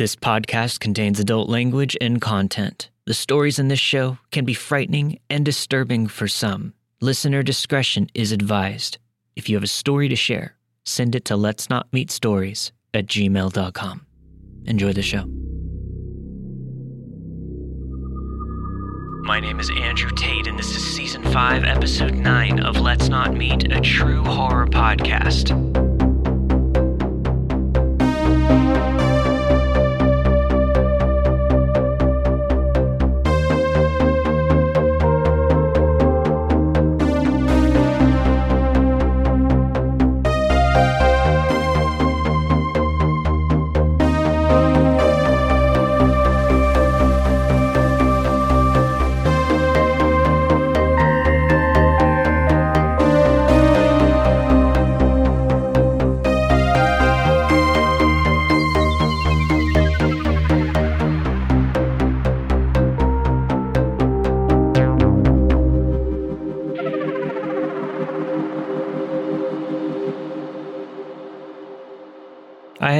This 0.00 0.16
podcast 0.16 0.80
contains 0.80 1.20
adult 1.20 1.50
language 1.50 1.94
and 2.00 2.22
content. 2.22 2.88
The 3.04 3.12
stories 3.12 3.58
in 3.58 3.68
this 3.68 3.78
show 3.78 4.16
can 4.30 4.46
be 4.46 4.54
frightening 4.54 5.18
and 5.28 5.44
disturbing 5.44 6.06
for 6.06 6.26
some. 6.26 6.72
Listener 7.02 7.42
discretion 7.42 8.08
is 8.14 8.32
advised. 8.32 8.96
If 9.36 9.50
you 9.50 9.56
have 9.56 9.62
a 9.62 9.66
story 9.66 10.08
to 10.08 10.16
share, 10.16 10.56
send 10.86 11.14
it 11.14 11.26
to 11.26 11.36
let's 11.36 11.68
not 11.68 11.92
meet 11.92 12.10
stories 12.10 12.72
at 12.94 13.08
gmail.com. 13.08 14.06
Enjoy 14.64 14.94
the 14.94 15.02
show. 15.02 15.26
My 19.28 19.38
name 19.38 19.60
is 19.60 19.68
Andrew 19.68 20.12
Tate, 20.16 20.46
and 20.46 20.58
this 20.58 20.74
is 20.74 20.96
season 20.96 21.22
5, 21.24 21.64
episode 21.64 22.14
9 22.14 22.60
of 22.60 22.80
Let's 22.80 23.10
Not 23.10 23.34
Meet, 23.34 23.70
a 23.70 23.82
true 23.82 24.24
horror 24.24 24.66
podcast. 24.66 25.89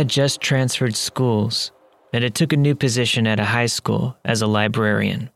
Had 0.00 0.08
just 0.08 0.40
transferred 0.40 0.96
schools 0.96 1.72
and 2.14 2.24
had 2.24 2.34
took 2.34 2.54
a 2.54 2.56
new 2.56 2.74
position 2.74 3.26
at 3.26 3.38
a 3.38 3.44
high 3.44 3.66
school 3.66 4.16
as 4.24 4.40
a 4.40 4.46
librarian. 4.46 5.28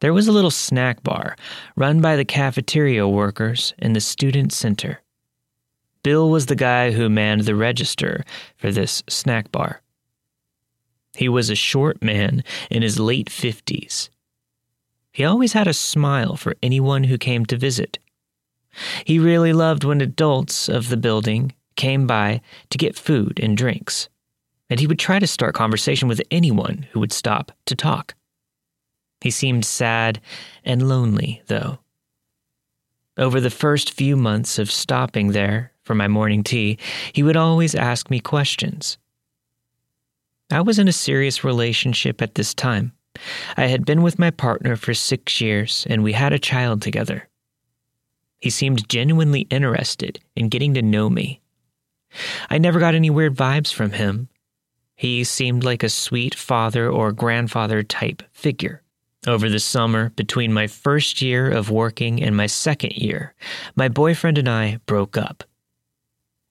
There 0.00 0.14
was 0.14 0.28
a 0.28 0.32
little 0.32 0.50
snack 0.50 1.02
bar 1.02 1.36
run 1.76 2.00
by 2.00 2.16
the 2.16 2.24
cafeteria 2.24 3.06
workers 3.06 3.74
in 3.76 3.92
the 3.92 4.00
student 4.00 4.50
center. 4.50 5.02
Bill 6.02 6.30
was 6.30 6.46
the 6.46 6.56
guy 6.56 6.92
who 6.92 7.10
manned 7.10 7.42
the 7.42 7.54
register 7.54 8.24
for 8.56 8.72
this 8.72 9.02
snack 9.10 9.52
bar. 9.52 9.82
He 11.14 11.28
was 11.28 11.50
a 11.50 11.54
short 11.54 12.02
man 12.02 12.44
in 12.70 12.80
his 12.80 12.98
late 12.98 13.28
50s. 13.28 14.08
He 15.12 15.22
always 15.22 15.52
had 15.52 15.66
a 15.66 15.74
smile 15.74 16.34
for 16.36 16.56
anyone 16.62 17.04
who 17.04 17.18
came 17.18 17.44
to 17.44 17.58
visit. 17.58 17.98
He 19.04 19.18
really 19.18 19.52
loved 19.52 19.84
when 19.84 20.00
adults 20.00 20.70
of 20.70 20.88
the 20.88 20.96
building 20.96 21.52
came 21.76 22.06
by 22.06 22.40
to 22.70 22.78
get 22.78 22.98
food 22.98 23.38
and 23.42 23.56
drinks, 23.56 24.08
and 24.68 24.80
he 24.80 24.86
would 24.86 24.98
try 24.98 25.18
to 25.18 25.26
start 25.26 25.54
conversation 25.54 26.08
with 26.08 26.22
anyone 26.30 26.86
who 26.90 27.00
would 27.00 27.12
stop 27.12 27.52
to 27.66 27.74
talk. 27.74 28.14
He 29.20 29.30
seemed 29.30 29.64
sad 29.64 30.20
and 30.64 30.88
lonely, 30.88 31.42
though. 31.46 31.78
Over 33.18 33.40
the 33.40 33.50
first 33.50 33.92
few 33.92 34.16
months 34.16 34.58
of 34.58 34.70
stopping 34.70 35.32
there 35.32 35.72
for 35.84 35.94
my 35.94 36.06
morning 36.06 36.42
tea, 36.42 36.78
he 37.12 37.22
would 37.22 37.36
always 37.36 37.74
ask 37.74 38.10
me 38.10 38.20
questions. 38.20 38.98
I 40.50 40.60
was 40.60 40.78
in 40.78 40.86
a 40.86 40.92
serious 40.92 41.42
relationship 41.42 42.20
at 42.20 42.34
this 42.34 42.54
time. 42.54 42.92
I 43.56 43.66
had 43.66 43.86
been 43.86 44.02
with 44.02 44.18
my 44.18 44.30
partner 44.30 44.76
for 44.76 44.92
six 44.92 45.40
years, 45.40 45.86
and 45.88 46.02
we 46.02 46.12
had 46.12 46.32
a 46.32 46.38
child 46.38 46.82
together. 46.82 47.28
He 48.38 48.50
seemed 48.50 48.88
genuinely 48.88 49.46
interested 49.50 50.20
in 50.36 50.50
getting 50.50 50.74
to 50.74 50.82
know 50.82 51.08
me 51.08 51.40
I 52.50 52.58
never 52.58 52.78
got 52.78 52.94
any 52.94 53.10
weird 53.10 53.34
vibes 53.34 53.72
from 53.72 53.92
him. 53.92 54.28
He 54.94 55.24
seemed 55.24 55.62
like 55.62 55.82
a 55.82 55.88
sweet 55.88 56.34
father 56.34 56.88
or 56.88 57.12
grandfather 57.12 57.82
type 57.82 58.22
figure. 58.32 58.82
Over 59.26 59.48
the 59.48 59.60
summer, 59.60 60.10
between 60.10 60.52
my 60.52 60.66
first 60.66 61.20
year 61.20 61.50
of 61.50 61.70
working 61.70 62.22
and 62.22 62.36
my 62.36 62.46
second 62.46 62.92
year, 62.92 63.34
my 63.74 63.88
boyfriend 63.88 64.38
and 64.38 64.48
I 64.48 64.78
broke 64.86 65.16
up. 65.16 65.44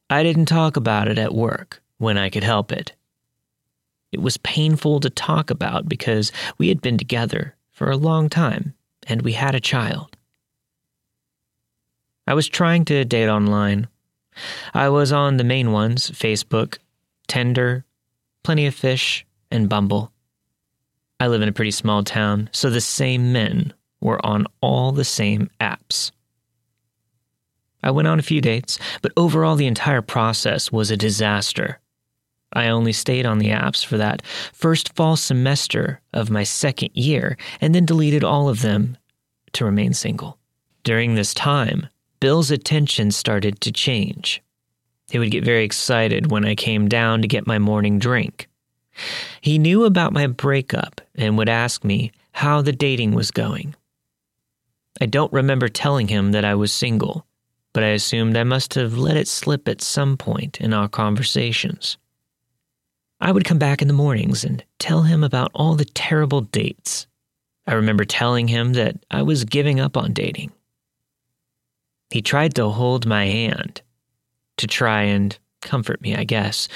I 0.09 0.23
didn't 0.23 0.45
talk 0.45 0.77
about 0.77 1.07
it 1.07 1.17
at 1.17 1.33
work 1.33 1.81
when 1.97 2.17
I 2.17 2.29
could 2.29 2.43
help 2.43 2.71
it. 2.71 2.93
It 4.11 4.21
was 4.21 4.37
painful 4.37 4.99
to 4.99 5.09
talk 5.09 5.49
about 5.49 5.89
because 5.89 6.31
we 6.57 6.67
had 6.67 6.81
been 6.81 6.97
together 6.97 7.55
for 7.71 7.89
a 7.89 7.97
long 7.97 8.29
time 8.29 8.73
and 9.07 9.21
we 9.21 9.33
had 9.33 9.55
a 9.55 9.59
child. 9.59 10.15
I 12.27 12.33
was 12.33 12.47
trying 12.47 12.85
to 12.85 13.05
date 13.05 13.29
online 13.29 13.87
I 14.73 14.89
was 14.89 15.11
on 15.11 15.37
the 15.37 15.43
main 15.43 15.71
ones 15.71 16.11
Facebook, 16.11 16.77
Tinder, 17.27 17.85
Plenty 18.43 18.65
of 18.65 18.75
Fish, 18.75 19.25
and 19.51 19.69
Bumble. 19.69 20.11
I 21.19 21.27
live 21.27 21.41
in 21.41 21.49
a 21.49 21.53
pretty 21.53 21.71
small 21.71 22.03
town, 22.03 22.49
so 22.51 22.69
the 22.69 22.81
same 22.81 23.31
men 23.31 23.73
were 24.01 24.23
on 24.25 24.45
all 24.61 24.91
the 24.91 25.05
same 25.05 25.49
apps. 25.59 26.11
I 27.81 27.91
went 27.91 28.07
on 28.07 28.19
a 28.19 28.23
few 28.23 28.41
dates, 28.41 28.79
but 29.01 29.13
overall, 29.15 29.55
the 29.55 29.67
entire 29.67 30.01
process 30.01 30.71
was 30.71 30.91
a 30.91 30.97
disaster. 30.97 31.79
I 32.51 32.69
only 32.69 32.93
stayed 32.93 33.25
on 33.25 33.37
the 33.37 33.49
apps 33.49 33.85
for 33.85 33.97
that 33.97 34.25
first 34.25 34.93
fall 34.95 35.15
semester 35.15 36.01
of 36.13 36.29
my 36.29 36.43
second 36.43 36.91
year 36.93 37.37
and 37.61 37.75
then 37.75 37.85
deleted 37.85 38.23
all 38.23 38.49
of 38.49 38.61
them 38.61 38.97
to 39.53 39.65
remain 39.65 39.93
single. 39.93 40.37
During 40.83 41.15
this 41.15 41.33
time, 41.33 41.87
Bill's 42.19 42.51
attention 42.51 43.11
started 43.11 43.59
to 43.61 43.71
change. 43.71 44.41
He 45.09 45.19
would 45.19 45.31
get 45.31 45.43
very 45.43 45.63
excited 45.63 46.31
when 46.31 46.45
I 46.45 46.55
came 46.55 46.87
down 46.87 47.21
to 47.21 47.27
get 47.27 47.47
my 47.47 47.59
morning 47.59 47.99
drink. 47.99 48.47
He 49.41 49.59
knew 49.59 49.85
about 49.85 50.13
my 50.13 50.27
breakup 50.27 51.01
and 51.15 51.37
would 51.37 51.49
ask 51.49 51.83
me 51.83 52.11
how 52.31 52.61
the 52.61 52.71
dating 52.71 53.13
was 53.13 53.31
going. 53.31 53.75
I 54.99 55.05
don't 55.05 55.33
remember 55.33 55.67
telling 55.67 56.07
him 56.07 56.31
that 56.31 56.45
I 56.45 56.55
was 56.55 56.71
single, 56.71 57.25
but 57.73 57.83
I 57.83 57.89
assumed 57.89 58.37
I 58.37 58.43
must 58.43 58.73
have 58.75 58.97
let 58.97 59.17
it 59.17 59.27
slip 59.27 59.67
at 59.67 59.81
some 59.81 60.15
point 60.15 60.61
in 60.61 60.73
our 60.73 60.87
conversations. 60.87 61.97
I 63.19 63.31
would 63.31 63.45
come 63.45 63.59
back 63.59 63.81
in 63.81 63.87
the 63.87 63.93
mornings 63.93 64.43
and 64.43 64.63
tell 64.79 65.03
him 65.03 65.23
about 65.23 65.51
all 65.53 65.75
the 65.75 65.85
terrible 65.85 66.41
dates. 66.41 67.07
I 67.67 67.73
remember 67.73 68.05
telling 68.05 68.47
him 68.47 68.73
that 68.73 68.97
I 69.11 69.21
was 69.23 69.43
giving 69.43 69.79
up 69.79 69.97
on 69.97 70.13
dating 70.13 70.51
he 72.15 72.21
tried 72.21 72.55
to 72.55 72.69
hold 72.69 73.05
my 73.05 73.25
hand 73.25 73.81
to 74.55 74.65
try 74.65 75.01
and 75.01 75.37
comfort 75.59 75.99
me, 75.99 76.15
I 76.15 76.23
guess. 76.23 76.69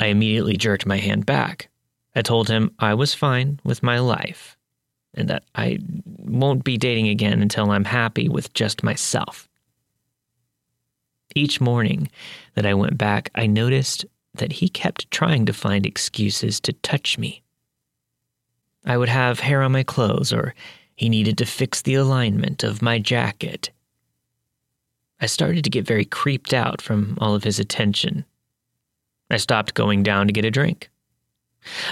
I 0.00 0.06
immediately 0.06 0.56
jerked 0.56 0.84
my 0.84 0.96
hand 0.96 1.24
back. 1.24 1.68
I 2.16 2.22
told 2.22 2.48
him 2.48 2.74
I 2.80 2.92
was 2.94 3.14
fine 3.14 3.60
with 3.62 3.84
my 3.84 4.00
life 4.00 4.56
and 5.14 5.30
that 5.30 5.44
I 5.54 5.78
won't 6.04 6.64
be 6.64 6.76
dating 6.76 7.06
again 7.06 7.40
until 7.40 7.70
I'm 7.70 7.84
happy 7.84 8.28
with 8.28 8.52
just 8.52 8.82
myself. 8.82 9.48
Each 11.36 11.60
morning 11.60 12.08
that 12.56 12.66
I 12.66 12.74
went 12.74 12.98
back, 12.98 13.30
I 13.36 13.46
noticed 13.46 14.04
that 14.34 14.54
he 14.54 14.68
kept 14.68 15.08
trying 15.12 15.46
to 15.46 15.52
find 15.52 15.86
excuses 15.86 16.58
to 16.62 16.72
touch 16.72 17.16
me. 17.16 17.44
I 18.84 18.96
would 18.96 19.08
have 19.08 19.38
hair 19.38 19.62
on 19.62 19.70
my 19.70 19.84
clothes, 19.84 20.32
or 20.32 20.52
he 20.96 21.08
needed 21.08 21.38
to 21.38 21.46
fix 21.46 21.82
the 21.82 21.94
alignment 21.94 22.64
of 22.64 22.82
my 22.82 22.98
jacket, 22.98 23.70
I 25.20 25.26
started 25.26 25.64
to 25.64 25.70
get 25.70 25.86
very 25.86 26.04
creeped 26.04 26.52
out 26.52 26.82
from 26.82 27.16
all 27.20 27.34
of 27.34 27.44
his 27.44 27.58
attention. 27.58 28.24
I 29.30 29.36
stopped 29.38 29.74
going 29.74 30.02
down 30.02 30.26
to 30.26 30.32
get 30.32 30.44
a 30.44 30.50
drink. 30.50 30.90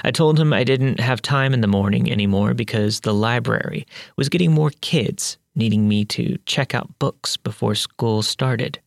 I 0.05 0.11
told 0.11 0.39
him 0.39 0.53
I 0.53 0.65
didn't 0.65 1.01
have 1.01 1.23
time 1.23 1.55
in 1.55 1.61
the 1.61 1.67
morning 1.67 2.11
anymore 2.11 2.53
because 2.55 3.01
the 3.01 3.15
library 3.15 3.87
was 4.17 4.29
getting 4.29 4.53
more 4.53 4.71
kids 4.81 5.39
needing 5.55 5.89
me 5.89 6.05
to 6.07 6.39
check 6.47 6.75
out 6.75 6.99
books 6.99 7.37
before 7.37 7.75
school 7.75 8.23
started. 8.23 8.81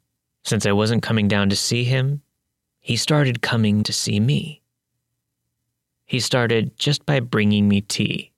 Since 0.44 0.66
I 0.66 0.72
wasn't 0.74 1.04
coming 1.04 1.28
down 1.28 1.50
to 1.50 1.56
see 1.56 1.84
him, 1.84 2.22
he 2.82 2.96
started 2.98 3.42
coming 3.42 3.84
to 3.84 3.94
see 3.94 4.20
me. 4.20 4.62
He 6.06 6.20
started 6.20 6.78
just 6.78 7.06
by 7.06 7.20
bringing 7.20 7.68
me 7.68 7.82
tea. 7.82 8.32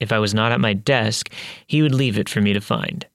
If 0.00 0.12
I 0.12 0.18
was 0.18 0.34
not 0.34 0.52
at 0.52 0.60
my 0.60 0.72
desk, 0.72 1.32
he 1.66 1.80
would 1.80 1.94
leave 1.94 2.18
it 2.18 2.28
for 2.28 2.40
me 2.40 2.52
to 2.52 2.60
find. 2.60 3.06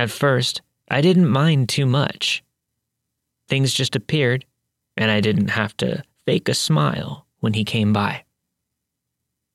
At 0.00 0.10
first, 0.10 0.62
I 0.90 1.02
didn't 1.02 1.28
mind 1.28 1.68
too 1.68 1.84
much. 1.84 2.42
Things 3.48 3.74
just 3.74 3.94
appeared, 3.94 4.46
and 4.96 5.10
I 5.10 5.20
didn't 5.20 5.48
have 5.48 5.76
to 5.76 6.02
fake 6.24 6.48
a 6.48 6.54
smile 6.54 7.26
when 7.40 7.52
he 7.52 7.64
came 7.64 7.92
by. 7.92 8.24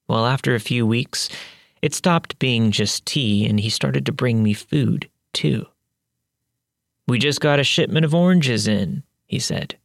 Well, 0.08 0.28
after 0.28 0.54
a 0.54 0.60
few 0.60 0.86
weeks, 0.86 1.30
it 1.82 1.96
stopped 1.96 2.38
being 2.38 2.70
just 2.70 3.08
tea, 3.08 3.48
and 3.48 3.60
he 3.60 3.72
started 3.72 4.06
to 4.06 4.12
bring 4.12 4.44
me 4.44 4.54
food, 4.54 5.10
too. 5.34 5.66
We 7.08 7.18
just 7.18 7.42
got 7.42 7.60
a 7.60 7.64
shipment 7.64 8.06
of 8.06 8.14
oranges 8.14 8.68
in, 8.68 9.02
he 9.26 9.40
said. 9.40 9.76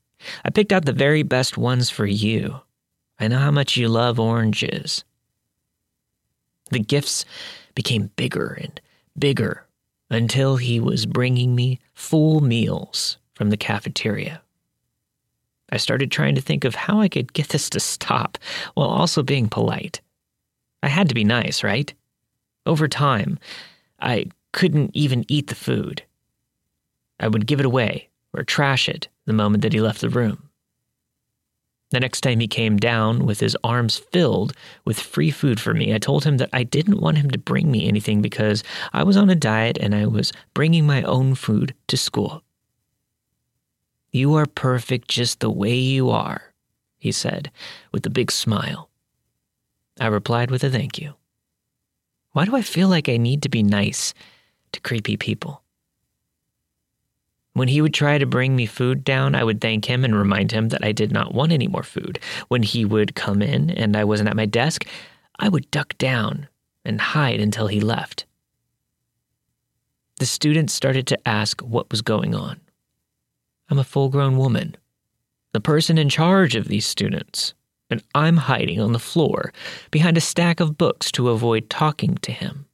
I 0.45 0.51
picked 0.51 0.75
out 0.75 0.85
the 0.85 0.93
very 0.93 1.23
best 1.23 1.57
ones 1.57 1.89
for 1.89 2.05
you. 2.05 2.61
I 3.19 3.29
know 3.29 3.39
how 3.39 3.51
much 3.51 3.79
you 3.79 3.89
love 3.89 4.21
oranges. 4.21 5.05
The 6.71 6.81
gifts 6.81 7.25
became 7.75 8.11
bigger 8.17 8.59
and 8.61 8.79
bigger 9.19 9.67
until 10.11 10.57
he 10.57 10.81
was 10.81 11.07
bringing 11.07 11.55
me 11.55 11.79
full 11.95 12.41
meals 12.41 13.19
from 13.35 13.51
the 13.51 13.57
cafeteria. 13.57 14.43
I 15.73 15.77
started 15.77 16.11
trying 16.11 16.35
to 16.35 16.41
think 16.41 16.65
of 16.65 16.75
how 16.75 17.01
I 17.01 17.09
could 17.09 17.33
get 17.33 17.51
this 17.51 17.71
to 17.71 17.81
stop 17.81 18.37
while 18.75 18.89
also 18.89 19.23
being 19.23 19.49
polite. 19.49 20.01
I 20.83 20.89
had 20.89 21.09
to 21.09 21.15
be 21.15 21.25
nice, 21.25 21.63
right? 21.63 21.95
Over 22.67 22.89
time, 22.89 23.39
I 24.01 24.27
couldn't 24.53 24.91
even 24.95 25.25
eat 25.29 25.47
the 25.47 25.55
food. 25.55 26.03
I 27.21 27.29
would 27.29 27.47
give 27.47 27.61
it 27.61 27.67
away 27.67 28.09
or 28.33 28.43
trash 28.43 28.89
it 28.89 29.09
the 29.27 29.33
moment 29.33 29.63
that 29.63 29.73
he 29.73 29.81
left 29.81 30.01
the 30.01 30.09
room. 30.09 30.50
The 31.91 32.01
next 32.01 32.21
time 32.21 32.39
he 32.39 32.47
came 32.47 32.77
down 32.77 33.27
with 33.27 33.41
his 33.41 33.57
arms 33.65 33.99
filled 33.99 34.53
with 34.85 35.01
free 35.01 35.33
food 35.33 35.59
for 35.59 35.75
me, 35.75 35.93
I 35.93 35.99
told 35.99 36.25
him 36.25 36.37
that 36.37 36.51
I 36.53 36.63
didn't 36.63 37.01
want 37.01 37.19
him 37.19 37.31
to 37.31 37.39
bring 37.39 37.71
me 37.71 37.89
anything 37.89 38.23
because 38.23 38.63
I 38.93 39.03
was 39.03 39.17
on 39.17 39.29
a 39.29 39.35
diet 39.35 39.77
and 39.79 39.95
I 39.95 40.07
was 40.07 40.33
bringing 40.55 40.87
my 40.87 41.03
own 41.03 41.35
food 41.35 41.75
to 41.89 41.97
school. 41.97 42.45
You 44.13 44.35
are 44.35 44.47
perfect 44.47 45.09
just 45.09 45.41
the 45.41 45.51
way 45.51 45.75
you 45.75 46.11
are, 46.11 46.53
he 46.99 47.11
said 47.11 47.51
with 47.93 48.07
a 48.07 48.11
big 48.11 48.31
smile. 48.31 48.89
I 49.99 50.07
replied 50.07 50.51
with 50.51 50.63
a 50.63 50.71
thank 50.71 50.99
you. 50.99 51.15
Why 52.33 52.45
do 52.45 52.55
I 52.55 52.63
feel 52.63 52.89
like 52.89 53.09
I 53.09 53.17
need 53.17 53.43
to 53.43 53.49
be 53.49 53.65
nice 53.65 54.15
to 54.73 54.81
creepy 54.81 55.17
people? 55.17 55.63
When 57.53 57.69
he 57.69 57.81
would 57.81 57.95
try 57.95 58.19
to 58.19 58.27
bring 58.27 58.55
me 58.55 58.67
food 58.67 59.03
down, 59.03 59.35
I 59.35 59.43
would 59.43 59.61
thank 59.61 59.85
him 59.85 60.05
and 60.05 60.15
remind 60.15 60.53
him 60.53 60.69
that 60.69 60.85
I 60.85 60.93
did 60.93 61.11
not 61.11 61.35
want 61.35 61.53
any 61.53 61.67
more 61.67 61.83
food. 61.83 62.21
When 62.49 62.63
he 62.63 62.85
would 62.85 63.15
come 63.15 63.43
in 63.43 63.71
and 63.71 63.97
I 63.97 64.05
wasn't 64.05 64.29
at 64.29 64.37
my 64.37 64.47
desk, 64.47 64.87
I 65.39 65.49
would 65.49 65.71
duck 65.71 65.99
down 65.99 66.49
and 66.85 67.01
hide 67.01 67.41
until 67.41 67.67
he 67.67 67.81
left. 67.81 68.25
The 70.19 70.27
students 70.27 70.75
started 70.75 71.07
to 71.09 71.29
ask 71.29 71.61
what 71.61 71.91
was 71.91 72.03
going 72.03 72.35
on. 72.35 72.61
I'm 73.69 73.79
a 73.79 73.85
full 73.85 74.11
grown 74.11 74.37
woman, 74.37 74.77
the 75.53 75.61
person 75.61 75.99
in 75.99 76.09
charge 76.09 76.55
of 76.55 76.69
these 76.69 76.87
students, 76.87 77.55
and 77.89 78.03
I'm 78.15 78.37
hiding 78.37 78.81
on 78.81 78.93
the 78.93 78.99
floor 78.99 79.53
behind 79.91 80.17
a 80.17 80.21
stack 80.21 80.61
of 80.61 80.79
books 80.79 81.11
to 81.13 81.31
avoid 81.31 81.71
talking 81.71 82.17
to 82.23 82.33
him. 82.33 82.67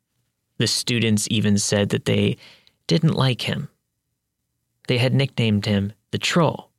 The 0.58 0.66
students 0.66 1.28
even 1.30 1.56
said 1.56 1.90
that 1.90 2.04
they 2.04 2.36
didn't 2.86 3.14
like 3.14 3.42
him 3.42 3.68
they 4.86 4.98
had 4.98 5.14
nicknamed 5.14 5.66
him 5.66 5.92
the 6.10 6.18
Troll. 6.18 6.70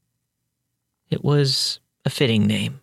It 1.09 1.23
was 1.23 1.79
a 2.05 2.09
fitting 2.09 2.47
name. 2.47 2.81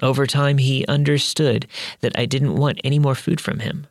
Over 0.00 0.26
time, 0.26 0.58
he 0.58 0.86
understood 0.86 1.66
that 2.00 2.16
I 2.18 2.26
didn't 2.26 2.56
want 2.56 2.80
any 2.84 2.98
more 2.98 3.14
food 3.14 3.40
from 3.40 3.60
him. 3.60 3.86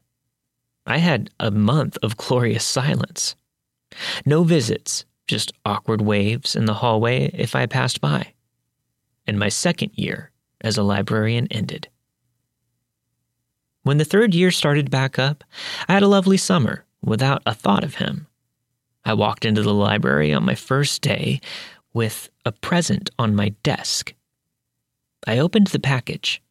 I 0.85 0.97
had 0.97 1.29
a 1.39 1.51
month 1.51 1.97
of 2.01 2.15
glorious 2.15 2.63
silence. 2.63 3.35
No 4.25 4.43
visits, 4.43 5.05
just 5.27 5.51
awkward 5.65 6.01
waves 6.01 6.55
in 6.55 6.65
the 6.65 6.75
hallway 6.75 7.29
if 7.33 7.55
I 7.55 7.65
passed 7.65 7.99
by. 7.99 8.33
And 9.25 9.37
my 9.37 9.49
second 9.49 9.91
year 9.95 10.31
as 10.61 10.77
a 10.77 10.83
librarian 10.83 11.47
ended. 11.51 11.89
When 13.83 13.97
the 13.97 14.05
third 14.05 14.33
year 14.33 14.51
started 14.51 14.89
back 14.89 15.19
up, 15.19 15.43
I 15.87 15.93
had 15.93 16.03
a 16.03 16.07
lovely 16.07 16.37
summer 16.37 16.85
without 17.01 17.41
a 17.45 17.53
thought 17.53 17.83
of 17.83 17.95
him. 17.95 18.27
I 19.07 19.13
walked 19.13 19.45
into 19.45 19.61
the 19.61 19.73
library 19.73 20.33
on 20.33 20.43
my 20.43 20.53
first 20.53 21.01
day 21.01 21.39
with 21.93 22.29
a 22.45 22.51
present 22.51 23.09
on 23.17 23.37
my 23.37 23.55
desk. 23.63 24.13
I 25.25 25.39
opened 25.39 25.67
the 25.67 25.79
package. 25.79 26.41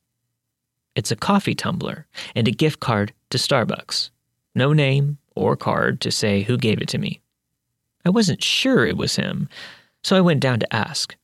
It's 0.94 1.10
a 1.10 1.16
coffee 1.16 1.54
tumbler 1.54 2.06
and 2.34 2.48
a 2.48 2.52
gift 2.52 2.80
card 2.80 3.12
to 3.28 3.36
Starbucks. 3.36 4.08
No 4.54 4.72
name 4.72 5.18
or 5.34 5.54
card 5.54 6.00
to 6.00 6.10
say 6.10 6.44
who 6.44 6.56
gave 6.56 6.80
it 6.80 6.88
to 6.88 6.98
me. 6.98 7.20
I 8.06 8.08
wasn't 8.08 8.42
sure 8.42 8.86
it 8.86 8.96
was 8.96 9.16
him, 9.16 9.50
so 10.02 10.16
I 10.16 10.22
went 10.22 10.40
down 10.40 10.58
to 10.60 10.74
ask. 10.74 11.14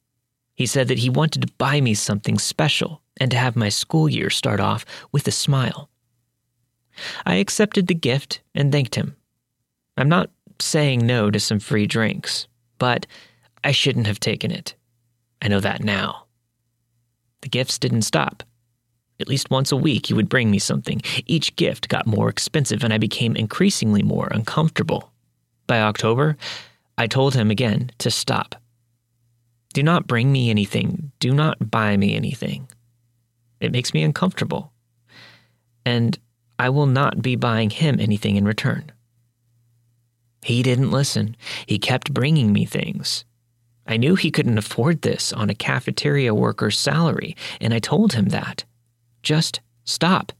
He 0.54 0.66
said 0.66 0.86
that 0.88 0.98
he 0.98 1.08
wanted 1.08 1.40
to 1.40 1.54
buy 1.56 1.80
me 1.80 1.94
something 1.94 2.38
special 2.38 3.00
and 3.16 3.30
to 3.30 3.38
have 3.38 3.56
my 3.56 3.70
school 3.70 4.06
year 4.06 4.28
start 4.28 4.60
off 4.60 4.84
with 5.12 5.26
a 5.26 5.32
smile. 5.32 5.88
I 7.24 7.36
accepted 7.36 7.86
the 7.86 7.94
gift 7.94 8.42
and 8.54 8.70
thanked 8.70 8.96
him. 8.96 9.16
I'm 9.96 10.10
not 10.10 10.30
saying 10.62 11.06
no 11.06 11.30
to 11.30 11.40
some 11.40 11.58
free 11.58 11.86
drinks, 11.86 12.46
but 12.78 13.06
I 13.64 13.72
shouldn't 13.72 14.06
have 14.06 14.20
taken 14.20 14.50
it. 14.50 14.74
I 15.40 15.48
know 15.48 15.60
that 15.60 15.82
now. 15.82 16.26
The 17.42 17.48
gifts 17.48 17.78
didn't 17.78 18.02
stop. 18.02 18.42
At 19.20 19.28
least 19.28 19.50
once 19.50 19.70
a 19.70 19.76
week, 19.76 20.06
he 20.06 20.14
would 20.14 20.28
bring 20.28 20.50
me 20.50 20.58
something. 20.58 21.00
Each 21.26 21.54
gift 21.56 21.88
got 21.88 22.06
more 22.06 22.28
expensive, 22.28 22.82
and 22.82 22.92
I 22.92 22.98
became 22.98 23.36
increasingly 23.36 24.02
more 24.02 24.28
uncomfortable. 24.30 25.12
By 25.66 25.80
October, 25.80 26.36
I 26.98 27.06
told 27.06 27.34
him 27.34 27.50
again 27.50 27.90
to 27.98 28.10
stop. 28.10 28.56
Do 29.74 29.82
not 29.82 30.06
bring 30.06 30.32
me 30.32 30.50
anything. 30.50 31.12
Do 31.18 31.32
not 31.32 31.70
buy 31.70 31.96
me 31.96 32.14
anything. 32.14 32.68
It 33.60 33.72
makes 33.72 33.94
me 33.94 34.02
uncomfortable. 34.02 34.72
And 35.86 36.18
I 36.58 36.68
will 36.68 36.86
not 36.86 37.22
be 37.22 37.36
buying 37.36 37.70
him 37.70 37.98
anything 37.98 38.36
in 38.36 38.44
return. 38.44 38.92
He 40.42 40.62
didn't 40.62 40.90
listen. 40.90 41.36
He 41.66 41.78
kept 41.78 42.12
bringing 42.12 42.52
me 42.52 42.64
things. 42.64 43.24
I 43.86 43.96
knew 43.96 44.14
he 44.14 44.30
couldn't 44.30 44.58
afford 44.58 45.02
this 45.02 45.32
on 45.32 45.50
a 45.50 45.54
cafeteria 45.54 46.34
worker's 46.34 46.78
salary, 46.78 47.36
and 47.60 47.72
I 47.72 47.78
told 47.78 48.12
him 48.12 48.26
that. 48.26 48.64
Just 49.22 49.60
stop. 49.84 50.32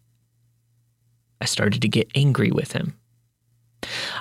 I 1.40 1.44
started 1.44 1.82
to 1.82 1.88
get 1.88 2.10
angry 2.14 2.50
with 2.50 2.72
him. 2.72 2.98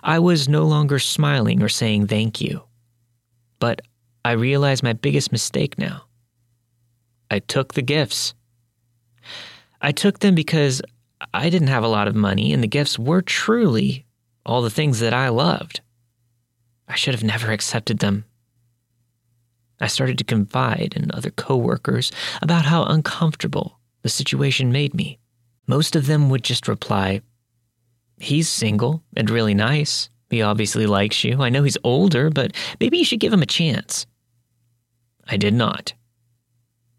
I 0.04 0.20
was 0.20 0.50
no 0.50 0.64
longer 0.66 0.98
smiling 0.98 1.62
or 1.62 1.70
saying 1.70 2.08
thank 2.08 2.42
you. 2.42 2.64
But 3.60 3.82
I 4.26 4.32
realized 4.32 4.84
my 4.84 4.94
biggest 4.94 5.32
mistake 5.32 5.78
now. 5.78 6.04
I 7.30 7.40
took 7.40 7.74
the 7.74 7.84
gifts. 7.84 8.34
I 9.82 9.92
took 9.92 10.20
them 10.20 10.36
because 10.36 10.82
I 11.34 11.50
didn't 11.50 11.68
have 11.70 11.84
a 11.84 11.88
lot 11.88 12.08
of 12.08 12.16
money, 12.16 12.54
and 12.54 12.64
the 12.64 12.68
gifts 12.68 13.00
were 13.00 13.22
truly 13.22 14.06
all 14.46 14.62
the 14.62 14.70
things 14.70 15.00
that 15.00 15.14
I 15.14 15.30
loved. 15.30 15.82
I 16.88 16.96
should 16.96 17.14
have 17.14 17.24
never 17.24 17.52
accepted 17.52 18.00
them. 18.00 18.26
I 19.80 19.88
started 19.88 20.18
to 20.20 20.24
confide 20.24 20.94
in 20.96 21.12
other 21.12 21.32
coworkers 21.32 22.12
about 22.42 22.66
how 22.66 22.84
uncomfortable 22.84 23.80
the 24.04 24.10
situation 24.10 24.72
made 24.72 24.94
me. 24.94 25.20
Most 25.68 25.96
of 25.96 26.06
them 26.06 26.30
would 26.30 26.44
just 26.44 26.68
reply, 26.68 27.22
He's 28.20 28.48
single 28.48 29.02
and 29.18 29.30
really 29.30 29.56
nice. 29.56 30.10
He 30.30 30.44
obviously 30.44 30.86
likes 30.86 31.24
you. 31.24 31.42
I 31.42 31.50
know 31.50 31.64
he's 31.64 31.78
older, 31.84 32.30
but 32.30 32.54
maybe 32.80 33.00
you 33.00 33.06
should 33.06 33.20
give 33.20 33.34
him 33.34 33.42
a 33.42 33.48
chance. 33.48 34.06
I 35.28 35.38
did 35.38 35.56
not. 35.56 35.94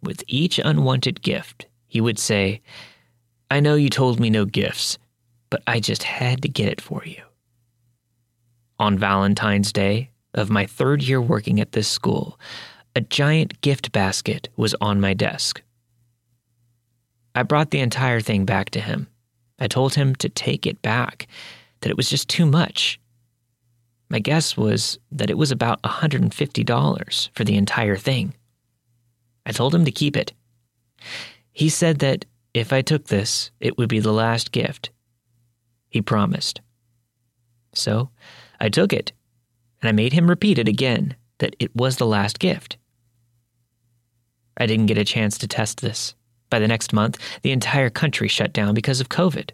With 0.02 0.24
each 0.26 0.58
unwanted 0.58 1.22
gift, 1.22 1.66
he 1.86 2.00
would 2.00 2.18
say, 2.18 2.60
I 3.50 3.60
know 3.60 3.76
you 3.76 3.88
told 3.88 4.18
me 4.18 4.30
no 4.30 4.44
gifts, 4.44 4.98
but 5.48 5.62
I 5.66 5.78
just 5.78 6.02
had 6.02 6.42
to 6.42 6.48
get 6.48 6.68
it 6.68 6.80
for 6.80 7.04
you. 7.04 7.22
On 8.82 8.98
Valentine's 8.98 9.72
Day 9.72 10.10
of 10.34 10.50
my 10.50 10.66
third 10.66 11.04
year 11.04 11.22
working 11.22 11.60
at 11.60 11.70
this 11.70 11.86
school, 11.86 12.40
a 12.96 13.00
giant 13.00 13.60
gift 13.60 13.92
basket 13.92 14.48
was 14.56 14.74
on 14.80 15.00
my 15.00 15.14
desk. 15.14 15.62
I 17.36 17.44
brought 17.44 17.70
the 17.70 17.78
entire 17.78 18.20
thing 18.20 18.44
back 18.44 18.70
to 18.70 18.80
him. 18.80 19.06
I 19.60 19.68
told 19.68 19.94
him 19.94 20.16
to 20.16 20.28
take 20.28 20.66
it 20.66 20.82
back, 20.82 21.28
that 21.80 21.90
it 21.90 21.96
was 21.96 22.10
just 22.10 22.28
too 22.28 22.44
much. 22.44 22.98
My 24.10 24.18
guess 24.18 24.56
was 24.56 24.98
that 25.12 25.30
it 25.30 25.38
was 25.38 25.52
about 25.52 25.80
$150 25.82 27.28
for 27.34 27.44
the 27.44 27.56
entire 27.56 27.96
thing. 27.96 28.34
I 29.46 29.52
told 29.52 29.72
him 29.72 29.84
to 29.84 29.92
keep 29.92 30.16
it. 30.16 30.32
He 31.52 31.68
said 31.68 32.00
that 32.00 32.24
if 32.52 32.72
I 32.72 32.82
took 32.82 33.06
this, 33.06 33.52
it 33.60 33.78
would 33.78 33.88
be 33.88 34.00
the 34.00 34.12
last 34.12 34.50
gift. 34.50 34.90
He 35.88 36.02
promised. 36.02 36.60
So 37.74 38.10
I 38.62 38.68
took 38.68 38.92
it, 38.92 39.10
and 39.80 39.88
I 39.88 39.92
made 39.92 40.12
him 40.12 40.30
repeat 40.30 40.56
it 40.56 40.68
again 40.68 41.16
that 41.38 41.56
it 41.58 41.74
was 41.74 41.96
the 41.96 42.06
last 42.06 42.38
gift. 42.38 42.76
I 44.56 44.66
didn't 44.66 44.86
get 44.86 44.98
a 44.98 45.04
chance 45.04 45.36
to 45.38 45.48
test 45.48 45.80
this. 45.80 46.14
By 46.48 46.60
the 46.60 46.68
next 46.68 46.92
month, 46.92 47.18
the 47.42 47.50
entire 47.50 47.90
country 47.90 48.28
shut 48.28 48.52
down 48.52 48.74
because 48.74 49.00
of 49.00 49.08
COVID. 49.08 49.50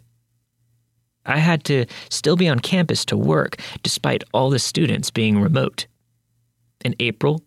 I 1.25 1.39
had 1.39 1.63
to 1.63 1.87
still 2.09 2.35
be 2.35 2.47
on 2.47 2.59
campus 2.59 3.03
to 3.05 3.17
work 3.17 3.57
despite 3.81 4.23
all 4.31 4.51
the 4.51 4.59
students 4.59 5.09
being 5.09 5.41
remote. 5.41 5.87
In 6.85 6.95
April, 6.99 7.43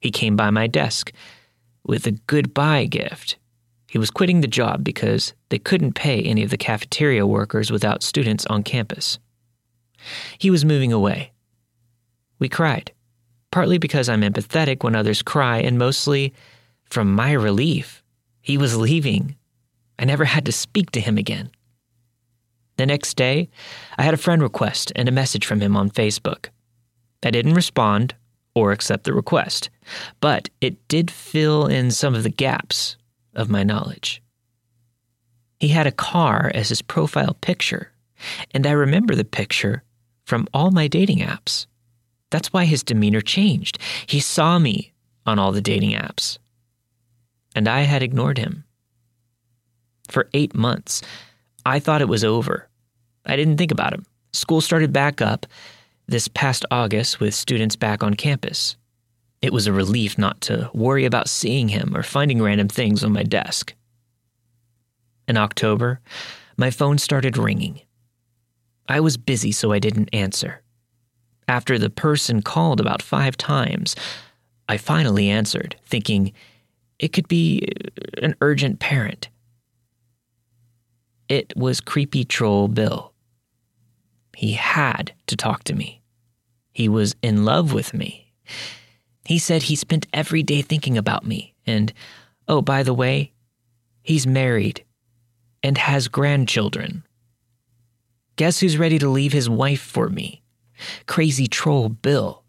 he 0.00 0.10
came 0.10 0.34
by 0.34 0.48
my 0.48 0.66
desk 0.66 1.12
with 1.84 2.06
a 2.06 2.12
goodbye 2.26 2.86
gift. 2.86 3.36
He 3.86 3.98
was 3.98 4.10
quitting 4.10 4.40
the 4.40 4.46
job 4.46 4.82
because 4.82 5.34
they 5.50 5.58
couldn't 5.58 5.92
pay 5.92 6.22
any 6.22 6.42
of 6.42 6.48
the 6.48 6.56
cafeteria 6.56 7.26
workers 7.26 7.70
without 7.70 8.02
students 8.02 8.46
on 8.46 8.62
campus. 8.62 9.18
He 10.38 10.50
was 10.50 10.64
moving 10.64 10.92
away. 10.92 11.32
We 12.38 12.48
cried. 12.48 12.92
partly 13.52 13.78
because 13.78 14.08
I'm 14.08 14.22
empathetic 14.22 14.82
when 14.82 14.96
others 14.96 15.22
cry, 15.22 15.58
and 15.58 15.78
mostly 15.78 16.32
from 16.86 17.14
my 17.14 17.32
relief. 17.32 18.02
He 18.40 18.58
was 18.58 18.76
leaving. 18.76 19.36
I 19.98 20.04
never 20.04 20.24
had 20.24 20.44
to 20.46 20.52
speak 20.52 20.90
to 20.92 21.00
him 21.00 21.18
again. 21.18 21.50
The 22.78 22.86
next 22.86 23.14
day, 23.14 23.50
I 23.96 24.02
had 24.02 24.14
a 24.14 24.24
friend 24.24 24.42
request 24.42 24.90
and 24.96 25.08
a 25.08 25.12
message 25.12 25.46
from 25.46 25.60
him 25.60 25.76
on 25.76 25.90
Facebook. 25.90 26.46
I 27.22 27.30
didn't 27.30 27.54
respond 27.54 28.14
or 28.54 28.72
accept 28.72 29.04
the 29.04 29.12
request, 29.12 29.70
but 30.20 30.48
it 30.60 30.88
did 30.88 31.10
fill 31.10 31.66
in 31.66 31.90
some 31.90 32.14
of 32.14 32.24
the 32.24 32.30
gaps 32.30 32.96
of 33.34 33.48
my 33.50 33.62
knowledge. 33.62 34.22
He 35.60 35.68
had 35.68 35.86
a 35.86 35.92
car 35.92 36.50
as 36.54 36.70
his 36.70 36.82
profile 36.82 37.36
picture, 37.40 37.92
and 38.52 38.66
I 38.66 38.72
remember 38.72 39.14
the 39.14 39.24
picture 39.24 39.84
from 40.32 40.48
all 40.54 40.70
my 40.70 40.88
dating 40.88 41.18
apps. 41.18 41.66
That's 42.30 42.54
why 42.54 42.64
his 42.64 42.82
demeanor 42.82 43.20
changed. 43.20 43.78
He 44.06 44.18
saw 44.18 44.58
me 44.58 44.94
on 45.26 45.38
all 45.38 45.52
the 45.52 45.60
dating 45.60 45.90
apps, 45.90 46.38
and 47.54 47.68
I 47.68 47.80
had 47.82 48.02
ignored 48.02 48.38
him. 48.38 48.64
For 50.08 50.30
eight 50.32 50.54
months, 50.54 51.02
I 51.66 51.80
thought 51.80 52.00
it 52.00 52.08
was 52.08 52.24
over. 52.24 52.66
I 53.26 53.36
didn't 53.36 53.58
think 53.58 53.72
about 53.72 53.92
him. 53.92 54.06
School 54.32 54.62
started 54.62 54.90
back 54.90 55.20
up 55.20 55.44
this 56.06 56.28
past 56.28 56.64
August 56.70 57.20
with 57.20 57.34
students 57.34 57.76
back 57.76 58.02
on 58.02 58.14
campus. 58.14 58.76
It 59.42 59.52
was 59.52 59.66
a 59.66 59.72
relief 59.74 60.16
not 60.16 60.40
to 60.48 60.70
worry 60.72 61.04
about 61.04 61.28
seeing 61.28 61.68
him 61.68 61.94
or 61.94 62.02
finding 62.02 62.40
random 62.40 62.68
things 62.68 63.04
on 63.04 63.12
my 63.12 63.22
desk. 63.22 63.74
In 65.28 65.36
October, 65.36 66.00
my 66.56 66.70
phone 66.70 66.96
started 66.96 67.36
ringing. 67.36 67.82
I 68.88 69.00
was 69.00 69.16
busy, 69.16 69.52
so 69.52 69.72
I 69.72 69.78
didn't 69.78 70.10
answer. 70.12 70.62
After 71.48 71.78
the 71.78 71.90
person 71.90 72.42
called 72.42 72.80
about 72.80 73.02
five 73.02 73.36
times, 73.36 73.96
I 74.68 74.76
finally 74.76 75.28
answered, 75.28 75.76
thinking 75.84 76.32
it 76.98 77.12
could 77.12 77.28
be 77.28 77.66
uh, 77.66 78.24
an 78.24 78.34
urgent 78.40 78.78
parent. 78.78 79.28
It 81.28 81.52
was 81.56 81.80
creepy 81.80 82.24
troll 82.24 82.68
Bill. 82.68 83.12
He 84.36 84.52
had 84.52 85.12
to 85.26 85.36
talk 85.36 85.64
to 85.64 85.74
me. 85.74 86.02
He 86.72 86.88
was 86.88 87.14
in 87.22 87.44
love 87.44 87.72
with 87.72 87.92
me. 87.92 88.32
He 89.24 89.38
said 89.38 89.64
he 89.64 89.76
spent 89.76 90.06
every 90.12 90.42
day 90.42 90.62
thinking 90.62 90.96
about 90.96 91.26
me. 91.26 91.54
And, 91.66 91.92
oh, 92.48 92.62
by 92.62 92.82
the 92.82 92.94
way, 92.94 93.32
he's 94.02 94.26
married 94.26 94.84
and 95.62 95.78
has 95.78 96.08
grandchildren. 96.08 97.04
Guess 98.36 98.60
who's 98.60 98.78
ready 98.78 98.98
to 98.98 99.08
leave 99.08 99.32
his 99.32 99.48
wife 99.48 99.80
for 99.80 100.08
me? 100.08 100.42
Crazy 101.06 101.46
troll 101.46 101.88
Bill. 101.88 102.42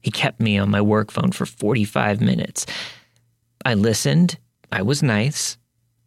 He 0.00 0.10
kept 0.10 0.40
me 0.40 0.58
on 0.58 0.70
my 0.70 0.80
work 0.80 1.10
phone 1.10 1.32
for 1.32 1.46
45 1.46 2.20
minutes. 2.20 2.66
I 3.64 3.74
listened. 3.74 4.38
I 4.72 4.82
was 4.82 5.02
nice. 5.02 5.58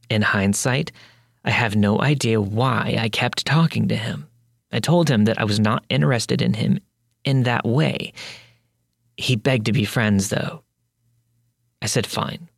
In 0.09 0.21
hindsight, 0.23 0.91
I 1.45 1.51
have 1.51 1.75
no 1.75 2.01
idea 2.01 2.41
why 2.41 2.97
I 2.99 3.09
kept 3.09 3.45
talking 3.45 3.87
to 3.89 3.95
him. 3.95 4.27
I 4.71 4.79
told 4.79 5.09
him 5.09 5.25
that 5.25 5.39
I 5.39 5.43
was 5.43 5.59
not 5.59 5.85
interested 5.89 6.41
in 6.41 6.55
him 6.55 6.79
in 7.23 7.43
that 7.43 7.65
way. 7.65 8.13
He 9.17 9.35
begged 9.35 9.67
to 9.67 9.73
be 9.73 9.85
friends, 9.85 10.29
though. 10.29 10.63
I 11.81 11.85
said 11.85 12.07
fine. 12.07 12.49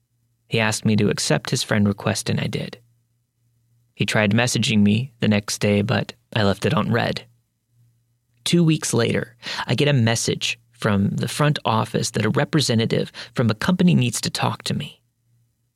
He 0.48 0.60
asked 0.60 0.86
me 0.86 0.96
to 0.96 1.10
accept 1.10 1.50
his 1.50 1.63
friend 1.63 1.88
request, 1.88 2.29
and 2.29 2.39
I 2.39 2.48
did. 2.48 2.77
He 3.95 4.05
tried 4.05 4.31
messaging 4.31 4.81
me 4.81 5.13
the 5.21 5.27
next 5.27 5.59
day, 5.59 5.81
but 5.81 6.13
I 6.35 6.43
left 6.43 6.65
it 6.65 6.73
on 6.73 6.91
read. 6.91 7.25
Two 8.43 8.63
weeks 8.63 8.93
later, 8.93 9.35
I 9.65 9.73
get 9.73 9.87
a 9.87 9.93
message 9.93 10.59
from 10.71 11.09
the 11.09 11.27
front 11.27 11.57
office 11.65 12.11
that 12.11 12.25
a 12.25 12.29
representative 12.29 13.11
from 13.33 13.49
a 13.49 13.55
company 13.55 13.95
needs 13.95 14.21
to 14.21 14.29
talk 14.29 14.63
to 14.63 14.73
me. 14.73 15.01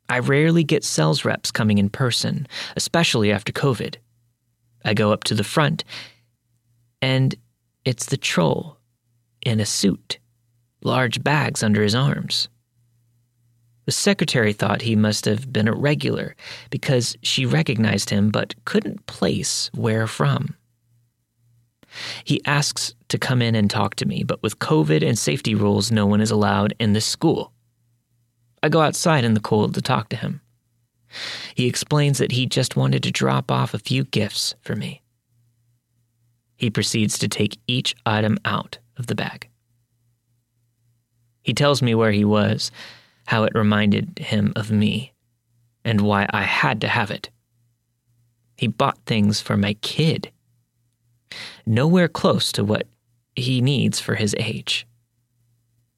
I 0.09 0.19
rarely 0.19 0.63
get 0.63 0.83
sales 0.83 1.23
reps 1.23 1.51
coming 1.51 1.77
in 1.77 1.89
person, 1.89 2.47
especially 2.75 3.31
after 3.31 3.53
COVID. 3.53 3.95
I 4.83 4.93
go 4.93 5.13
up 5.13 5.23
to 5.25 5.35
the 5.35 5.43
front, 5.43 5.83
and 7.01 7.35
it's 7.85 8.07
the 8.07 8.17
troll 8.17 8.77
in 9.41 9.59
a 9.59 9.65
suit, 9.65 10.19
large 10.83 11.23
bags 11.23 11.63
under 11.63 11.81
his 11.81 11.95
arms. 11.95 12.49
The 13.89 13.93
secretary 13.93 14.53
thought 14.53 14.83
he 14.83 14.95
must 14.95 15.25
have 15.25 15.51
been 15.51 15.67
a 15.67 15.73
regular 15.73 16.35
because 16.69 17.17
she 17.23 17.47
recognized 17.47 18.11
him 18.11 18.29
but 18.29 18.53
couldn't 18.63 19.07
place 19.07 19.71
where 19.73 20.05
from. 20.05 20.55
He 22.23 22.39
asks 22.45 22.93
to 23.07 23.17
come 23.17 23.41
in 23.41 23.55
and 23.55 23.67
talk 23.67 23.95
to 23.95 24.05
me, 24.05 24.21
but 24.21 24.43
with 24.43 24.59
COVID 24.59 25.03
and 25.03 25.17
safety 25.17 25.55
rules, 25.55 25.91
no 25.91 26.05
one 26.05 26.21
is 26.21 26.29
allowed 26.29 26.75
in 26.79 26.93
this 26.93 27.07
school. 27.07 27.51
I 28.61 28.69
go 28.69 28.81
outside 28.81 29.23
in 29.23 29.33
the 29.33 29.39
cold 29.39 29.73
to 29.73 29.81
talk 29.81 30.09
to 30.09 30.15
him. 30.15 30.41
He 31.55 31.65
explains 31.65 32.19
that 32.19 32.33
he 32.33 32.45
just 32.45 32.75
wanted 32.75 33.01
to 33.01 33.11
drop 33.11 33.49
off 33.49 33.73
a 33.73 33.79
few 33.79 34.03
gifts 34.03 34.53
for 34.61 34.75
me. 34.75 35.01
He 36.57 36.69
proceeds 36.69 37.17
to 37.17 37.27
take 37.27 37.57
each 37.65 37.95
item 38.05 38.37
out 38.45 38.77
of 38.97 39.07
the 39.07 39.15
bag. 39.15 39.49
He 41.41 41.55
tells 41.55 41.81
me 41.81 41.95
where 41.95 42.11
he 42.11 42.23
was 42.23 42.69
how 43.29 43.43
it 43.43 43.53
reminded 43.53 44.17
him 44.17 44.51
of 44.55 44.71
me 44.71 45.13
and 45.85 46.01
why 46.01 46.27
I 46.31 46.41
had 46.41 46.81
to 46.81 46.87
have 46.87 47.11
it. 47.11 47.29
He 48.57 48.65
bought 48.65 48.97
things 49.05 49.39
for 49.39 49.55
my 49.55 49.75
kid. 49.75 50.31
Nowhere 51.63 52.07
close 52.07 52.51
to 52.53 52.63
what 52.63 52.87
he 53.35 53.61
needs 53.61 53.99
for 53.99 54.15
his 54.15 54.35
age. 54.39 54.87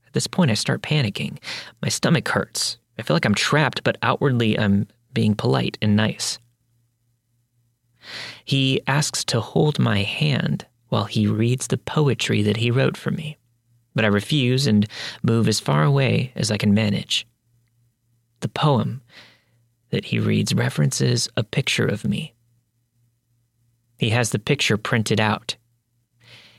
At 0.06 0.12
this 0.12 0.28
point, 0.28 0.52
I 0.52 0.56
start 0.56 0.82
panicking. 0.82 1.38
My 1.82 1.88
stomach 1.88 2.28
hurts. 2.28 2.78
I 3.00 3.02
feel 3.02 3.16
like 3.16 3.26
I'm 3.26 3.34
trapped, 3.34 3.82
but 3.86 3.98
outwardly, 4.04 4.60
I'm 4.60 4.90
being 5.14 5.34
polite 5.34 5.78
and 5.82 5.96
nice. 5.96 6.38
He 8.44 8.82
asks 8.88 9.24
to 9.26 9.40
hold 9.40 9.80
my 9.80 10.00
hand 10.00 10.66
while 10.90 11.06
he 11.06 11.28
reads 11.28 11.68
the 11.68 11.78
poetry 11.78 12.42
that 12.42 12.58
he 12.58 12.72
wrote 12.72 12.98
for 12.98 13.12
me 13.12 13.38
but 13.96 14.06
I 14.06 14.10
refuse 14.10 14.68
and 14.68 14.88
move 15.24 15.48
as 15.48 15.60
far 15.60 15.84
away 15.84 16.32
as 16.36 16.52
I 16.52 16.58
can 16.58 16.74
manage. 16.74 17.28
The 18.40 18.50
poem 18.50 19.02
that 19.90 20.06
he 20.06 20.20
reads 20.20 20.54
references 20.54 21.30
a 21.36 21.44
picture 21.44 21.86
of 21.86 22.06
me. 22.06 22.34
He 23.98 24.10
has 24.10 24.32
the 24.32 24.40
picture 24.40 24.78
printed 24.78 25.20
out. 25.20 25.58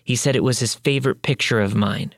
He 0.05 0.17
said 0.17 0.37
it 0.37 0.45
was 0.45 0.61
his 0.61 0.75
favorite 0.75 1.23
picture 1.23 1.61
of 1.61 1.75
mine. 1.75 2.15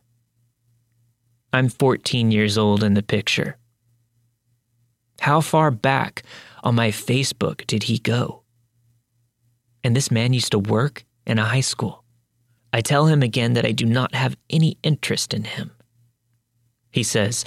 I'm 1.53 1.69
14 1.69 2.31
years 2.31 2.59
old 2.59 2.83
in 2.83 2.95
the 2.95 3.03
picture. 3.03 3.57
How 5.21 5.41
far 5.41 5.71
back 5.71 6.23
on 6.63 6.75
my 6.75 6.91
Facebook 6.91 7.67
did 7.67 7.85
he 7.85 7.99
go? 7.99 8.43
And 9.83 9.95
this 9.95 10.11
man 10.11 10.33
used 10.33 10.53
to 10.53 10.59
work 10.59 11.05
in 11.27 11.39
a 11.39 11.45
high 11.45 11.61
school. 11.61 12.04
I 12.75 12.81
tell 12.81 13.07
him 13.07 13.23
again 13.23 13.53
that 13.53 13.65
I 13.65 13.71
do 13.71 13.87
not 13.87 14.17
have 14.17 14.37
any 14.51 14.79
interest 14.83 15.33
in 15.33 15.45
him. 15.45 15.71
He 16.91 17.05
says, 17.05 17.45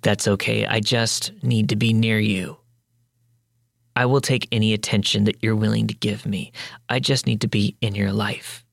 That's 0.00 0.26
okay, 0.26 0.64
I 0.64 0.80
just 0.80 1.30
need 1.42 1.68
to 1.68 1.76
be 1.76 1.92
near 1.92 2.18
you. 2.18 2.56
I 3.94 4.06
will 4.06 4.22
take 4.22 4.48
any 4.50 4.72
attention 4.72 5.24
that 5.24 5.42
you're 5.42 5.54
willing 5.54 5.88
to 5.88 5.94
give 5.94 6.24
me. 6.24 6.52
I 6.88 7.00
just 7.00 7.26
need 7.26 7.42
to 7.42 7.48
be 7.48 7.76
in 7.82 7.94
your 7.94 8.12
life. 8.12 8.64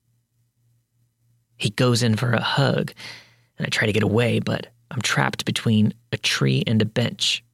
He 1.58 1.68
goes 1.68 2.02
in 2.02 2.16
for 2.16 2.32
a 2.32 2.40
hug, 2.40 2.94
and 3.58 3.66
I 3.66 3.68
try 3.68 3.84
to 3.84 3.92
get 3.92 4.02
away, 4.02 4.38
but 4.38 4.68
I'm 4.90 5.02
trapped 5.02 5.44
between 5.44 5.92
a 6.12 6.16
tree 6.16 6.64
and 6.66 6.80
a 6.80 6.86
bench. 6.86 7.44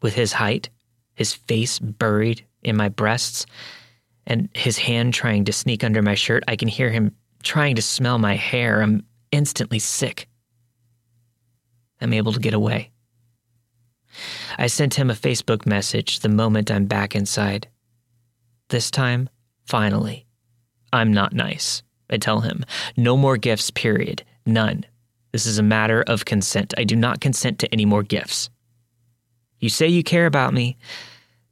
With 0.00 0.14
his 0.14 0.32
height, 0.32 0.70
his 1.14 1.34
face 1.34 1.78
buried 1.78 2.46
in 2.62 2.74
my 2.74 2.88
breasts, 2.88 3.44
and 4.26 4.48
his 4.54 4.78
hand 4.78 5.12
trying 5.12 5.44
to 5.44 5.52
sneak 5.52 5.84
under 5.84 6.00
my 6.00 6.14
shirt, 6.14 6.42
I 6.48 6.56
can 6.56 6.68
hear 6.68 6.88
him 6.88 7.14
trying 7.44 7.76
to 7.76 7.82
smell 7.82 8.18
my 8.18 8.34
hair, 8.34 8.82
I'm 8.82 9.04
instantly 9.30 9.78
sick. 9.78 10.28
I'm 12.00 12.12
able 12.12 12.32
to 12.32 12.40
get 12.40 12.54
away. 12.54 12.90
I 14.58 14.66
sent 14.66 14.94
him 14.94 15.10
a 15.10 15.14
Facebook 15.14 15.66
message 15.66 16.20
the 16.20 16.28
moment 16.28 16.70
I'm 16.70 16.86
back 16.86 17.14
inside. 17.14 17.68
This 18.68 18.90
time, 18.90 19.28
finally, 19.66 20.26
I'm 20.92 21.12
not 21.12 21.32
nice. 21.32 21.82
I 22.10 22.18
tell 22.18 22.40
him, 22.40 22.64
no 22.96 23.16
more 23.16 23.36
gifts, 23.36 23.70
period. 23.70 24.24
None. 24.46 24.84
This 25.32 25.46
is 25.46 25.58
a 25.58 25.62
matter 25.62 26.02
of 26.06 26.24
consent. 26.24 26.74
I 26.78 26.84
do 26.84 26.94
not 26.94 27.20
consent 27.20 27.58
to 27.60 27.72
any 27.72 27.84
more 27.84 28.02
gifts. 28.02 28.50
You 29.58 29.68
say 29.68 29.88
you 29.88 30.04
care 30.04 30.26
about 30.26 30.54
me, 30.54 30.76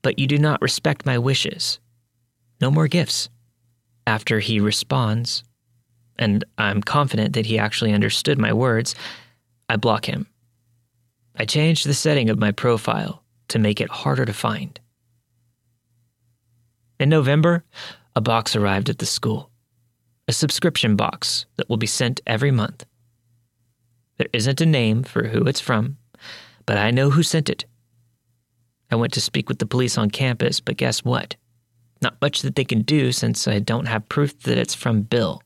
but 0.02 0.18
you 0.18 0.26
do 0.26 0.38
not 0.38 0.62
respect 0.62 1.06
my 1.06 1.18
wishes. 1.18 1.80
No 2.60 2.70
more 2.70 2.86
gifts. 2.86 3.28
After 4.06 4.38
he 4.40 4.60
responds, 4.60 5.42
and 6.18 6.44
I'm 6.58 6.82
confident 6.82 7.34
that 7.34 7.46
he 7.46 7.58
actually 7.58 7.92
understood 7.92 8.38
my 8.38 8.52
words, 8.52 8.94
I 9.68 9.76
block 9.76 10.04
him. 10.04 10.26
I 11.36 11.44
changed 11.44 11.86
the 11.86 11.94
setting 11.94 12.30
of 12.30 12.38
my 12.38 12.52
profile 12.52 13.22
to 13.48 13.58
make 13.58 13.80
it 13.80 13.90
harder 13.90 14.24
to 14.24 14.32
find. 14.32 14.78
In 17.00 17.08
November, 17.08 17.64
a 18.14 18.20
box 18.20 18.54
arrived 18.54 18.88
at 18.88 18.98
the 18.98 19.06
school, 19.06 19.50
a 20.28 20.32
subscription 20.32 20.94
box 20.94 21.46
that 21.56 21.68
will 21.68 21.78
be 21.78 21.86
sent 21.86 22.20
every 22.26 22.50
month. 22.50 22.84
There 24.18 24.28
isn't 24.32 24.60
a 24.60 24.66
name 24.66 25.02
for 25.02 25.28
who 25.28 25.44
it's 25.44 25.60
from, 25.60 25.96
but 26.66 26.78
I 26.78 26.90
know 26.90 27.10
who 27.10 27.22
sent 27.22 27.48
it. 27.48 27.64
I 28.90 28.96
went 28.96 29.14
to 29.14 29.20
speak 29.20 29.48
with 29.48 29.58
the 29.58 29.66
police 29.66 29.96
on 29.96 30.10
campus, 30.10 30.60
but 30.60 30.76
guess 30.76 31.02
what? 31.02 31.36
Not 32.02 32.20
much 32.20 32.42
that 32.42 32.56
they 32.56 32.64
can 32.64 32.82
do 32.82 33.10
since 33.10 33.48
I 33.48 33.58
don't 33.58 33.86
have 33.86 34.08
proof 34.08 34.38
that 34.40 34.58
it's 34.58 34.74
from 34.74 35.02
Bill. 35.02 35.42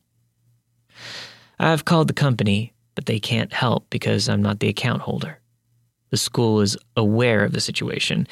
I've 1.59 1.85
called 1.85 2.07
the 2.07 2.13
company, 2.13 2.73
but 2.95 3.05
they 3.05 3.19
can't 3.19 3.53
help 3.53 3.89
because 3.89 4.29
I'm 4.29 4.41
not 4.41 4.59
the 4.59 4.69
account 4.69 5.01
holder. 5.01 5.39
The 6.09 6.17
school 6.17 6.61
is 6.61 6.77
aware 6.95 7.43
of 7.43 7.51
the 7.51 7.61
situation. 7.61 8.27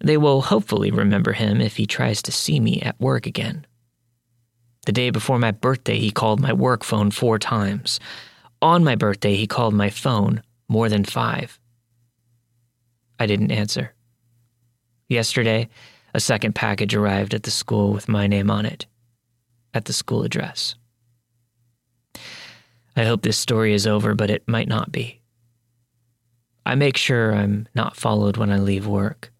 They 0.00 0.16
will 0.16 0.42
hopefully 0.42 0.90
remember 0.90 1.32
him 1.32 1.60
if 1.60 1.76
he 1.76 1.86
tries 1.86 2.22
to 2.22 2.32
see 2.32 2.60
me 2.60 2.80
at 2.80 3.00
work 3.00 3.26
again. 3.26 3.66
The 4.86 4.92
day 4.92 5.10
before 5.10 5.38
my 5.38 5.50
birthday, 5.50 5.98
he 5.98 6.10
called 6.10 6.40
my 6.40 6.52
work 6.52 6.84
phone 6.84 7.10
four 7.10 7.38
times. 7.38 7.98
On 8.62 8.84
my 8.84 8.94
birthday, 8.94 9.34
he 9.34 9.46
called 9.46 9.74
my 9.74 9.90
phone 9.90 10.42
more 10.68 10.88
than 10.88 11.04
five. 11.04 11.58
I 13.18 13.26
didn't 13.26 13.50
answer. 13.50 13.94
Yesterday, 15.08 15.68
a 16.14 16.20
second 16.20 16.54
package 16.54 16.94
arrived 16.94 17.34
at 17.34 17.44
the 17.44 17.50
school 17.50 17.92
with 17.92 18.08
my 18.08 18.26
name 18.26 18.50
on 18.50 18.66
it, 18.66 18.86
at 19.74 19.84
the 19.84 19.92
school 19.92 20.22
address. 20.22 20.74
I 22.96 23.04
hope 23.04 23.22
this 23.22 23.36
story 23.36 23.74
is 23.74 23.86
over, 23.86 24.14
but 24.14 24.30
it 24.30 24.48
might 24.48 24.68
not 24.68 24.90
be. 24.90 25.20
I 26.64 26.74
make 26.74 26.96
sure 26.96 27.34
I'm 27.34 27.68
not 27.74 27.96
followed 27.96 28.38
when 28.38 28.50
I 28.50 28.58
leave 28.58 28.86
work, 28.86 29.32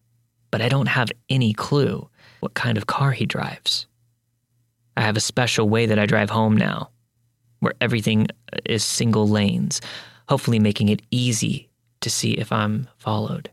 but 0.51 0.61
I 0.61 0.69
don't 0.69 0.87
have 0.87 1.11
any 1.27 1.53
clue 1.53 2.07
what 2.39 2.53
kind 2.53 2.77
of 2.77 2.87
car 2.87 3.11
he 3.11 3.25
drives. 3.25 3.87
I 4.95 5.01
have 5.01 5.17
a 5.17 5.21
special 5.21 5.67
way 5.67 5.87
that 5.87 5.99
I 5.99 6.05
drive 6.05 6.29
home 6.29 6.55
now, 6.55 6.91
where 7.59 7.73
everything 7.81 8.27
is 8.65 8.83
single 8.83 9.27
lanes, 9.27 9.81
hopefully 10.29 10.59
making 10.59 10.89
it 10.89 11.01
easy 11.11 11.69
to 12.01 12.09
see 12.09 12.33
if 12.33 12.51
I'm 12.51 12.87
followed. 12.97 13.49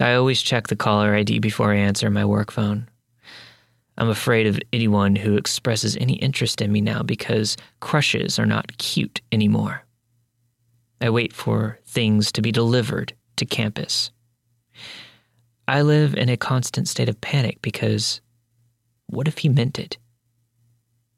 I 0.00 0.14
always 0.14 0.42
check 0.42 0.66
the 0.66 0.76
caller 0.76 1.14
ID 1.14 1.38
before 1.38 1.72
I 1.72 1.76
answer 1.76 2.10
my 2.10 2.24
work 2.24 2.50
phone. 2.50 2.88
I'm 3.98 4.08
afraid 4.08 4.46
of 4.46 4.58
anyone 4.72 5.16
who 5.16 5.36
expresses 5.36 5.96
any 5.96 6.14
interest 6.14 6.60
in 6.60 6.72
me 6.72 6.80
now 6.80 7.02
because 7.02 7.56
crushes 7.80 8.38
are 8.38 8.46
not 8.46 8.78
cute 8.78 9.20
anymore. 9.30 9.84
I 11.00 11.10
wait 11.10 11.32
for 11.32 11.78
things 11.84 12.32
to 12.32 12.42
be 12.42 12.52
delivered 12.52 13.12
to 13.36 13.44
campus. 13.44 14.10
I 15.68 15.82
live 15.82 16.14
in 16.14 16.28
a 16.28 16.36
constant 16.36 16.88
state 16.88 17.08
of 17.08 17.20
panic 17.20 17.60
because 17.60 18.20
what 19.06 19.28
if 19.28 19.38
he 19.38 19.48
meant 19.48 19.78
it? 19.78 19.98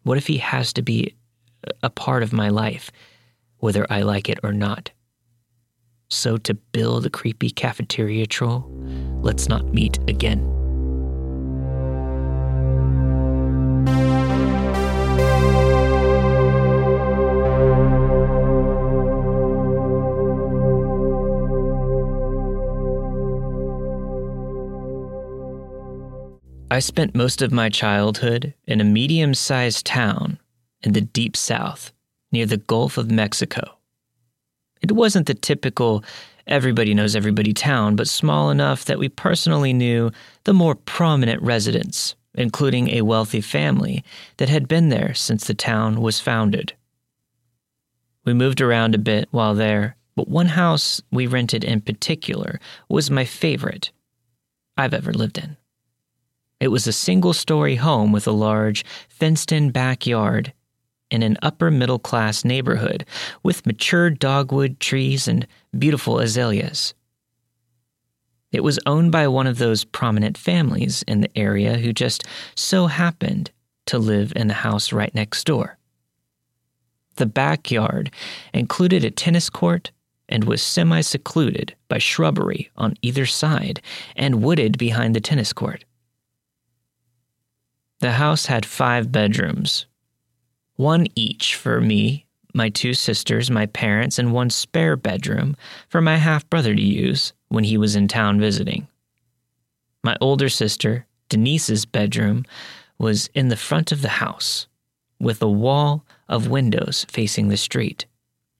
What 0.02 0.18
if 0.18 0.26
he 0.26 0.38
has 0.38 0.72
to 0.74 0.82
be 0.82 1.14
a 1.82 1.90
part 1.90 2.22
of 2.22 2.32
my 2.32 2.48
life, 2.48 2.90
whether 3.58 3.86
I 3.90 4.02
like 4.02 4.28
it 4.28 4.38
or 4.42 4.52
not? 4.52 4.90
So, 6.08 6.36
to 6.36 6.54
Bill 6.54 7.04
a 7.04 7.10
creepy 7.10 7.50
cafeteria 7.50 8.26
troll, 8.26 8.66
let's 9.22 9.48
not 9.48 9.72
meet 9.72 9.98
again. 10.08 10.63
I 26.74 26.80
spent 26.80 27.14
most 27.14 27.40
of 27.40 27.52
my 27.52 27.68
childhood 27.68 28.52
in 28.66 28.80
a 28.80 28.84
medium 28.84 29.32
sized 29.32 29.86
town 29.86 30.40
in 30.82 30.92
the 30.92 31.00
deep 31.00 31.36
south 31.36 31.92
near 32.32 32.46
the 32.46 32.56
Gulf 32.56 32.98
of 32.98 33.12
Mexico. 33.12 33.78
It 34.82 34.90
wasn't 34.90 35.28
the 35.28 35.34
typical 35.34 36.02
everybody 36.48 36.92
knows 36.92 37.14
everybody 37.14 37.52
town, 37.52 37.94
but 37.94 38.08
small 38.08 38.50
enough 38.50 38.86
that 38.86 38.98
we 38.98 39.08
personally 39.08 39.72
knew 39.72 40.10
the 40.42 40.52
more 40.52 40.74
prominent 40.74 41.40
residents, 41.42 42.16
including 42.34 42.88
a 42.88 43.02
wealthy 43.02 43.40
family 43.40 44.02
that 44.38 44.48
had 44.48 44.66
been 44.66 44.88
there 44.88 45.14
since 45.14 45.46
the 45.46 45.54
town 45.54 46.00
was 46.00 46.18
founded. 46.18 46.72
We 48.24 48.34
moved 48.34 48.60
around 48.60 48.96
a 48.96 48.98
bit 48.98 49.28
while 49.30 49.54
there, 49.54 49.94
but 50.16 50.26
one 50.26 50.46
house 50.48 51.00
we 51.12 51.28
rented 51.28 51.62
in 51.62 51.82
particular 51.82 52.58
was 52.88 53.12
my 53.12 53.24
favorite 53.24 53.92
I've 54.76 54.92
ever 54.92 55.12
lived 55.12 55.38
in. 55.38 55.56
It 56.60 56.68
was 56.68 56.86
a 56.86 56.92
single 56.92 57.32
story 57.32 57.76
home 57.76 58.12
with 58.12 58.26
a 58.26 58.32
large, 58.32 58.84
fenced 59.08 59.52
in 59.52 59.70
backyard 59.70 60.52
in 61.10 61.22
an 61.22 61.36
upper 61.42 61.70
middle 61.70 61.98
class 61.98 62.44
neighborhood 62.44 63.04
with 63.42 63.66
mature 63.66 64.10
dogwood 64.10 64.80
trees 64.80 65.28
and 65.28 65.46
beautiful 65.78 66.18
azaleas. 66.18 66.94
It 68.52 68.62
was 68.62 68.78
owned 68.86 69.10
by 69.10 69.26
one 69.28 69.46
of 69.46 69.58
those 69.58 69.84
prominent 69.84 70.38
families 70.38 71.02
in 71.08 71.20
the 71.20 71.38
area 71.38 71.76
who 71.76 71.92
just 71.92 72.24
so 72.54 72.86
happened 72.86 73.50
to 73.86 73.98
live 73.98 74.32
in 74.36 74.46
the 74.46 74.54
house 74.54 74.92
right 74.92 75.14
next 75.14 75.44
door. 75.44 75.76
The 77.16 77.26
backyard 77.26 78.10
included 78.52 79.04
a 79.04 79.10
tennis 79.10 79.50
court 79.50 79.90
and 80.28 80.44
was 80.44 80.62
semi 80.62 81.00
secluded 81.00 81.74
by 81.88 81.98
shrubbery 81.98 82.70
on 82.76 82.94
either 83.02 83.26
side 83.26 83.80
and 84.16 84.42
wooded 84.42 84.78
behind 84.78 85.14
the 85.14 85.20
tennis 85.20 85.52
court. 85.52 85.84
The 88.04 88.12
house 88.12 88.44
had 88.44 88.66
five 88.66 89.10
bedrooms, 89.10 89.86
one 90.76 91.06
each 91.14 91.54
for 91.54 91.80
me, 91.80 92.26
my 92.52 92.68
two 92.68 92.92
sisters, 92.92 93.50
my 93.50 93.64
parents, 93.64 94.18
and 94.18 94.30
one 94.30 94.50
spare 94.50 94.94
bedroom 94.94 95.56
for 95.88 96.02
my 96.02 96.18
half 96.18 96.46
brother 96.50 96.74
to 96.74 96.82
use 96.82 97.32
when 97.48 97.64
he 97.64 97.78
was 97.78 97.96
in 97.96 98.06
town 98.06 98.38
visiting. 98.38 98.88
My 100.02 100.18
older 100.20 100.50
sister, 100.50 101.06
Denise's 101.30 101.86
bedroom, 101.86 102.44
was 102.98 103.30
in 103.32 103.48
the 103.48 103.56
front 103.56 103.90
of 103.90 104.02
the 104.02 104.20
house, 104.20 104.66
with 105.18 105.40
a 105.40 105.48
wall 105.48 106.04
of 106.28 106.48
windows 106.48 107.06
facing 107.08 107.48
the 107.48 107.56
street. 107.56 108.04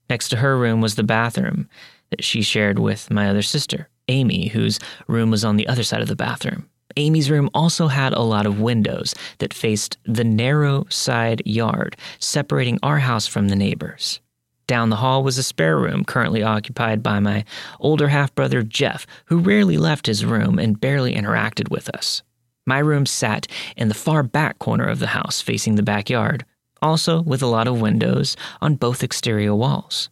Next 0.09 0.29
to 0.29 0.37
her 0.37 0.57
room 0.57 0.81
was 0.81 0.95
the 0.95 1.03
bathroom 1.03 1.69
that 2.09 2.23
she 2.23 2.41
shared 2.41 2.79
with 2.79 3.11
my 3.11 3.29
other 3.29 3.43
sister, 3.43 3.89
Amy, 4.07 4.47
whose 4.47 4.79
room 5.07 5.29
was 5.29 5.45
on 5.45 5.55
the 5.55 5.67
other 5.67 5.83
side 5.83 6.01
of 6.01 6.07
the 6.07 6.15
bathroom. 6.15 6.67
Amy's 6.97 7.29
room 7.29 7.49
also 7.53 7.87
had 7.87 8.13
a 8.13 8.21
lot 8.21 8.45
of 8.45 8.61
windows 8.61 9.13
that 9.39 9.53
faced 9.53 9.97
the 10.05 10.23
narrow 10.23 10.85
side 10.89 11.41
yard, 11.45 11.97
separating 12.19 12.79
our 12.81 12.99
house 12.99 13.27
from 13.27 13.49
the 13.49 13.55
neighbors. 13.55 14.21
Down 14.67 14.89
the 14.89 14.95
hall 14.95 15.23
was 15.23 15.37
a 15.37 15.43
spare 15.43 15.77
room 15.77 16.05
currently 16.05 16.41
occupied 16.41 17.03
by 17.03 17.19
my 17.19 17.45
older 17.79 18.07
half 18.07 18.33
brother 18.33 18.63
Jeff, 18.63 19.05
who 19.25 19.37
rarely 19.39 19.77
left 19.77 20.07
his 20.07 20.25
room 20.25 20.57
and 20.57 20.79
barely 20.79 21.13
interacted 21.13 21.69
with 21.69 21.89
us. 21.89 22.23
My 22.65 22.79
room 22.79 23.05
sat 23.05 23.45
in 23.77 23.89
the 23.89 23.93
far 23.93 24.23
back 24.23 24.57
corner 24.57 24.85
of 24.85 24.99
the 24.99 25.07
house, 25.07 25.39
facing 25.39 25.75
the 25.75 25.83
backyard, 25.83 26.45
also 26.81 27.21
with 27.21 27.43
a 27.43 27.47
lot 27.47 27.67
of 27.67 27.79
windows 27.79 28.35
on 28.61 28.75
both 28.75 29.03
exterior 29.03 29.53
walls. 29.53 30.09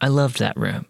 I 0.00 0.08
loved 0.08 0.38
that 0.38 0.56
room. 0.56 0.86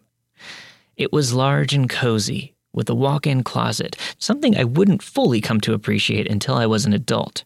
It 0.96 1.12
was 1.12 1.34
large 1.34 1.74
and 1.74 1.88
cozy, 1.88 2.54
with 2.78 2.88
a 2.88 2.94
walk 2.94 3.26
in 3.26 3.42
closet, 3.42 3.96
something 4.18 4.56
I 4.56 4.62
wouldn't 4.62 5.02
fully 5.02 5.40
come 5.40 5.60
to 5.62 5.74
appreciate 5.74 6.30
until 6.30 6.54
I 6.54 6.64
was 6.66 6.86
an 6.86 6.92
adult. 6.92 7.42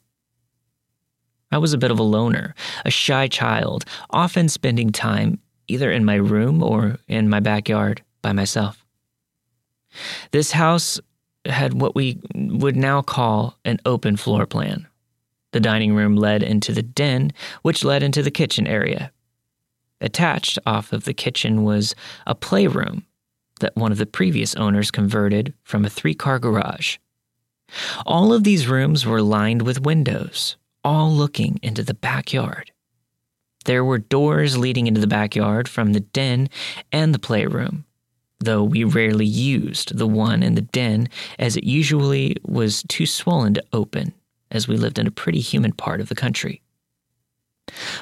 I 1.50 1.56
was 1.56 1.72
a 1.72 1.78
bit 1.78 1.90
of 1.90 1.98
a 1.98 2.02
loner, 2.02 2.54
a 2.84 2.90
shy 2.90 3.28
child, 3.28 3.86
often 4.10 4.50
spending 4.50 4.92
time 4.92 5.38
either 5.68 5.90
in 5.90 6.04
my 6.04 6.16
room 6.16 6.62
or 6.62 6.98
in 7.08 7.30
my 7.30 7.40
backyard 7.40 8.02
by 8.20 8.34
myself. 8.34 8.84
This 10.32 10.52
house 10.52 11.00
had 11.46 11.80
what 11.80 11.94
we 11.94 12.20
would 12.34 12.76
now 12.76 13.00
call 13.00 13.56
an 13.64 13.78
open 13.86 14.18
floor 14.18 14.44
plan. 14.44 14.86
The 15.52 15.60
dining 15.60 15.94
room 15.94 16.14
led 16.14 16.42
into 16.42 16.72
the 16.72 16.82
den, 16.82 17.32
which 17.62 17.84
led 17.84 18.02
into 18.02 18.22
the 18.22 18.30
kitchen 18.30 18.66
area. 18.66 19.10
Attached 20.02 20.58
off 20.66 20.92
of 20.92 21.04
the 21.04 21.14
kitchen 21.14 21.64
was 21.64 21.94
a 22.26 22.34
playroom 22.34 23.06
that 23.62 23.74
one 23.76 23.90
of 23.90 23.98
the 23.98 24.06
previous 24.06 24.54
owners 24.54 24.90
converted 24.90 25.54
from 25.64 25.84
a 25.84 25.90
three 25.90 26.14
car 26.14 26.38
garage. 26.38 26.98
All 28.04 28.32
of 28.32 28.44
these 28.44 28.68
rooms 28.68 29.06
were 29.06 29.22
lined 29.22 29.62
with 29.62 29.80
windows, 29.80 30.56
all 30.84 31.10
looking 31.10 31.58
into 31.62 31.82
the 31.82 31.94
backyard. 31.94 32.70
There 33.64 33.84
were 33.84 33.98
doors 33.98 34.58
leading 34.58 34.86
into 34.86 35.00
the 35.00 35.06
backyard 35.06 35.68
from 35.68 35.92
the 35.92 36.00
den 36.00 36.48
and 36.90 37.14
the 37.14 37.18
playroom, 37.18 37.84
though 38.40 38.64
we 38.64 38.84
rarely 38.84 39.26
used 39.26 39.96
the 39.96 40.06
one 40.06 40.42
in 40.42 40.54
the 40.54 40.62
den 40.62 41.08
as 41.38 41.56
it 41.56 41.64
usually 41.64 42.36
was 42.44 42.82
too 42.88 43.06
swollen 43.06 43.54
to 43.54 43.64
open, 43.72 44.12
as 44.50 44.68
we 44.68 44.76
lived 44.76 44.98
in 44.98 45.06
a 45.06 45.12
pretty 45.12 45.40
humid 45.40 45.78
part 45.78 46.00
of 46.00 46.08
the 46.08 46.14
country. 46.14 46.60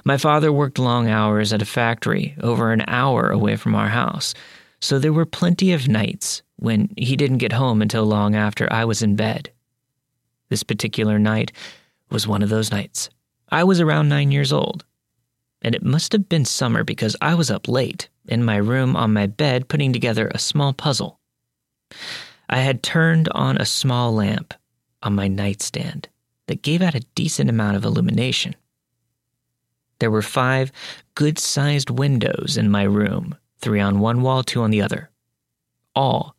My 0.05 0.17
father 0.17 0.51
worked 0.51 0.79
long 0.79 1.09
hours 1.09 1.53
at 1.53 1.63
a 1.63 1.67
factory 1.67 2.35
over 2.41 2.73
an 2.73 2.83
hour 2.89 3.31
away 3.31 3.57
from 3.57 3.75
our 3.75 3.89
house, 3.89 4.35
so 4.81 4.99
there 4.99 5.13
were 5.13 5.27
plenty 5.27 5.73
of 5.73 5.89
nights 5.89 6.43
when 6.57 6.91
he 6.97 7.17
didn't 7.17 7.39
get 7.39 7.53
home 7.53 7.81
until 7.83 8.05
long 8.05 8.35
after 8.35 8.71
I 8.73 8.85
was 8.85 9.03
in 9.03 9.17
bed. 9.17 9.51
This 10.49 10.63
particular 10.63 11.19
night 11.19 11.53
was 12.11 12.27
one 12.27 12.43
of 12.43 12.49
those 12.49 12.71
nights. 12.71 13.09
I 13.51 13.65
was 13.65 13.81
around 13.81 14.09
nine 14.09 14.31
years 14.31 14.53
old. 14.53 14.85
and 15.63 15.75
it 15.75 15.83
must 15.85 16.13
have 16.13 16.29
been 16.29 16.45
summer 16.45 16.85
because 16.85 17.17
I 17.21 17.35
was 17.35 17.51
up 17.51 17.69
late 17.69 18.09
in 18.27 18.45
my 18.45 18.57
room 18.57 18.97
on 18.97 19.13
my 19.13 19.27
bed 19.27 19.69
putting 19.69 19.93
together 19.93 20.29
a 20.29 20.39
small 20.39 20.73
puzzle. 20.73 21.21
I 22.49 22.59
had 22.59 22.83
turned 22.83 23.29
on 23.31 23.57
a 23.57 23.67
small 23.67 24.15
lamp 24.15 24.55
on 25.03 25.15
my 25.15 25.29
nightstand 25.29 26.09
that 26.47 26.63
gave 26.63 26.83
out 26.83 26.95
a 26.95 27.05
decent 27.15 27.51
amount 27.51 27.77
of 27.77 27.85
illumination. 27.85 28.55
There 29.99 30.11
were 30.11 30.23
five 30.23 30.73
good 31.15 31.39
sized 31.39 31.91
windows 31.91 32.57
in 32.57 32.71
my 32.71 32.85
room, 32.85 33.37
three 33.61 33.81
on 33.81 34.01
one 34.01 34.23
wall, 34.23 34.43
two 34.43 34.63
on 34.63 34.71
the 34.71 34.83
other, 34.83 35.11
all 35.95 36.35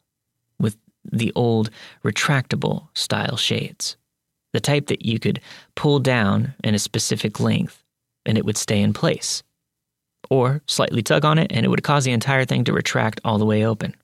with 0.59 0.77
the 1.09 1.31
old 1.35 1.69
retractable 2.03 2.87
style 2.93 3.37
shades, 3.37 3.97
the 4.53 4.59
type 4.59 4.87
that 4.87 5.05
you 5.05 5.19
could 5.19 5.39
pull 5.75 5.99
down 5.99 6.53
in 6.63 6.75
a 6.75 6.79
specific 6.79 7.39
length 7.39 7.83
and 8.25 8.37
it 8.37 8.45
would 8.45 8.57
stay 8.57 8.81
in 8.81 8.93
place, 8.93 9.43
or 10.29 10.61
slightly 10.67 11.01
tug 11.01 11.25
on 11.25 11.37
it 11.37 11.51
and 11.51 11.65
it 11.65 11.69
would 11.69 11.83
cause 11.83 12.05
the 12.05 12.11
entire 12.11 12.45
thing 12.45 12.63
to 12.63 12.73
retract 12.73 13.21
all 13.23 13.37
the 13.37 13.45
way 13.45 13.65
open. 13.65 13.95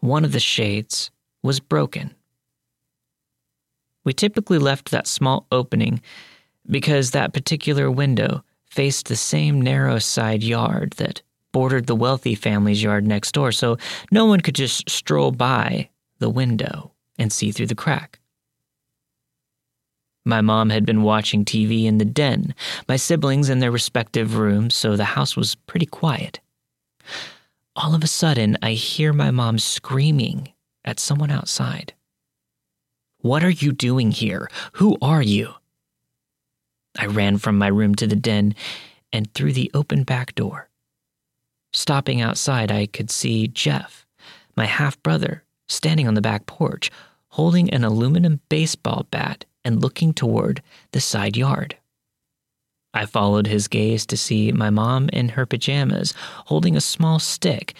One 0.00 0.24
of 0.24 0.32
the 0.32 0.40
shades 0.40 1.10
was 1.42 1.60
broken. 1.60 2.14
We 4.04 4.12
typically 4.12 4.58
left 4.58 4.90
that 4.90 5.06
small 5.06 5.46
opening 5.52 6.00
because 6.68 7.10
that 7.10 7.32
particular 7.32 7.90
window 7.90 8.42
faced 8.64 9.06
the 9.06 9.16
same 9.16 9.60
narrow 9.60 9.98
side 9.98 10.42
yard 10.42 10.92
that 10.92 11.22
bordered 11.52 11.86
the 11.86 11.96
wealthy 11.96 12.34
family's 12.34 12.82
yard 12.82 13.06
next 13.06 13.32
door, 13.32 13.52
so 13.52 13.76
no 14.10 14.26
one 14.26 14.40
could 14.40 14.54
just 14.54 14.88
stroll 14.88 15.30
by 15.30 15.90
the 16.18 16.30
window 16.30 16.92
and 17.18 17.32
see 17.32 17.52
through 17.52 17.66
the 17.66 17.74
crack. 17.74 18.18
My 20.24 20.40
mom 20.40 20.70
had 20.70 20.86
been 20.86 21.02
watching 21.02 21.44
TV 21.44 21.84
in 21.84 21.98
the 21.98 22.04
den, 22.04 22.54
my 22.88 22.96
siblings 22.96 23.48
in 23.48 23.58
their 23.58 23.72
respective 23.72 24.36
rooms, 24.36 24.74
so 24.74 24.96
the 24.96 25.04
house 25.04 25.36
was 25.36 25.56
pretty 25.66 25.86
quiet. 25.86 26.40
All 27.74 27.94
of 27.94 28.04
a 28.04 28.08
sudden, 28.08 28.56
I 28.62 28.72
hear 28.72 29.12
my 29.12 29.30
mom 29.30 29.58
screaming 29.58 30.52
at 30.84 31.00
someone 31.00 31.30
outside. 31.30 31.94
What 33.18 33.42
are 33.42 33.50
you 33.50 33.72
doing 33.72 34.10
here? 34.10 34.48
Who 34.74 34.96
are 35.02 35.22
you? 35.22 35.54
I 36.98 37.06
ran 37.06 37.38
from 37.38 37.58
my 37.58 37.68
room 37.68 37.94
to 37.96 38.06
the 38.06 38.16
den 38.16 38.54
and 39.12 39.32
through 39.32 39.54
the 39.54 39.70
open 39.74 40.04
back 40.04 40.34
door. 40.34 40.68
Stopping 41.72 42.20
outside, 42.20 42.70
I 42.70 42.86
could 42.86 43.10
see 43.10 43.48
Jeff, 43.48 44.06
my 44.56 44.66
half 44.66 45.02
brother, 45.02 45.42
standing 45.68 46.06
on 46.06 46.14
the 46.14 46.20
back 46.20 46.46
porch, 46.46 46.90
holding 47.28 47.70
an 47.70 47.82
aluminum 47.82 48.40
baseball 48.48 49.06
bat 49.10 49.44
and 49.64 49.80
looking 49.80 50.12
toward 50.12 50.62
the 50.92 51.00
side 51.00 51.36
yard. 51.36 51.76
I 52.94 53.06
followed 53.06 53.46
his 53.46 53.68
gaze 53.68 54.04
to 54.06 54.18
see 54.18 54.52
my 54.52 54.68
mom 54.68 55.08
in 55.10 55.30
her 55.30 55.46
pajamas, 55.46 56.12
holding 56.46 56.76
a 56.76 56.80
small 56.80 57.18
stick 57.18 57.74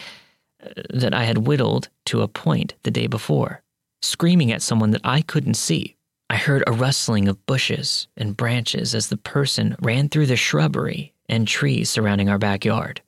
uh, 0.64 0.70
that 0.90 1.12
I 1.12 1.24
had 1.24 1.46
whittled 1.46 1.90
to 2.06 2.22
a 2.22 2.28
point 2.28 2.74
the 2.82 2.90
day 2.90 3.06
before, 3.06 3.60
screaming 4.00 4.50
at 4.52 4.62
someone 4.62 4.92
that 4.92 5.02
I 5.04 5.20
couldn't 5.20 5.54
see. 5.54 5.96
I 6.30 6.36
heard 6.36 6.64
a 6.66 6.72
rustling 6.72 7.28
of 7.28 7.44
bushes 7.44 8.08
and 8.16 8.36
branches 8.36 8.94
as 8.94 9.08
the 9.08 9.18
person 9.18 9.76
ran 9.82 10.08
through 10.08 10.26
the 10.26 10.36
shrubbery 10.36 11.12
and 11.28 11.46
trees 11.46 11.90
surrounding 11.90 12.30
our 12.30 12.38
backyard. 12.38 13.02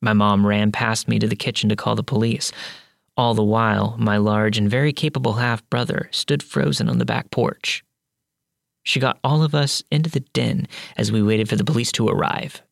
My 0.00 0.12
mom 0.12 0.46
ran 0.46 0.72
past 0.72 1.08
me 1.08 1.18
to 1.18 1.26
the 1.26 1.36
kitchen 1.36 1.68
to 1.68 1.76
call 1.76 1.94
the 1.94 2.02
police. 2.02 2.52
All 3.16 3.34
the 3.34 3.44
while, 3.44 3.96
my 3.98 4.16
large 4.16 4.56
and 4.56 4.70
very 4.70 4.92
capable 4.92 5.34
half 5.34 5.68
brother 5.68 6.08
stood 6.10 6.42
frozen 6.42 6.88
on 6.88 6.98
the 6.98 7.04
back 7.04 7.30
porch. 7.30 7.84
She 8.82 8.98
got 8.98 9.18
all 9.22 9.42
of 9.42 9.54
us 9.54 9.82
into 9.90 10.08
the 10.08 10.20
den 10.20 10.66
as 10.96 11.12
we 11.12 11.22
waited 11.22 11.48
for 11.48 11.56
the 11.56 11.64
police 11.64 11.92
to 11.92 12.08
arrive. 12.08 12.62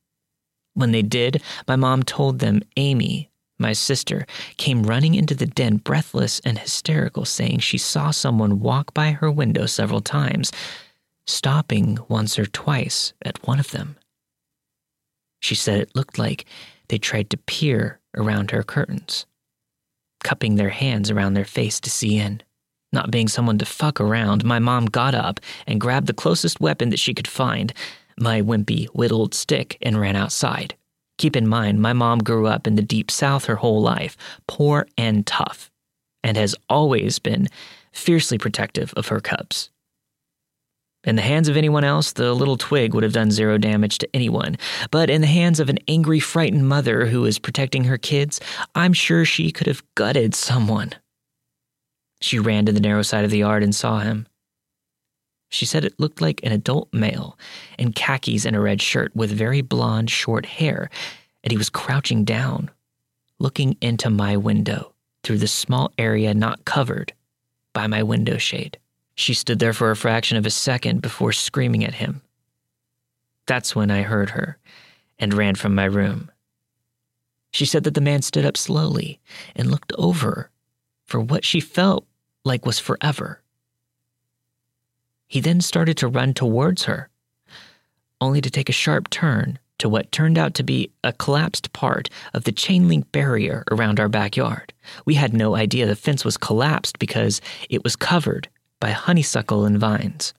When 0.74 0.92
they 0.92 1.02
did, 1.02 1.42
my 1.66 1.76
mom 1.76 2.02
told 2.02 2.38
them 2.38 2.62
Amy 2.76 3.30
my 3.58 3.72
sister, 3.72 4.24
came 4.56 4.84
running 4.84 5.14
into 5.14 5.34
the 5.34 5.46
den, 5.46 5.78
breathless 5.78 6.40
and 6.44 6.58
hysterical, 6.58 7.24
saying 7.24 7.58
she 7.58 7.78
saw 7.78 8.10
someone 8.10 8.60
walk 8.60 8.94
by 8.94 9.10
her 9.10 9.30
window 9.30 9.66
several 9.66 10.00
times, 10.00 10.52
stopping 11.26 11.98
once 12.08 12.38
or 12.38 12.46
twice 12.46 13.12
at 13.22 13.44
one 13.46 13.58
of 13.58 13.72
them. 13.72 13.96
She 15.40 15.54
said 15.54 15.80
it 15.80 15.96
looked 15.96 16.18
like 16.18 16.46
they 16.88 16.98
tried 16.98 17.30
to 17.30 17.36
peer 17.36 18.00
around 18.16 18.50
her 18.50 18.62
curtains, 18.62 19.26
cupping 20.24 20.56
their 20.56 20.70
hands 20.70 21.10
around 21.10 21.34
their 21.34 21.44
face 21.44 21.80
to 21.80 21.90
see 21.90 22.18
in. 22.18 22.42
Not 22.92 23.10
being 23.10 23.28
someone 23.28 23.58
to 23.58 23.66
fuck 23.66 24.00
around, 24.00 24.44
my 24.44 24.58
mom 24.58 24.86
got 24.86 25.14
up 25.14 25.40
and 25.66 25.80
grabbed 25.80 26.06
the 26.06 26.14
closest 26.14 26.60
weapon 26.60 26.88
that 26.90 26.98
she 26.98 27.12
could 27.12 27.28
find, 27.28 27.72
my 28.18 28.40
wimpy, 28.40 28.86
whittled 28.88 29.34
stick, 29.34 29.76
and 29.82 30.00
ran 30.00 30.16
outside. 30.16 30.74
Keep 31.18 31.36
in 31.36 31.46
mind, 31.46 31.82
my 31.82 31.92
mom 31.92 32.20
grew 32.20 32.46
up 32.46 32.66
in 32.66 32.76
the 32.76 32.82
deep 32.82 33.10
south 33.10 33.44
her 33.44 33.56
whole 33.56 33.82
life, 33.82 34.16
poor 34.46 34.86
and 34.96 35.26
tough, 35.26 35.70
and 36.22 36.36
has 36.36 36.54
always 36.68 37.18
been 37.18 37.48
fiercely 37.92 38.38
protective 38.38 38.94
of 38.96 39.08
her 39.08 39.20
cubs. 39.20 39.70
In 41.08 41.16
the 41.16 41.22
hands 41.22 41.48
of 41.48 41.56
anyone 41.56 41.84
else, 41.84 42.12
the 42.12 42.34
little 42.34 42.58
twig 42.58 42.92
would 42.92 43.02
have 43.02 43.14
done 43.14 43.30
zero 43.30 43.56
damage 43.56 43.96
to 43.96 44.08
anyone. 44.12 44.58
But 44.90 45.08
in 45.08 45.22
the 45.22 45.26
hands 45.26 45.58
of 45.58 45.70
an 45.70 45.78
angry, 45.88 46.20
frightened 46.20 46.68
mother 46.68 47.06
who 47.06 47.24
is 47.24 47.38
protecting 47.38 47.84
her 47.84 47.96
kids, 47.96 48.42
I'm 48.74 48.92
sure 48.92 49.24
she 49.24 49.50
could 49.50 49.68
have 49.68 49.82
gutted 49.94 50.34
someone. 50.34 50.92
She 52.20 52.38
ran 52.38 52.66
to 52.66 52.72
the 52.72 52.80
narrow 52.80 53.00
side 53.00 53.24
of 53.24 53.30
the 53.30 53.38
yard 53.38 53.62
and 53.62 53.74
saw 53.74 54.00
him. 54.00 54.28
She 55.48 55.64
said 55.64 55.82
it 55.82 55.98
looked 55.98 56.20
like 56.20 56.42
an 56.42 56.52
adult 56.52 56.92
male 56.92 57.38
in 57.78 57.94
khakis 57.94 58.44
and 58.44 58.54
a 58.54 58.60
red 58.60 58.82
shirt 58.82 59.16
with 59.16 59.30
very 59.30 59.62
blonde, 59.62 60.10
short 60.10 60.44
hair, 60.44 60.90
and 61.42 61.50
he 61.50 61.56
was 61.56 61.70
crouching 61.70 62.26
down, 62.26 62.70
looking 63.38 63.78
into 63.80 64.10
my 64.10 64.36
window 64.36 64.92
through 65.24 65.38
the 65.38 65.48
small 65.48 65.90
area 65.96 66.34
not 66.34 66.66
covered 66.66 67.14
by 67.72 67.86
my 67.86 68.02
window 68.02 68.36
shade. 68.36 68.78
She 69.18 69.34
stood 69.34 69.58
there 69.58 69.72
for 69.72 69.90
a 69.90 69.96
fraction 69.96 70.38
of 70.38 70.46
a 70.46 70.50
second 70.50 71.02
before 71.02 71.32
screaming 71.32 71.84
at 71.84 71.94
him. 71.94 72.22
That's 73.48 73.74
when 73.74 73.90
I 73.90 74.02
heard 74.02 74.30
her 74.30 74.58
and 75.18 75.34
ran 75.34 75.56
from 75.56 75.74
my 75.74 75.86
room. 75.86 76.30
She 77.50 77.66
said 77.66 77.82
that 77.82 77.94
the 77.94 78.00
man 78.00 78.22
stood 78.22 78.46
up 78.46 78.56
slowly 78.56 79.18
and 79.56 79.72
looked 79.72 79.92
over 79.98 80.50
for 81.04 81.18
what 81.18 81.44
she 81.44 81.58
felt 81.58 82.06
like 82.44 82.64
was 82.64 82.78
forever. 82.78 83.42
He 85.26 85.40
then 85.40 85.62
started 85.62 85.96
to 85.96 86.06
run 86.06 86.32
towards 86.32 86.84
her, 86.84 87.08
only 88.20 88.40
to 88.40 88.50
take 88.50 88.68
a 88.68 88.72
sharp 88.72 89.10
turn 89.10 89.58
to 89.78 89.88
what 89.88 90.12
turned 90.12 90.38
out 90.38 90.54
to 90.54 90.62
be 90.62 90.92
a 91.02 91.12
collapsed 91.12 91.72
part 91.72 92.08
of 92.34 92.44
the 92.44 92.52
chain 92.52 92.86
link 92.86 93.10
barrier 93.10 93.64
around 93.72 93.98
our 93.98 94.08
backyard. 94.08 94.72
We 95.04 95.14
had 95.14 95.34
no 95.34 95.56
idea 95.56 95.86
the 95.86 95.96
fence 95.96 96.24
was 96.24 96.36
collapsed 96.36 97.00
because 97.00 97.40
it 97.68 97.82
was 97.82 97.96
covered 97.96 98.48
by 98.80 98.90
honeysuckle 98.90 99.64
and 99.64 99.78
vines. 99.78 100.34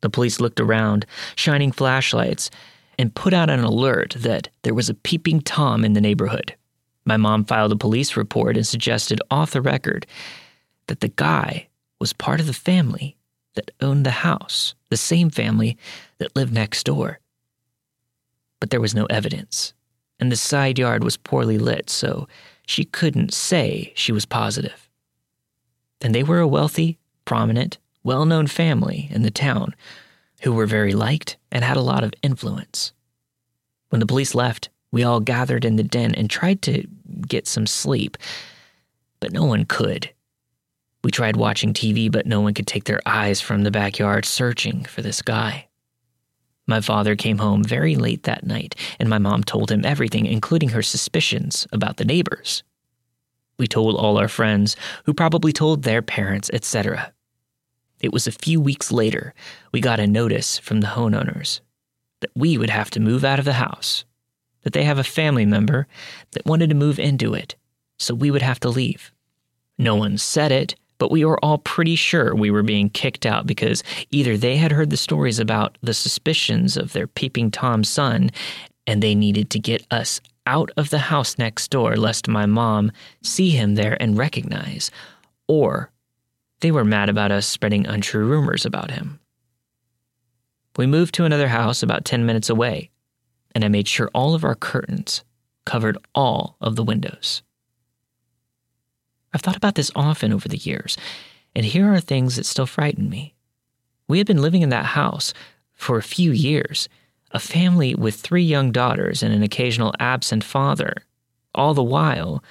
The 0.00 0.10
police 0.10 0.40
looked 0.40 0.60
around, 0.60 1.06
shining 1.36 1.72
flashlights, 1.72 2.50
and 2.98 3.14
put 3.14 3.32
out 3.32 3.50
an 3.50 3.60
alert 3.60 4.14
that 4.18 4.48
there 4.62 4.74
was 4.74 4.88
a 4.88 4.94
peeping 4.94 5.40
Tom 5.40 5.84
in 5.84 5.94
the 5.94 6.00
neighborhood. 6.00 6.54
My 7.04 7.16
mom 7.16 7.44
filed 7.44 7.72
a 7.72 7.76
police 7.76 8.16
report 8.16 8.56
and 8.56 8.66
suggested 8.66 9.20
off 9.30 9.52
the 9.52 9.62
record 9.62 10.06
that 10.86 11.00
the 11.00 11.08
guy 11.08 11.68
was 11.98 12.12
part 12.12 12.40
of 12.40 12.46
the 12.46 12.52
family 12.52 13.16
that 13.54 13.70
owned 13.80 14.06
the 14.06 14.10
house, 14.10 14.74
the 14.90 14.96
same 14.96 15.30
family 15.30 15.76
that 16.18 16.36
lived 16.36 16.52
next 16.52 16.84
door. 16.84 17.20
But 18.58 18.70
there 18.70 18.80
was 18.80 18.94
no 18.94 19.06
evidence, 19.06 19.72
and 20.18 20.30
the 20.30 20.36
side 20.36 20.78
yard 20.78 21.02
was 21.02 21.16
poorly 21.16 21.58
lit, 21.58 21.88
so 21.90 22.28
she 22.66 22.84
couldn't 22.84 23.32
say 23.32 23.92
she 23.96 24.12
was 24.12 24.26
positive. 24.26 24.88
And 26.00 26.14
they 26.14 26.22
were 26.22 26.40
a 26.40 26.48
wealthy, 26.48 26.98
prominent, 27.24 27.78
well 28.02 28.24
known 28.24 28.46
family 28.46 29.08
in 29.10 29.22
the 29.22 29.30
town 29.30 29.74
who 30.42 30.52
were 30.52 30.66
very 30.66 30.92
liked 30.92 31.36
and 31.52 31.64
had 31.64 31.76
a 31.76 31.82
lot 31.82 32.04
of 32.04 32.14
influence. 32.22 32.92
When 33.90 34.00
the 34.00 34.06
police 34.06 34.34
left, 34.34 34.70
we 34.92 35.04
all 35.04 35.20
gathered 35.20 35.64
in 35.64 35.76
the 35.76 35.82
den 35.82 36.14
and 36.14 36.28
tried 36.28 36.62
to 36.62 36.86
get 37.26 37.46
some 37.46 37.66
sleep, 37.66 38.16
but 39.20 39.32
no 39.32 39.44
one 39.44 39.64
could. 39.64 40.10
We 41.02 41.10
tried 41.10 41.36
watching 41.36 41.72
TV, 41.72 42.10
but 42.10 42.26
no 42.26 42.40
one 42.40 42.54
could 42.54 42.66
take 42.66 42.84
their 42.84 43.00
eyes 43.06 43.40
from 43.40 43.62
the 43.62 43.70
backyard 43.70 44.24
searching 44.24 44.84
for 44.84 45.02
this 45.02 45.22
guy. 45.22 45.68
My 46.66 46.80
father 46.80 47.16
came 47.16 47.38
home 47.38 47.64
very 47.64 47.96
late 47.96 48.24
that 48.24 48.44
night, 48.44 48.76
and 48.98 49.08
my 49.08 49.18
mom 49.18 49.42
told 49.42 49.72
him 49.72 49.84
everything, 49.84 50.26
including 50.26 50.68
her 50.70 50.82
suspicions 50.82 51.66
about 51.72 51.96
the 51.96 52.04
neighbors. 52.04 52.62
We 53.60 53.66
told 53.66 53.94
all 53.94 54.16
our 54.16 54.26
friends, 54.26 54.74
who 55.04 55.12
probably 55.12 55.52
told 55.52 55.82
their 55.82 56.00
parents, 56.00 56.48
etc. 56.54 57.12
It 58.00 58.10
was 58.10 58.26
a 58.26 58.32
few 58.32 58.58
weeks 58.58 58.90
later 58.90 59.34
we 59.70 59.82
got 59.82 60.00
a 60.00 60.06
notice 60.06 60.58
from 60.58 60.80
the 60.80 60.86
homeowners 60.86 61.60
that 62.22 62.30
we 62.34 62.56
would 62.56 62.70
have 62.70 62.90
to 62.92 63.00
move 63.00 63.22
out 63.22 63.38
of 63.38 63.44
the 63.44 63.52
house, 63.52 64.06
that 64.62 64.72
they 64.72 64.84
have 64.84 64.98
a 64.98 65.04
family 65.04 65.44
member 65.44 65.86
that 66.32 66.46
wanted 66.46 66.70
to 66.70 66.74
move 66.74 66.98
into 66.98 67.34
it, 67.34 67.54
so 67.98 68.14
we 68.14 68.30
would 68.30 68.40
have 68.40 68.60
to 68.60 68.70
leave. 68.70 69.12
No 69.76 69.94
one 69.94 70.16
said 70.16 70.52
it, 70.52 70.74
but 70.96 71.10
we 71.10 71.22
were 71.26 71.42
all 71.44 71.58
pretty 71.58 71.96
sure 71.96 72.34
we 72.34 72.50
were 72.50 72.62
being 72.62 72.88
kicked 72.88 73.26
out 73.26 73.46
because 73.46 73.82
either 74.10 74.38
they 74.38 74.56
had 74.56 74.72
heard 74.72 74.88
the 74.88 74.96
stories 74.96 75.38
about 75.38 75.76
the 75.82 75.92
suspicions 75.92 76.78
of 76.78 76.94
their 76.94 77.06
peeping 77.06 77.50
Tom 77.50 77.84
son 77.84 78.30
and 78.86 79.02
they 79.02 79.14
needed 79.14 79.50
to 79.50 79.58
get 79.58 79.86
us 79.90 80.18
out 80.50 80.70
of 80.76 80.90
the 80.90 80.98
house 80.98 81.38
next 81.38 81.70
door 81.70 81.96
lest 81.96 82.26
my 82.26 82.44
mom 82.44 82.90
see 83.22 83.50
him 83.50 83.76
there 83.76 83.96
and 84.02 84.18
recognize, 84.18 84.90
or 85.46 85.92
they 86.58 86.72
were 86.72 86.84
mad 86.84 87.08
about 87.08 87.30
us 87.30 87.46
spreading 87.46 87.86
untrue 87.86 88.26
rumors 88.26 88.66
about 88.66 88.90
him. 88.90 89.20
We 90.76 90.86
moved 90.86 91.14
to 91.14 91.24
another 91.24 91.48
house 91.48 91.84
about 91.84 92.04
10 92.04 92.26
minutes 92.26 92.50
away, 92.50 92.90
and 93.54 93.64
I 93.64 93.68
made 93.68 93.86
sure 93.86 94.10
all 94.12 94.34
of 94.34 94.44
our 94.44 94.56
curtains 94.56 95.22
covered 95.64 95.96
all 96.16 96.56
of 96.60 96.74
the 96.74 96.84
windows. 96.84 97.42
I've 99.32 99.40
thought 99.40 99.56
about 99.56 99.76
this 99.76 99.92
often 99.94 100.32
over 100.32 100.48
the 100.48 100.56
years, 100.56 100.96
and 101.54 101.64
here 101.64 101.92
are 101.92 102.00
things 102.00 102.34
that 102.34 102.46
still 102.46 102.66
frighten 102.66 103.08
me. 103.08 103.36
We 104.08 104.18
had 104.18 104.26
been 104.26 104.42
living 104.42 104.62
in 104.62 104.70
that 104.70 104.86
house 104.86 105.32
for 105.72 105.96
a 105.96 106.02
few 106.02 106.32
years, 106.32 106.88
a 107.32 107.38
family 107.38 107.94
with 107.94 108.16
three 108.16 108.42
young 108.42 108.72
daughters 108.72 109.22
and 109.22 109.32
an 109.32 109.42
occasional 109.42 109.94
absent 109.98 110.44
father. 110.44 110.94
All 111.54 111.74
the 111.74 111.82
while, 111.82 112.42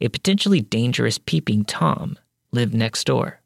a 0.00 0.08
potentially 0.08 0.60
dangerous 0.60 1.18
peeping 1.18 1.64
Tom 1.64 2.18
lived 2.52 2.74
next 2.74 3.04
door. 3.04 3.40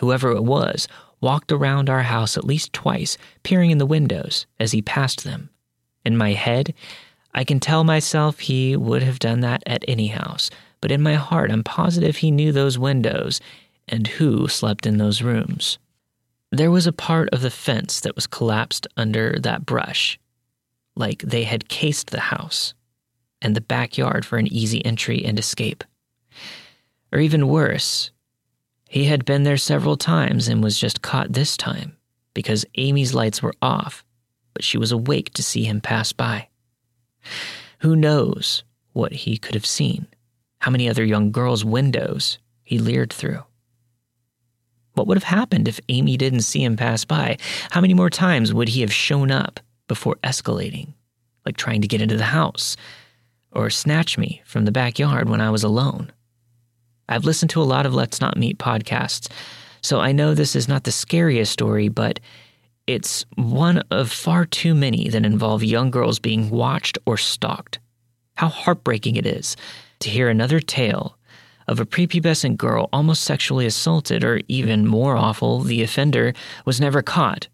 Whoever 0.00 0.32
it 0.32 0.44
was 0.44 0.88
walked 1.20 1.50
around 1.50 1.90
our 1.90 2.02
house 2.02 2.36
at 2.36 2.44
least 2.44 2.72
twice, 2.72 3.18
peering 3.42 3.70
in 3.70 3.78
the 3.78 3.86
windows 3.86 4.46
as 4.60 4.72
he 4.72 4.80
passed 4.80 5.24
them. 5.24 5.50
In 6.04 6.16
my 6.16 6.32
head, 6.32 6.72
I 7.34 7.44
can 7.44 7.60
tell 7.60 7.84
myself 7.84 8.38
he 8.38 8.76
would 8.76 9.02
have 9.02 9.18
done 9.18 9.40
that 9.40 9.62
at 9.66 9.84
any 9.88 10.08
house, 10.08 10.50
but 10.80 10.92
in 10.92 11.02
my 11.02 11.14
heart, 11.14 11.50
I'm 11.50 11.64
positive 11.64 12.16
he 12.16 12.30
knew 12.30 12.52
those 12.52 12.78
windows 12.78 13.40
and 13.88 14.06
who 14.06 14.48
slept 14.48 14.86
in 14.86 14.98
those 14.98 15.22
rooms. 15.22 15.78
There 16.50 16.70
was 16.70 16.86
a 16.86 16.92
part 16.92 17.28
of 17.30 17.42
the 17.42 17.50
fence 17.50 18.00
that 18.00 18.14
was 18.14 18.26
collapsed 18.26 18.86
under 18.96 19.38
that 19.40 19.66
brush, 19.66 20.18
like 20.96 21.20
they 21.20 21.44
had 21.44 21.68
cased 21.68 22.10
the 22.10 22.20
house 22.20 22.74
and 23.42 23.54
the 23.54 23.60
backyard 23.60 24.24
for 24.24 24.38
an 24.38 24.52
easy 24.52 24.84
entry 24.84 25.24
and 25.24 25.38
escape. 25.38 25.84
Or 27.12 27.18
even 27.18 27.48
worse, 27.48 28.10
he 28.88 29.04
had 29.04 29.26
been 29.26 29.42
there 29.42 29.58
several 29.58 29.96
times 29.96 30.48
and 30.48 30.62
was 30.62 30.78
just 30.78 31.02
caught 31.02 31.32
this 31.32 31.56
time 31.56 31.96
because 32.32 32.64
Amy's 32.76 33.12
lights 33.12 33.42
were 33.42 33.54
off, 33.60 34.04
but 34.54 34.64
she 34.64 34.78
was 34.78 34.90
awake 34.90 35.34
to 35.34 35.42
see 35.42 35.64
him 35.64 35.80
pass 35.82 36.12
by. 36.12 36.48
Who 37.80 37.94
knows 37.94 38.64
what 38.92 39.12
he 39.12 39.36
could 39.36 39.54
have 39.54 39.66
seen? 39.66 40.06
How 40.60 40.70
many 40.70 40.88
other 40.88 41.04
young 41.04 41.30
girls' 41.30 41.64
windows 41.64 42.38
he 42.64 42.78
leered 42.78 43.12
through? 43.12 43.42
What 44.98 45.06
would 45.06 45.16
have 45.16 45.22
happened 45.22 45.68
if 45.68 45.78
Amy 45.88 46.16
didn't 46.16 46.40
see 46.40 46.64
him 46.64 46.76
pass 46.76 47.04
by? 47.04 47.38
How 47.70 47.80
many 47.80 47.94
more 47.94 48.10
times 48.10 48.52
would 48.52 48.70
he 48.70 48.80
have 48.80 48.92
shown 48.92 49.30
up 49.30 49.60
before 49.86 50.16
escalating, 50.24 50.94
like 51.46 51.56
trying 51.56 51.82
to 51.82 51.88
get 51.88 52.02
into 52.02 52.16
the 52.16 52.24
house 52.24 52.76
or 53.52 53.70
snatch 53.70 54.18
me 54.18 54.42
from 54.44 54.64
the 54.64 54.72
backyard 54.72 55.28
when 55.28 55.40
I 55.40 55.50
was 55.50 55.62
alone? 55.62 56.10
I've 57.08 57.24
listened 57.24 57.50
to 57.50 57.62
a 57.62 57.70
lot 57.72 57.86
of 57.86 57.94
Let's 57.94 58.20
Not 58.20 58.36
Meet 58.36 58.58
podcasts, 58.58 59.30
so 59.82 60.00
I 60.00 60.10
know 60.10 60.34
this 60.34 60.56
is 60.56 60.66
not 60.66 60.82
the 60.82 60.90
scariest 60.90 61.52
story, 61.52 61.88
but 61.88 62.18
it's 62.88 63.24
one 63.36 63.78
of 63.92 64.10
far 64.10 64.46
too 64.46 64.74
many 64.74 65.08
that 65.10 65.24
involve 65.24 65.62
young 65.62 65.92
girls 65.92 66.18
being 66.18 66.50
watched 66.50 66.98
or 67.06 67.16
stalked. 67.16 67.78
How 68.34 68.48
heartbreaking 68.48 69.14
it 69.14 69.26
is 69.26 69.56
to 70.00 70.10
hear 70.10 70.28
another 70.28 70.58
tale 70.58 71.17
of 71.68 71.78
a 71.78 71.86
prepubescent 71.86 72.56
girl 72.56 72.88
almost 72.92 73.22
sexually 73.22 73.66
assaulted, 73.66 74.24
or 74.24 74.40
even 74.48 74.86
more 74.86 75.16
awful, 75.16 75.60
the 75.60 75.82
offender 75.82 76.32
was 76.64 76.80
never 76.80 77.02
caught 77.02 77.48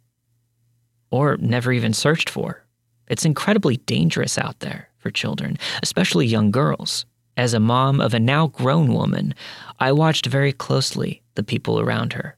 or 1.11 1.37
never 1.37 1.73
even 1.73 1.93
searched 1.93 2.31
for. 2.31 2.65
It's 3.09 3.25
incredibly 3.25 3.77
dangerous 3.79 4.39
out 4.39 4.61
there 4.61 4.89
for 4.99 5.11
children, 5.11 5.59
especially 5.83 6.27
young 6.27 6.51
girls. 6.51 7.05
As 7.37 7.53
a 7.53 7.61
mom 7.61 8.01
of 8.01 8.15
a 8.15 8.21
now 8.21 8.47
grown 8.47 8.93
woman, 8.93 9.35
I 9.79 9.93
watched 9.93 10.27
very 10.27 10.53
closely 10.53 11.23
the 11.35 11.43
people 11.43 11.81
around 11.81 12.13
her. 12.13 12.37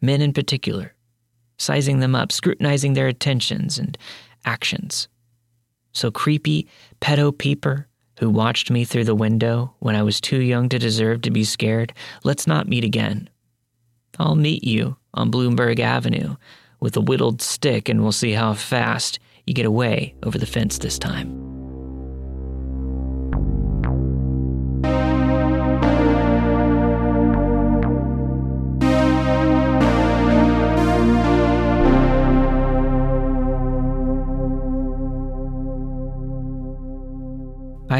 Men 0.00 0.20
in 0.20 0.32
particular, 0.32 0.94
sizing 1.58 2.00
them 2.00 2.14
up, 2.14 2.32
scrutinizing 2.32 2.94
their 2.94 3.06
attentions 3.06 3.78
and 3.78 3.96
actions. 4.44 5.08
So 5.92 6.10
creepy, 6.10 6.68
pedo 7.00 7.36
peeper, 7.36 7.88
who 8.24 8.30
watched 8.30 8.70
me 8.70 8.86
through 8.86 9.04
the 9.04 9.14
window 9.14 9.74
when 9.80 9.94
I 9.94 10.02
was 10.02 10.18
too 10.18 10.40
young 10.40 10.70
to 10.70 10.78
deserve 10.78 11.20
to 11.22 11.30
be 11.30 11.44
scared, 11.44 11.92
let's 12.22 12.46
not 12.46 12.66
meet 12.66 12.82
again. 12.82 13.28
I'll 14.18 14.34
meet 14.34 14.64
you 14.64 14.96
on 15.12 15.30
Bloomberg 15.30 15.78
Avenue 15.78 16.36
with 16.80 16.96
a 16.96 17.02
whittled 17.02 17.42
stick 17.42 17.90
and 17.90 18.00
we'll 18.02 18.12
see 18.12 18.32
how 18.32 18.54
fast 18.54 19.18
you 19.46 19.52
get 19.52 19.66
away 19.66 20.14
over 20.22 20.38
the 20.38 20.46
fence 20.46 20.78
this 20.78 20.98
time. 20.98 21.43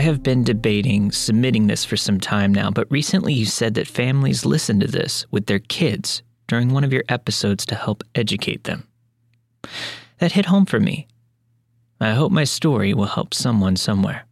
Have 0.05 0.23
been 0.23 0.45
debating 0.45 1.11
submitting 1.11 1.67
this 1.67 1.85
for 1.85 1.97
some 1.97 2.21
time 2.21 2.53
now, 2.53 2.71
but 2.71 2.91
recently 2.91 3.33
you 3.33 3.47
said 3.47 3.73
that 3.75 3.89
families 3.89 4.45
listen 4.45 4.79
to 4.81 4.87
this 4.87 5.27
with 5.31 5.47
their 5.47 5.59
kids 5.59 6.23
during 6.47 6.73
one 6.73 6.85
of 6.85 6.93
your 6.93 7.05
episodes 7.09 7.65
to 7.67 7.75
help 7.75 8.05
educate 8.15 8.65
them. 8.65 8.87
That 10.19 10.33
hit 10.33 10.47
home 10.47 10.67
for 10.67 10.79
me. 10.79 11.09
I 12.01 12.11
hope 12.11 12.31
my 12.31 12.45
story 12.45 12.93
will 12.93 13.07
help 13.07 13.33
someone 13.33 13.77
somewhere. 13.77 14.27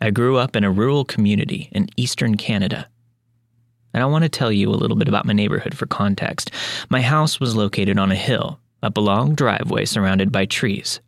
I 0.00 0.10
grew 0.10 0.36
up 0.36 0.54
in 0.54 0.64
a 0.64 0.70
rural 0.70 1.06
community 1.06 1.70
in 1.72 1.88
eastern 1.96 2.36
Canada. 2.36 2.88
And 3.94 4.02
I 4.02 4.06
want 4.06 4.24
to 4.24 4.28
tell 4.28 4.52
you 4.52 4.68
a 4.68 4.76
little 4.76 4.98
bit 4.98 5.08
about 5.08 5.24
my 5.24 5.32
neighborhood 5.32 5.74
for 5.74 5.86
context. 5.86 6.50
My 6.90 7.00
house 7.00 7.40
was 7.40 7.56
located 7.56 7.98
on 7.98 8.12
a 8.12 8.16
hill, 8.16 8.60
up 8.82 8.98
a 8.98 9.00
long 9.00 9.34
driveway 9.34 9.86
surrounded 9.86 10.30
by 10.30 10.44
trees. 10.44 11.00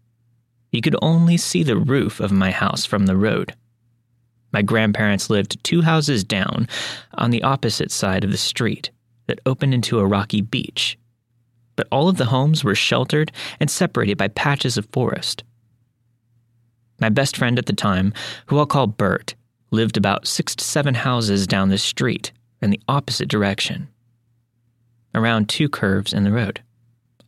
You 0.71 0.81
could 0.81 0.97
only 1.01 1.37
see 1.37 1.63
the 1.63 1.77
roof 1.77 2.21
of 2.21 2.31
my 2.31 2.51
house 2.51 2.85
from 2.85 3.07
the 3.07 3.17
road. 3.17 3.55
My 4.53 4.63
grandparents 4.63 5.31
lived 5.31 5.63
two 5.63 5.83
houses 5.83 6.25
down 6.25 6.69
on 7.15 7.31
the 7.31 7.43
opposite 7.43 7.91
side 7.91 8.25
of 8.25 8.31
the 8.31 8.37
street 8.39 8.91
that 9.27 9.41
opened 9.47 9.75
into 9.75 9.99
a 9.99 10.07
rocky 10.07 10.41
beach. 10.41 10.99
But 11.77 11.89
all 11.93 12.09
of 12.09 12.17
the 12.17 12.27
homes 12.27 12.65
were 12.65 12.75
sheltered 12.75 13.31
and 13.61 13.71
separated 13.71 14.19
by 14.19 14.29
patches 14.29 14.77
of 14.77 14.89
forest. 14.93 15.45
My 17.01 17.09
best 17.09 17.37
friend 17.37 17.59
at 17.59 17.67
the 17.67 17.73
time, 17.73 18.13
who 18.47 18.59
I'll 18.59 18.67
call 18.67 18.89
Bert, 18.89 19.35
lived 19.71 19.97
about 19.97 20.27
six 20.27 20.57
to 20.57 20.65
seven 20.65 20.95
houses 20.95 21.47
down 21.47 21.69
the 21.69 21.79
street 21.79 22.33
in 22.61 22.71
the 22.71 22.81
opposite 22.89 23.29
direction, 23.29 23.89
around 25.15 25.49
two 25.49 25.69
curves 25.69 26.13
in 26.13 26.25
the 26.25 26.33
road. 26.33 26.61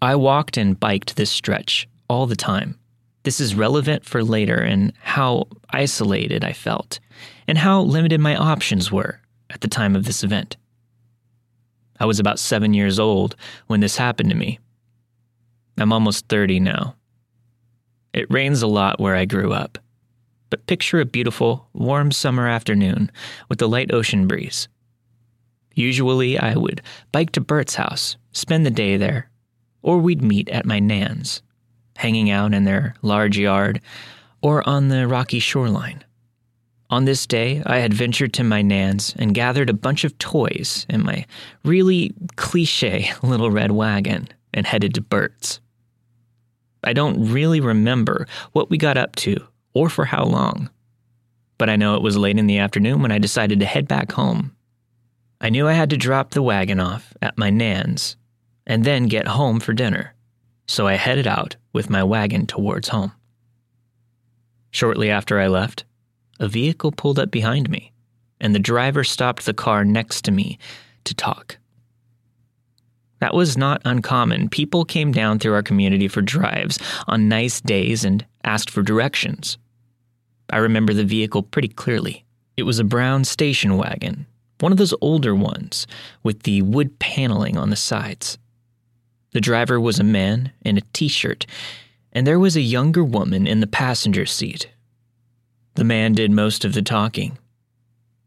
I 0.02 0.16
walked 0.16 0.56
and 0.56 0.80
biked 0.80 1.16
this 1.16 1.30
stretch 1.30 1.86
all 2.08 2.26
the 2.26 2.34
time 2.34 2.79
this 3.22 3.40
is 3.40 3.54
relevant 3.54 4.04
for 4.04 4.24
later 4.24 4.56
and 4.56 4.92
how 5.00 5.46
isolated 5.70 6.44
I 6.44 6.52
felt, 6.52 7.00
and 7.46 7.58
how 7.58 7.82
limited 7.82 8.20
my 8.20 8.36
options 8.36 8.90
were 8.90 9.20
at 9.50 9.60
the 9.60 9.68
time 9.68 9.94
of 9.94 10.04
this 10.04 10.24
event. 10.24 10.56
I 11.98 12.06
was 12.06 12.18
about 12.18 12.38
seven 12.38 12.72
years 12.72 12.98
old 12.98 13.36
when 13.66 13.80
this 13.80 13.96
happened 13.96 14.30
to 14.30 14.36
me. 14.36 14.58
I'm 15.76 15.92
almost 15.92 16.28
30 16.28 16.60
now. 16.60 16.96
It 18.14 18.30
rains 18.30 18.62
a 18.62 18.66
lot 18.66 19.00
where 19.00 19.14
I 19.14 19.26
grew 19.26 19.52
up, 19.52 19.78
but 20.48 20.66
picture 20.66 21.00
a 21.00 21.04
beautiful, 21.04 21.68
warm 21.74 22.10
summer 22.12 22.48
afternoon 22.48 23.10
with 23.48 23.60
a 23.60 23.66
light 23.66 23.92
ocean 23.92 24.26
breeze. 24.26 24.68
Usually, 25.74 26.38
I 26.38 26.54
would 26.54 26.82
bike 27.12 27.32
to 27.32 27.40
Bert's 27.40 27.74
house, 27.74 28.16
spend 28.32 28.66
the 28.66 28.70
day 28.70 28.96
there, 28.96 29.30
or 29.82 29.98
we'd 29.98 30.22
meet 30.22 30.48
at 30.48 30.66
my 30.66 30.78
nan's 30.78 31.42
hanging 32.00 32.30
out 32.30 32.54
in 32.54 32.64
their 32.64 32.94
large 33.02 33.36
yard, 33.36 33.78
or 34.40 34.66
on 34.66 34.88
the 34.88 35.06
rocky 35.06 35.38
shoreline. 35.38 36.02
On 36.88 37.04
this 37.04 37.26
day, 37.26 37.62
I 37.66 37.78
had 37.78 37.92
ventured 37.92 38.32
to 38.34 38.42
my 38.42 38.62
Nan's 38.62 39.14
and 39.18 39.34
gathered 39.34 39.68
a 39.68 39.74
bunch 39.74 40.04
of 40.04 40.16
toys 40.16 40.86
in 40.88 41.04
my 41.04 41.26
really 41.62 42.14
cliche 42.36 43.12
little 43.22 43.50
red 43.50 43.72
wagon 43.72 44.28
and 44.54 44.66
headed 44.66 44.94
to 44.94 45.02
Bert's. 45.02 45.60
I 46.82 46.94
don't 46.94 47.30
really 47.30 47.60
remember 47.60 48.26
what 48.52 48.70
we 48.70 48.78
got 48.78 48.96
up 48.96 49.14
to 49.16 49.36
or 49.74 49.90
for 49.90 50.06
how 50.06 50.24
long, 50.24 50.70
but 51.58 51.68
I 51.68 51.76
know 51.76 51.96
it 51.96 52.02
was 52.02 52.16
late 52.16 52.38
in 52.38 52.46
the 52.46 52.58
afternoon 52.58 53.02
when 53.02 53.12
I 53.12 53.18
decided 53.18 53.60
to 53.60 53.66
head 53.66 53.86
back 53.86 54.12
home. 54.12 54.56
I 55.38 55.50
knew 55.50 55.68
I 55.68 55.74
had 55.74 55.90
to 55.90 55.98
drop 55.98 56.30
the 56.30 56.42
wagon 56.42 56.80
off 56.80 57.12
at 57.20 57.36
my 57.36 57.50
Nan's 57.50 58.16
and 58.66 58.84
then 58.84 59.06
get 59.06 59.28
home 59.28 59.60
for 59.60 59.74
dinner 59.74 60.14
so 60.70 60.86
I 60.86 60.94
headed 60.94 61.26
out 61.26 61.56
with 61.72 61.90
my 61.90 62.04
wagon 62.04 62.46
towards 62.46 62.90
home. 62.90 63.10
Shortly 64.70 65.10
after 65.10 65.40
I 65.40 65.48
left, 65.48 65.84
a 66.38 66.46
vehicle 66.46 66.92
pulled 66.92 67.18
up 67.18 67.32
behind 67.32 67.68
me, 67.68 67.92
and 68.40 68.54
the 68.54 68.60
driver 68.60 69.02
stopped 69.02 69.46
the 69.46 69.52
car 69.52 69.84
next 69.84 70.24
to 70.26 70.30
me 70.30 70.60
to 71.02 71.12
talk. 71.12 71.58
That 73.18 73.34
was 73.34 73.58
not 73.58 73.82
uncommon. 73.84 74.48
People 74.48 74.84
came 74.84 75.10
down 75.10 75.40
through 75.40 75.54
our 75.54 75.62
community 75.64 76.06
for 76.06 76.22
drives 76.22 76.78
on 77.08 77.28
nice 77.28 77.60
days 77.60 78.04
and 78.04 78.24
asked 78.44 78.70
for 78.70 78.82
directions. 78.82 79.58
I 80.50 80.58
remember 80.58 80.94
the 80.94 81.04
vehicle 81.04 81.42
pretty 81.42 81.68
clearly. 81.68 82.24
It 82.56 82.62
was 82.62 82.78
a 82.78 82.84
brown 82.84 83.24
station 83.24 83.76
wagon, 83.76 84.24
one 84.60 84.70
of 84.70 84.78
those 84.78 84.94
older 85.00 85.34
ones 85.34 85.88
with 86.22 86.44
the 86.44 86.62
wood 86.62 87.00
paneling 87.00 87.56
on 87.56 87.70
the 87.70 87.76
sides. 87.76 88.38
The 89.32 89.40
driver 89.40 89.80
was 89.80 89.98
a 89.98 90.04
man 90.04 90.52
in 90.62 90.76
a 90.76 90.82
t 90.92 91.08
shirt, 91.08 91.46
and 92.12 92.26
there 92.26 92.38
was 92.38 92.56
a 92.56 92.60
younger 92.60 93.04
woman 93.04 93.46
in 93.46 93.60
the 93.60 93.66
passenger 93.66 94.26
seat. 94.26 94.68
The 95.74 95.84
man 95.84 96.12
did 96.12 96.30
most 96.30 96.64
of 96.64 96.74
the 96.74 96.82
talking. 96.82 97.38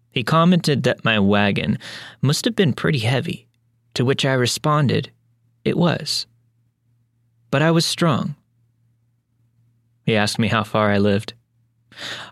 He 0.10 0.24
commented 0.24 0.84
that 0.84 1.04
my 1.04 1.20
wagon 1.20 1.78
must 2.22 2.46
have 2.46 2.56
been 2.56 2.74
pretty 2.74 3.00
heavy 3.00 3.48
to 3.94 4.06
which 4.06 4.26
I 4.26 4.34
responded, 4.34 5.12
It 5.64 5.78
was. 5.78 6.26
But 7.52 7.62
I 7.62 7.72
was 7.72 7.86
strong. 7.86 8.36
He 10.06 10.16
asked 10.16 10.40
me 10.40 10.48
how 10.48 10.64
far 10.64 10.92
I 10.92 10.98
lived. 10.98 11.34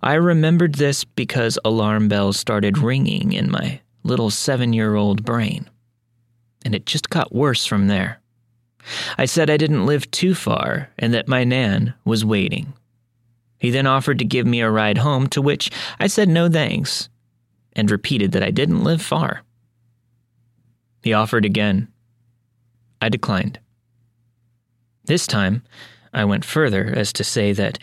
I 0.01 0.15
remembered 0.15 0.75
this 0.75 1.03
because 1.03 1.60
alarm 1.63 2.07
bells 2.07 2.38
started 2.38 2.79
ringing 2.79 3.31
in 3.34 3.51
my 3.51 3.81
little 4.03 4.31
seven 4.31 4.73
year 4.73 4.95
old 4.95 5.23
brain. 5.23 5.69
And 6.65 6.73
it 6.73 6.86
just 6.86 7.10
got 7.10 7.34
worse 7.34 7.65
from 7.65 7.88
there. 7.88 8.20
I 9.17 9.26
said 9.26 9.50
I 9.50 9.58
didn't 9.58 9.86
live 9.86 10.10
too 10.12 10.36
far 10.36 10.89
and 10.98 11.13
that 11.13 11.28
my 11.28 11.44
Nan 11.44 11.94
was 12.06 12.26
waiting. 12.26 12.74
He 13.60 13.70
then 13.70 13.86
offered 13.86 14.20
to 14.20 14.26
give 14.26 14.48
me 14.48 14.62
a 14.62 14.72
ride 14.72 14.98
home, 14.98 15.28
to 15.28 15.41
which 15.41 15.70
I 16.00 16.08
said 16.08 16.28
no 16.28 16.50
thanks 16.50 17.10
and 17.74 17.91
repeated 17.91 18.32
that 18.32 18.44
I 18.44 18.50
didn't 18.50 18.84
live 18.84 19.02
far. 19.02 19.44
He 21.04 21.13
offered 21.13 21.46
again. 21.46 21.88
I 23.02 23.10
declined. 23.10 23.60
This 25.06 25.28
time, 25.28 25.63
I 26.13 26.26
went 26.26 26.46
further 26.46 26.91
as 26.96 27.13
to 27.13 27.24
say 27.24 27.54
that 27.54 27.80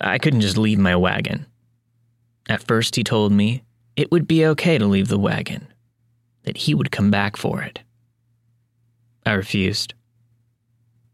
I 0.00 0.18
couldn't 0.18 0.40
just 0.42 0.58
leave 0.58 0.78
my 0.78 0.96
wagon. 0.96 1.46
At 2.48 2.62
first, 2.62 2.96
he 2.96 3.04
told 3.04 3.32
me 3.32 3.62
it 3.96 4.10
would 4.10 4.26
be 4.26 4.44
okay 4.46 4.76
to 4.76 4.86
leave 4.86 5.08
the 5.08 5.18
wagon, 5.18 5.68
that 6.42 6.56
he 6.56 6.74
would 6.74 6.90
come 6.90 7.10
back 7.10 7.36
for 7.36 7.62
it. 7.62 7.80
I 9.24 9.32
refused. 9.32 9.94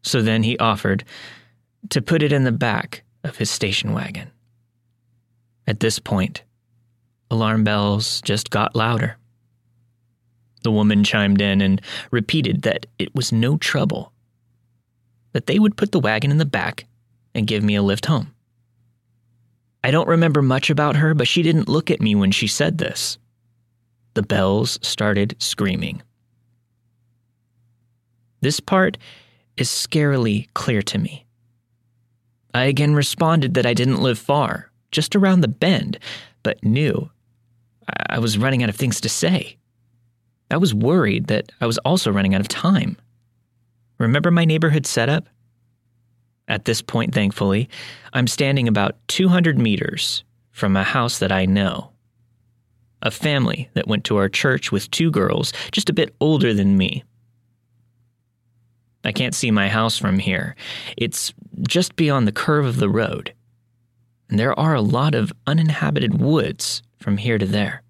So 0.03 0.23
then 0.23 0.43
he 0.43 0.59
offered 0.59 1.05
to 1.91 2.03
put 2.03 2.23
it 2.23 2.33
in 2.33 2.45
the 2.45 2.53
back 2.53 3.03
of 3.25 3.37
his 3.37 3.51
station 3.51 3.93
wagon. 3.93 4.31
At 5.67 5.81
this 5.81 5.99
point, 5.99 6.43
alarm 7.31 7.65
bells 7.65 8.21
just 8.23 8.51
got 8.51 8.75
louder. 8.75 9.17
The 10.63 10.71
woman 10.71 11.05
chimed 11.05 11.41
in 11.41 11.61
and 11.61 11.81
repeated 12.11 12.63
that 12.63 12.87
it 12.99 13.15
was 13.15 13.33
no 13.33 13.57
trouble, 13.57 14.13
that 15.33 15.47
they 15.47 15.59
would 15.59 15.77
put 15.77 15.93
the 15.93 16.01
wagon 16.01 16.31
in 16.31 16.39
the 16.39 16.45
back 16.45 16.87
and 17.35 17.47
give 17.47 17.63
me 17.63 17.77
a 17.77 17.83
lift 17.83 18.07
home. 18.07 18.35
I 19.83 19.91
don't 19.91 20.09
remember 20.09 20.43
much 20.43 20.69
about 20.69 20.97
her, 20.97 21.15
but 21.15 21.29
she 21.29 21.43
didn't 21.43 21.69
look 21.69 21.91
at 21.91 22.03
me 22.03 22.15
when 22.15 22.31
she 22.31 22.47
said 22.47 22.79
this. 22.79 23.17
The 24.15 24.23
bells 24.23 24.79
started 24.83 25.37
screaming. 25.39 26.03
This 28.43 28.61
part 28.61 28.99
is 29.61 29.69
scarily 29.69 30.49
clear 30.55 30.83
to 30.83 30.99
me. 30.99 31.27
I 32.53 32.65
again 32.65 32.95
responded 32.95 33.55
that 33.55 33.67
I 33.67 33.75
didn't 33.75 34.03
live 34.03 34.19
far, 34.19 34.71
just 34.91 35.15
around 35.15 35.41
the 35.41 35.49
bend, 35.49 35.99
but 36.43 36.65
knew 36.65 37.11
I 38.09 38.19
was 38.19 38.39
running 38.39 38.63
out 38.63 38.69
of 38.69 38.77
things 38.77 39.01
to 39.03 39.09
say. 39.09 39.57
I 40.51 40.57
was 40.57 40.75
worried 40.75 41.29
that 41.29 41.53
I 41.61 41.67
was 41.67 41.79
also 41.79 42.11
running 42.11 42.35
out 42.35 42.41
of 42.41 42.49
time. 42.49 42.97
Remember 43.99 44.31
my 44.31 44.45
neighborhood 44.45 44.87
setup? 44.87 45.29
At 46.49 46.65
this 46.65 46.83
point, 46.83 47.15
thankfully, 47.15 47.69
I'm 48.13 48.27
standing 48.27 48.67
about 48.67 48.97
200 49.09 49.59
meters 49.59 50.25
from 50.51 50.77
a 50.77 50.83
house 50.83 51.19
that 51.19 51.31
I 51.31 51.47
know. 51.47 51.91
A 53.03 53.11
family 53.11 53.71
that 53.75 53.87
went 53.87 54.05
to 54.05 54.17
our 54.17 54.29
church 54.29 54.73
with 54.73 54.91
two 54.91 55.11
girls 55.11 55.53
just 55.71 55.89
a 55.89 55.95
bit 55.95 56.15
older 56.21 56.53
than 56.53 56.77
me. 56.77 57.05
I 59.05 59.13
can't 59.13 59.35
see 59.35 59.51
my 59.51 59.69
house 59.69 59.97
from 59.97 60.19
here. 60.19 60.57
It's 60.97 61.33
just 61.63 61.97
beyond 61.97 62.27
the 62.27 62.33
curve 62.33 62.67
of 62.67 62.77
the 62.77 62.89
road. 62.89 63.35
And 64.29 64.39
there 64.39 64.59
are 64.59 64.75
a 64.75 64.83
lot 64.83 65.15
of 65.15 65.33
uninhabited 65.47 66.21
woods 66.21 66.83
from 66.99 67.17
here 67.17 67.39
to 67.39 67.47
there. 67.47 67.83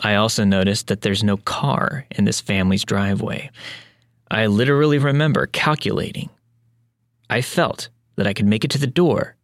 I 0.00 0.14
also 0.14 0.44
noticed 0.44 0.86
that 0.88 1.00
there's 1.00 1.24
no 1.24 1.36
car 1.38 2.06
in 2.10 2.24
this 2.24 2.40
family's 2.40 2.84
driveway. 2.84 3.50
I 4.30 4.46
literally 4.46 4.98
remember 4.98 5.46
calculating. 5.46 6.28
I 7.30 7.40
felt 7.40 7.88
that 8.16 8.26
I 8.26 8.32
could 8.32 8.46
make 8.46 8.64
it 8.64 8.70
to 8.72 8.78
the 8.78 8.86
door, 8.86 9.36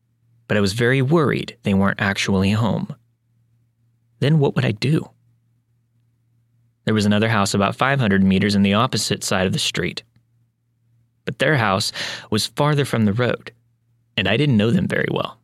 but 0.46 0.56
I 0.56 0.60
was 0.60 0.72
very 0.72 1.02
worried 1.02 1.56
they 1.62 1.74
weren't 1.74 2.00
actually 2.00 2.50
home. 2.50 2.94
Then 4.20 4.38
what 4.38 4.54
would 4.54 4.64
I 4.64 4.72
do? 4.72 5.10
There 6.84 6.94
was 6.94 7.06
another 7.06 7.28
house 7.28 7.54
about 7.54 7.76
500 7.76 8.22
meters 8.22 8.54
on 8.54 8.62
the 8.62 8.74
opposite 8.74 9.24
side 9.24 9.46
of 9.46 9.52
the 9.52 9.58
street. 9.58 10.02
But 11.24 11.38
their 11.38 11.56
house 11.56 11.92
was 12.30 12.46
farther 12.46 12.84
from 12.84 13.04
the 13.04 13.12
road, 13.12 13.52
and 14.16 14.28
I 14.28 14.36
didn't 14.36 14.56
know 14.56 14.70
them 14.70 14.86
very 14.86 15.08
well. 15.10 15.38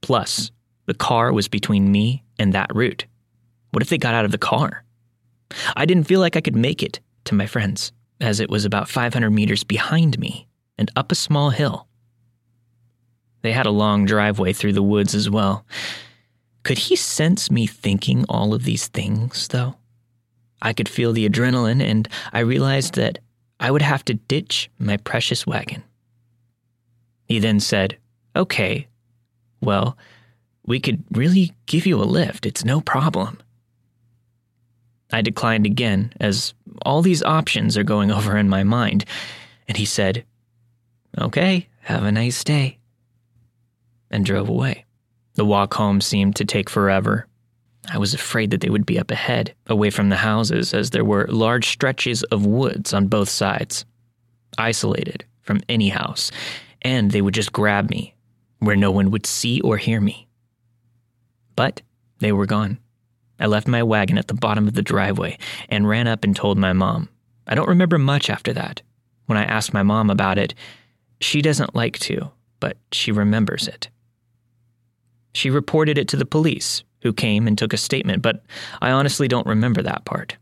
Plus, 0.00 0.50
the 0.86 0.94
car 0.94 1.32
was 1.32 1.48
between 1.48 1.92
me 1.92 2.24
and 2.38 2.52
that 2.52 2.74
route. 2.74 3.06
What 3.70 3.82
if 3.82 3.88
they 3.88 3.98
got 3.98 4.14
out 4.14 4.24
of 4.24 4.30
the 4.30 4.38
car? 4.38 4.84
I 5.76 5.86
didn't 5.86 6.04
feel 6.04 6.20
like 6.20 6.36
I 6.36 6.40
could 6.40 6.56
make 6.56 6.82
it 6.82 7.00
to 7.24 7.34
my 7.34 7.46
friends, 7.46 7.92
as 8.20 8.40
it 8.40 8.50
was 8.50 8.64
about 8.64 8.88
500 8.88 9.30
meters 9.30 9.64
behind 9.64 10.18
me 10.18 10.46
and 10.78 10.90
up 10.96 11.12
a 11.12 11.16
small 11.16 11.50
hill. 11.50 11.86
They 13.42 13.52
had 13.52 13.66
a 13.66 13.70
long 13.70 14.06
driveway 14.06 14.52
through 14.52 14.72
the 14.72 14.82
woods 14.82 15.14
as 15.14 15.28
well. 15.28 15.66
Could 16.62 16.78
he 16.78 16.96
sense 16.96 17.50
me 17.50 17.66
thinking 17.66 18.24
all 18.28 18.54
of 18.54 18.64
these 18.64 18.88
things, 18.88 19.48
though? 19.48 19.76
I 20.62 20.72
could 20.72 20.88
feel 20.88 21.12
the 21.12 21.28
adrenaline, 21.28 21.82
and 21.82 22.08
I 22.32 22.40
realized 22.40 22.94
that 22.94 23.18
I 23.60 23.70
would 23.70 23.82
have 23.82 24.04
to 24.06 24.14
ditch 24.14 24.70
my 24.78 24.96
precious 24.96 25.46
wagon. 25.46 25.82
He 27.26 27.38
then 27.38 27.60
said, 27.60 27.96
Okay, 28.36 28.88
well, 29.60 29.96
we 30.66 30.80
could 30.80 31.04
really 31.12 31.52
give 31.66 31.86
you 31.86 32.00
a 32.00 32.04
lift. 32.04 32.46
It's 32.46 32.64
no 32.64 32.80
problem. 32.80 33.38
I 35.12 35.22
declined 35.22 35.66
again, 35.66 36.12
as 36.20 36.54
all 36.84 37.02
these 37.02 37.22
options 37.22 37.76
are 37.76 37.84
going 37.84 38.10
over 38.12 38.36
in 38.36 38.48
my 38.48 38.64
mind, 38.64 39.04
and 39.68 39.76
he 39.76 39.84
said, 39.84 40.24
Okay, 41.18 41.68
have 41.80 42.02
a 42.02 42.12
nice 42.12 42.42
day, 42.42 42.78
and 44.10 44.24
drove 44.24 44.48
away. 44.48 44.84
The 45.34 45.44
walk 45.44 45.74
home 45.74 46.00
seemed 46.00 46.36
to 46.36 46.44
take 46.44 46.70
forever. 46.70 47.26
I 47.90 47.98
was 47.98 48.14
afraid 48.14 48.50
that 48.50 48.60
they 48.60 48.70
would 48.70 48.86
be 48.86 48.98
up 48.98 49.10
ahead, 49.10 49.54
away 49.66 49.90
from 49.90 50.08
the 50.08 50.16
houses, 50.16 50.72
as 50.72 50.90
there 50.90 51.04
were 51.04 51.26
large 51.28 51.68
stretches 51.68 52.22
of 52.24 52.46
woods 52.46 52.94
on 52.94 53.08
both 53.08 53.28
sides, 53.28 53.84
isolated 54.56 55.24
from 55.42 55.60
any 55.68 55.90
house, 55.90 56.30
and 56.82 57.10
they 57.10 57.20
would 57.20 57.34
just 57.34 57.52
grab 57.52 57.90
me, 57.90 58.14
where 58.58 58.76
no 58.76 58.90
one 58.90 59.10
would 59.10 59.26
see 59.26 59.60
or 59.60 59.76
hear 59.76 60.00
me. 60.00 60.26
But 61.56 61.82
they 62.20 62.32
were 62.32 62.46
gone. 62.46 62.78
I 63.38 63.46
left 63.46 63.68
my 63.68 63.82
wagon 63.82 64.16
at 64.16 64.28
the 64.28 64.34
bottom 64.34 64.66
of 64.66 64.74
the 64.74 64.82
driveway 64.82 65.38
and 65.68 65.88
ran 65.88 66.06
up 66.06 66.24
and 66.24 66.34
told 66.34 66.56
my 66.56 66.72
mom. 66.72 67.08
I 67.46 67.54
don't 67.54 67.68
remember 67.68 67.98
much 67.98 68.30
after 68.30 68.52
that. 68.54 68.80
When 69.26 69.36
I 69.36 69.44
asked 69.44 69.74
my 69.74 69.82
mom 69.82 70.08
about 70.08 70.38
it, 70.38 70.54
she 71.20 71.42
doesn't 71.42 71.74
like 71.74 71.98
to, 72.00 72.30
but 72.60 72.78
she 72.92 73.12
remembers 73.12 73.68
it. 73.68 73.88
She 75.34 75.50
reported 75.50 75.98
it 75.98 76.08
to 76.08 76.16
the 76.16 76.24
police, 76.24 76.84
who 77.04 77.12
came 77.12 77.46
and 77.46 77.56
took 77.56 77.72
a 77.72 77.76
statement, 77.76 78.22
but 78.22 78.42
I 78.82 78.90
honestly 78.90 79.28
don't 79.28 79.46
remember 79.46 79.82
that 79.82 80.04
part. 80.04 80.36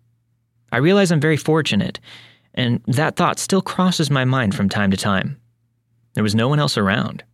I 0.70 0.78
realize 0.78 1.12
I'm 1.12 1.20
very 1.20 1.36
fortunate, 1.36 2.00
and 2.54 2.80
that 2.86 3.16
thought 3.16 3.38
still 3.38 3.60
crosses 3.60 4.10
my 4.10 4.24
mind 4.24 4.54
from 4.54 4.70
time 4.70 4.90
to 4.92 4.96
time. 4.96 5.38
There 6.14 6.22
was 6.22 6.34
no 6.34 6.48
one 6.48 6.60
else 6.60 6.78
around. 6.78 7.24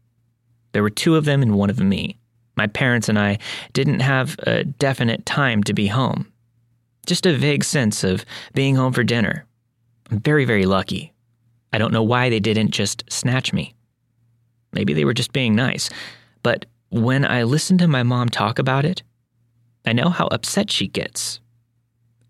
There 0.73 0.83
were 0.83 0.91
two 0.91 1.15
of 1.15 1.25
them 1.25 1.43
and 1.43 1.55
one 1.55 1.71
of 1.71 1.79
me. 1.79 2.19
My 2.57 2.67
parents 2.67 3.09
and 3.09 3.19
I 3.19 3.39
didn't 3.73 4.01
have 4.01 4.37
a 4.41 4.65
definite 4.65 5.25
time 5.27 5.63
to 5.65 5.75
be 5.75 5.87
home. 5.87 6.33
Just 7.07 7.27
a 7.27 7.37
vague 7.37 7.65
sense 7.65 8.03
of 8.03 8.25
being 8.55 8.77
home 8.77 8.93
for 8.93 9.05
dinner. 9.05 9.45
I'm 10.11 10.21
very, 10.21 10.45
very 10.45 10.65
lucky. 10.65 11.13
I 11.73 11.79
don't 11.79 11.93
know 11.93 12.03
why 12.03 12.31
they 12.31 12.41
didn't 12.41 12.71
just 12.71 13.05
snatch 13.11 13.53
me. 13.53 13.75
Maybe 14.73 14.95
they 14.95 15.05
were 15.05 15.15
just 15.15 15.33
being 15.33 15.55
nice. 15.55 15.91
But 16.43 16.67
when 16.91 17.25
I 17.25 17.43
listen 17.43 17.79
to 17.79 17.89
my 17.89 18.03
mom 18.03 18.29
talk 18.29 18.59
about 18.59 18.85
it, 18.85 19.03
I 19.89 19.93
know 19.93 20.11
how 20.11 20.27
upset 20.27 20.71
she 20.71 20.87
gets. 20.87 21.41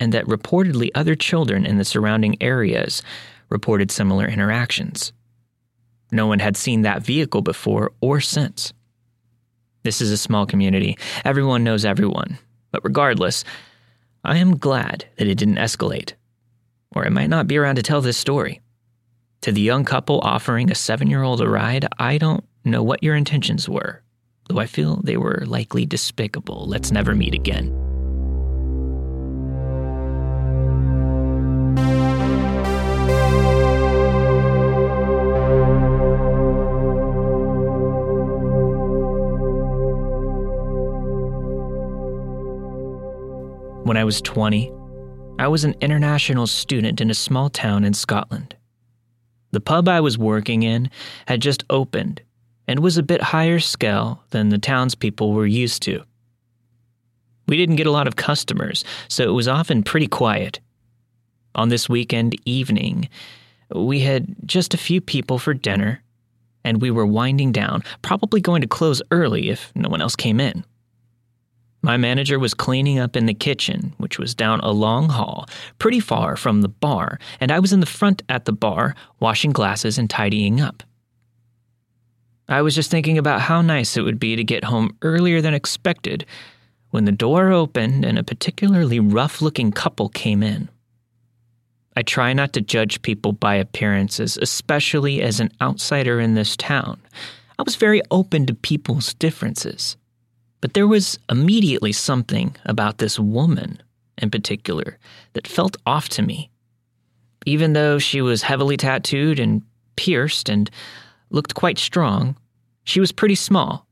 And 0.01 0.13
that 0.13 0.27
reportedly 0.27 0.91
other 0.95 1.17
children 1.17 1.67
in 1.67 1.77
the 1.77 1.85
surrounding 1.85 2.41
areas 2.41 3.03
reported 3.49 3.91
similar 3.91 4.27
interactions. 4.27 5.13
No 6.13 6.27
one 6.27 6.39
had 6.39 6.57
seen 6.57 6.83
that 6.83 7.03
vehicle 7.03 7.43
before 7.43 7.91
or 8.01 8.21
since. 8.21 8.73
This 9.83 10.01
is 10.01 10.13
a 10.13 10.17
small 10.17 10.47
community. 10.47 10.97
Everyone 11.25 11.65
knows 11.65 11.85
everyone. 11.85 12.39
But 12.71 12.85
regardless, 12.85 13.45
I 14.25 14.39
am 14.39 14.57
glad 14.57 15.07
that 15.17 15.27
it 15.27 15.37
didn't 15.37 15.57
escalate, 15.57 16.15
or 16.95 17.07
I 17.07 17.09
might 17.09 17.31
not 17.31 17.47
be 17.47 17.57
around 17.57 17.77
to 17.77 17.83
tell 17.83 18.01
this 18.01 18.17
story. 18.17 18.61
To 19.43 19.53
the 19.53 19.61
young 19.61 19.85
couple 19.85 20.21
offering 20.21 20.71
a 20.71 20.75
seven 20.75 21.09
year 21.09 21.23
old 21.23 21.41
a 21.41 21.49
ride, 21.49 21.87
I 21.99 22.19
don't 22.19 22.45
know 22.65 22.83
what 22.83 23.03
your 23.03 23.17
intentions 23.17 23.69
were, 23.69 24.03
though 24.49 24.59
I 24.59 24.67
feel 24.67 25.01
they 25.03 25.17
were 25.17 25.45
likely 25.47 25.87
despicable. 25.87 26.67
Let's 26.67 26.91
never 26.91 27.15
meet 27.15 27.35
again. 27.35 27.75
When 43.85 43.97
I 43.97 44.05
was 44.05 44.21
20, 44.21 44.71
I 45.39 45.49
was 45.49 45.65
an 45.65 45.75
international 45.81 46.47
student 46.47 47.01
in 47.01 47.11
a 47.11 47.15
small 47.15 47.49
town 47.49 47.85
in 47.85 47.95
Scotland. 47.95 48.55
The 49.51 49.61
pub 49.61 49.89
I 49.89 50.01
was 50.01 50.19
working 50.19 50.63
in 50.63 50.91
had 51.27 51.41
just 51.41 51.65
opened 51.71 52.21
and 52.69 52.81
was 52.81 52.99
a 52.99 53.03
bit 53.03 53.23
higher 53.23 53.59
scale 53.59 54.23
than 54.31 54.51
the 54.51 54.59
townspeople 54.59 55.33
were 55.33 55.47
used 55.47 55.83
to. 55.83 56.05
We 57.49 57.57
didn't 57.57 57.77
get 57.77 57.87
a 57.87 57.91
lot 57.91 58.07
of 58.07 58.17
customers, 58.17 58.85
so 59.09 59.25
it 59.25 59.33
was 59.33 59.49
often 59.49 59.83
pretty 59.83 60.07
quiet. 60.07 60.61
On 61.55 61.71
this 61.71 61.89
weekend 61.89 62.37
evening, 62.45 63.09
we 63.75 64.01
had 64.01 64.37
just 64.45 64.75
a 64.75 64.79
few 64.79 65.01
people 65.01 65.39
for 65.39 65.55
dinner, 65.55 66.03
and 66.63 66.83
we 66.83 66.91
were 66.91 67.07
winding 67.07 67.53
down, 67.53 67.83
probably 68.03 68.43
going 68.43 68.61
to 68.61 68.69
close 68.69 69.01
early 69.11 69.49
if 69.49 69.73
no 69.75 69.89
one 69.89 70.03
else 70.03 70.15
came 70.15 70.39
in. 70.39 70.63
My 71.81 71.97
manager 71.97 72.39
was 72.39 72.55
cleaning 72.55 72.99
up 72.99 73.17
in 73.17 73.27
the 73.27 73.35
kitchen, 73.35 73.95
which 73.97 74.19
was 74.19 74.35
down 74.35 74.61
a 74.61 74.73
long 74.73 75.09
hall, 75.09 75.49
pretty 75.79 76.01
far 76.01 76.37
from 76.37 76.61
the 76.61 76.69
bar, 76.69 77.19
and 77.41 77.51
I 77.51 77.61
was 77.61 77.73
in 77.73 77.81
the 77.81 77.87
front 77.87 78.23
at 78.29 78.45
the 78.45 78.53
bar, 78.53 78.95
washing 79.21 79.53
glasses 79.53 79.97
and 79.97 80.11
tidying 80.11 80.61
up. 80.61 80.83
I 82.49 82.63
was 82.63 82.75
just 82.75 82.91
thinking 82.91 83.19
about 83.19 83.43
how 83.43 83.61
nice 83.61 83.97
it 83.97 84.03
would 84.03 84.19
be 84.19 84.37
to 84.37 84.45
get 84.45 84.65
home 84.65 84.97
earlier 85.03 85.41
than 85.41 85.55
expected 85.55 86.25
when 86.91 87.05
the 87.05 87.13
door 87.13 87.53
opened 87.53 88.05
and 88.05 88.19
a 88.19 88.25
particularly 88.25 88.99
rough 88.99 89.43
looking 89.43 89.71
couple 89.71 90.09
came 90.09 90.43
in. 90.43 90.69
I 91.95 92.03
try 92.03 92.33
not 92.33 92.53
to 92.55 92.61
judge 92.61 93.03
people 93.03 93.33
by 93.33 93.57
appearances, 93.57 94.39
especially 94.41 95.21
as 95.21 95.41
an 95.41 95.51
outsider 95.61 96.21
in 96.21 96.35
this 96.35 96.57
town. 96.57 97.01
I 97.59 97.65
was 97.65 97.77
very 97.77 98.01
open 98.11 98.47
to 98.47 98.55
people's 98.55 99.15
differences. 99.15 99.97
But 100.61 100.75
there 100.75 100.87
was 100.87 101.19
immediately 101.29 101.93
something 101.93 102.57
about 102.65 102.99
this 102.99 103.19
woman 103.19 103.83
in 104.17 104.31
particular 104.31 104.99
that 105.35 105.47
felt 105.47 105.77
off 105.87 106.09
to 106.11 106.23
me. 106.23 106.51
Even 107.47 107.73
though 107.73 107.99
she 107.99 108.21
was 108.21 108.43
heavily 108.43 108.77
tattooed 108.77 109.39
and 109.39 109.63
pierced 109.97 110.49
and 110.49 110.71
looked 111.31 111.55
quite 111.55 111.79
strong, 111.79 112.37
she 112.85 113.01
was 113.01 113.13
pretty 113.13 113.35
small, 113.35 113.87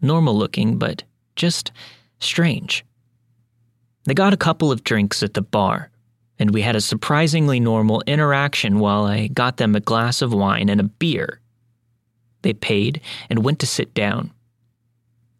normal 0.00 0.36
looking, 0.36 0.78
but 0.78 1.02
just 1.36 1.72
strange. 2.18 2.84
They 4.04 4.14
got 4.14 4.34
a 4.34 4.38
couple 4.38 4.70
of 4.70 4.84
drinks 4.84 5.22
at 5.22 5.34
the 5.34 5.42
bar, 5.42 5.90
and 6.38 6.52
we 6.52 6.62
had 6.62 6.76
a 6.76 6.80
surprisingly 6.80 7.58
normal 7.58 8.02
interaction 8.06 8.78
while 8.78 9.04
I 9.04 9.28
got 9.28 9.56
them 9.56 9.74
a 9.74 9.80
glass 9.80 10.20
of 10.20 10.34
wine 10.34 10.68
and 10.68 10.80
a 10.80 10.84
beer. 10.84 11.40
They 12.42 12.52
paid 12.52 13.00
and 13.30 13.44
went 13.44 13.60
to 13.60 13.66
sit 13.66 13.94
down. 13.94 14.30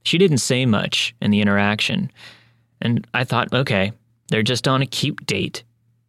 She 0.04 0.18
didn't 0.18 0.38
say 0.38 0.64
much 0.64 1.14
in 1.20 1.30
the 1.30 1.40
interaction, 1.40 2.10
and 2.80 3.06
I 3.12 3.24
thought, 3.24 3.52
okay, 3.52 3.92
they're 4.28 4.42
just 4.42 4.66
on 4.66 4.82
a 4.82 4.86
cute 4.86 5.26
date, 5.26 5.62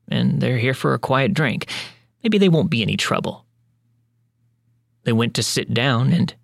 and 0.08 0.42
they're 0.42 0.58
here 0.58 0.74
for 0.74 0.94
a 0.94 1.00
quiet 1.00 1.34
drink. 1.34 1.68
Maybe 2.24 2.38
they 2.38 2.50
won't 2.50 2.70
be 2.70 2.82
any 2.82 2.98
trouble. 2.98 3.45
They 5.06 5.14
went 5.14 5.34
to 5.36 5.44
sit 5.44 5.74
down, 5.74 6.12
and 6.12 6.36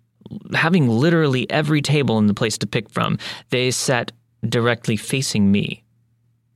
having 0.54 0.88
literally 0.88 1.48
every 1.50 1.82
table 1.82 2.18
in 2.18 2.26
the 2.26 2.34
place 2.34 2.58
to 2.58 2.66
pick 2.66 2.88
from, 2.88 3.18
they 3.50 3.70
sat 3.70 4.10
directly 4.48 4.96
facing 4.96 5.52
me. 5.52 5.84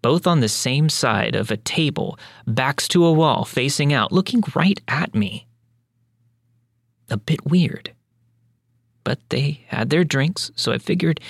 Both 0.02 0.26
on 0.26 0.40
the 0.40 0.48
same 0.48 0.88
side 0.88 1.36
of 1.36 1.50
a 1.50 1.56
table, 1.56 2.18
backs 2.46 2.88
to 2.88 3.04
a 3.04 3.12
wall, 3.12 3.44
facing 3.44 3.92
out, 3.92 4.12
looking 4.12 4.42
right 4.54 4.80
at 4.88 5.14
me. 5.14 5.46
A 7.10 7.16
bit 7.16 7.44
weird 7.44 7.92
but 9.06 9.20
they 9.28 9.60
had 9.68 9.88
their 9.88 10.02
drinks, 10.02 10.50
so 10.56 10.72
I 10.72 10.78
figured 10.78 11.20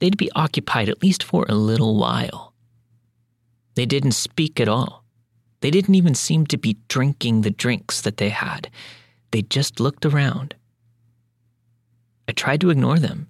they'd 0.00 0.16
be 0.16 0.32
occupied 0.32 0.88
at 0.88 1.04
least 1.04 1.22
for 1.22 1.46
a 1.48 1.54
little 1.54 1.96
while. 1.96 2.52
They 3.76 3.86
didn't 3.86 4.12
speak 4.26 4.58
at 4.58 4.66
all. 4.66 5.04
They 5.60 5.70
didn't 5.70 5.94
even 5.94 6.16
seem 6.16 6.46
to 6.46 6.58
be 6.58 6.78
drinking 6.88 7.42
the 7.42 7.52
drinks 7.52 8.00
that 8.00 8.16
they 8.16 8.30
had. 8.30 8.68
They 9.32 9.42
just 9.42 9.80
looked 9.80 10.06
around. 10.06 10.54
I 12.28 12.32
tried 12.32 12.60
to 12.60 12.70
ignore 12.70 12.98
them 12.98 13.26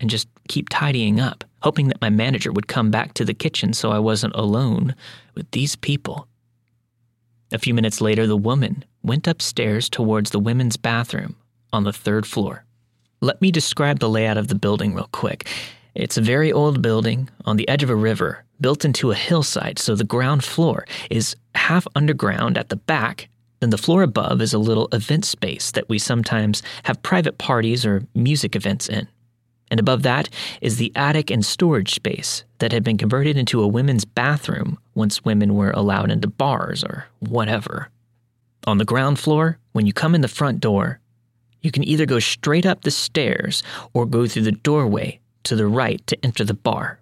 and 0.00 0.08
just 0.08 0.28
keep 0.48 0.68
tidying 0.70 1.20
up, 1.20 1.44
hoping 1.62 1.88
that 1.88 2.00
my 2.00 2.08
manager 2.08 2.50
would 2.50 2.66
come 2.66 2.90
back 2.90 3.12
to 3.14 3.24
the 3.24 3.34
kitchen 3.34 3.74
so 3.74 3.90
I 3.90 3.98
wasn't 3.98 4.34
alone 4.34 4.94
with 5.34 5.50
these 5.50 5.76
people. 5.76 6.26
A 7.52 7.58
few 7.58 7.74
minutes 7.74 8.00
later, 8.00 8.26
the 8.26 8.36
woman 8.36 8.84
went 9.02 9.26
upstairs 9.26 9.88
towards 9.88 10.30
the 10.30 10.38
women's 10.38 10.76
bathroom 10.76 11.36
on 11.72 11.84
the 11.84 11.92
third 11.92 12.26
floor. 12.26 12.64
Let 13.20 13.42
me 13.42 13.50
describe 13.50 13.98
the 13.98 14.08
layout 14.08 14.38
of 14.38 14.48
the 14.48 14.54
building 14.54 14.94
real 14.94 15.08
quick. 15.12 15.46
It's 15.94 16.16
a 16.16 16.22
very 16.22 16.52
old 16.52 16.80
building 16.80 17.28
on 17.44 17.56
the 17.56 17.68
edge 17.68 17.82
of 17.82 17.90
a 17.90 17.96
river, 17.96 18.44
built 18.60 18.84
into 18.84 19.10
a 19.10 19.16
hillside, 19.16 19.78
so 19.78 19.94
the 19.94 20.04
ground 20.04 20.44
floor 20.44 20.86
is 21.10 21.36
half 21.54 21.86
underground 21.94 22.56
at 22.56 22.68
the 22.68 22.76
back. 22.76 23.28
Then 23.60 23.70
the 23.70 23.78
floor 23.78 24.02
above 24.02 24.40
is 24.40 24.54
a 24.54 24.58
little 24.58 24.88
event 24.92 25.24
space 25.24 25.70
that 25.72 25.88
we 25.88 25.98
sometimes 25.98 26.62
have 26.84 27.02
private 27.02 27.38
parties 27.38 27.84
or 27.86 28.06
music 28.14 28.56
events 28.56 28.88
in. 28.88 29.06
And 29.70 29.78
above 29.78 30.02
that 30.02 30.28
is 30.60 30.76
the 30.76 30.92
attic 30.96 31.30
and 31.30 31.44
storage 31.44 31.94
space 31.94 32.44
that 32.58 32.72
had 32.72 32.82
been 32.82 32.98
converted 32.98 33.36
into 33.36 33.62
a 33.62 33.68
women's 33.68 34.04
bathroom 34.04 34.78
once 34.94 35.24
women 35.24 35.54
were 35.54 35.70
allowed 35.70 36.10
into 36.10 36.26
bars 36.26 36.82
or 36.82 37.06
whatever. 37.20 37.90
On 38.66 38.78
the 38.78 38.84
ground 38.84 39.18
floor, 39.18 39.58
when 39.72 39.86
you 39.86 39.92
come 39.92 40.14
in 40.14 40.22
the 40.22 40.28
front 40.28 40.60
door, 40.60 40.98
you 41.60 41.70
can 41.70 41.84
either 41.84 42.06
go 42.06 42.18
straight 42.18 42.66
up 42.66 42.82
the 42.82 42.90
stairs 42.90 43.62
or 43.92 44.06
go 44.06 44.26
through 44.26 44.42
the 44.42 44.52
doorway 44.52 45.20
to 45.44 45.54
the 45.54 45.66
right 45.66 46.04
to 46.06 46.24
enter 46.24 46.44
the 46.44 46.54
bar. 46.54 46.98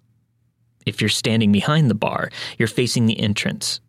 If 0.85 1.01
you're 1.01 1.09
standing 1.09 1.53
behind 1.53 1.89
the 1.89 1.95
bar, 1.95 2.31
you're 2.59 2.69
facing 2.69 3.07
the 3.07 3.19
entrance. 3.19 3.81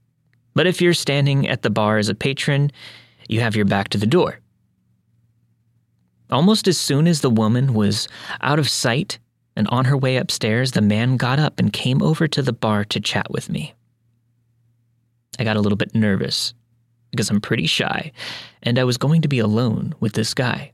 But 0.60 0.68
if 0.68 0.82
you're 0.82 0.94
standing 0.94 1.48
at 1.48 1.62
the 1.62 1.70
bar 1.70 2.00
as 2.00 2.10
a 2.10 2.14
patron, 2.14 2.74
you 3.30 3.40
have 3.40 3.56
your 3.56 3.64
back 3.64 3.88
to 3.92 3.98
the 3.98 4.06
door. 4.06 4.42
Almost 6.30 6.68
as 6.68 6.78
soon 6.78 7.08
as 7.08 7.22
the 7.22 7.30
woman 7.30 7.74
was 7.74 8.10
out 8.42 8.60
of 8.60 8.68
sight 8.68 9.20
and 9.56 9.70
on 9.70 9.86
her 9.86 9.96
way 9.96 10.18
upstairs, 10.18 10.74
the 10.74 10.82
man 10.82 11.16
got 11.16 11.40
up 11.40 11.60
and 11.60 11.72
came 11.72 12.04
over 12.04 12.28
to 12.28 12.42
the 12.42 12.52
bar 12.52 12.84
to 12.84 13.00
chat 13.00 13.32
with 13.32 13.50
me. 13.50 13.74
I 15.40 15.46
got 15.46 15.56
a 15.56 15.62
little 15.62 15.78
bit 15.78 15.96
nervous 15.96 16.54
because 17.12 17.30
I'm 17.30 17.40
pretty 17.40 17.66
shy, 17.66 18.12
and 18.62 18.78
I 18.78 18.84
was 18.84 18.98
going 18.98 19.22
to 19.22 19.30
be 19.30 19.40
alone 19.40 19.96
with 20.02 20.12
this 20.12 20.34
guy. 20.34 20.74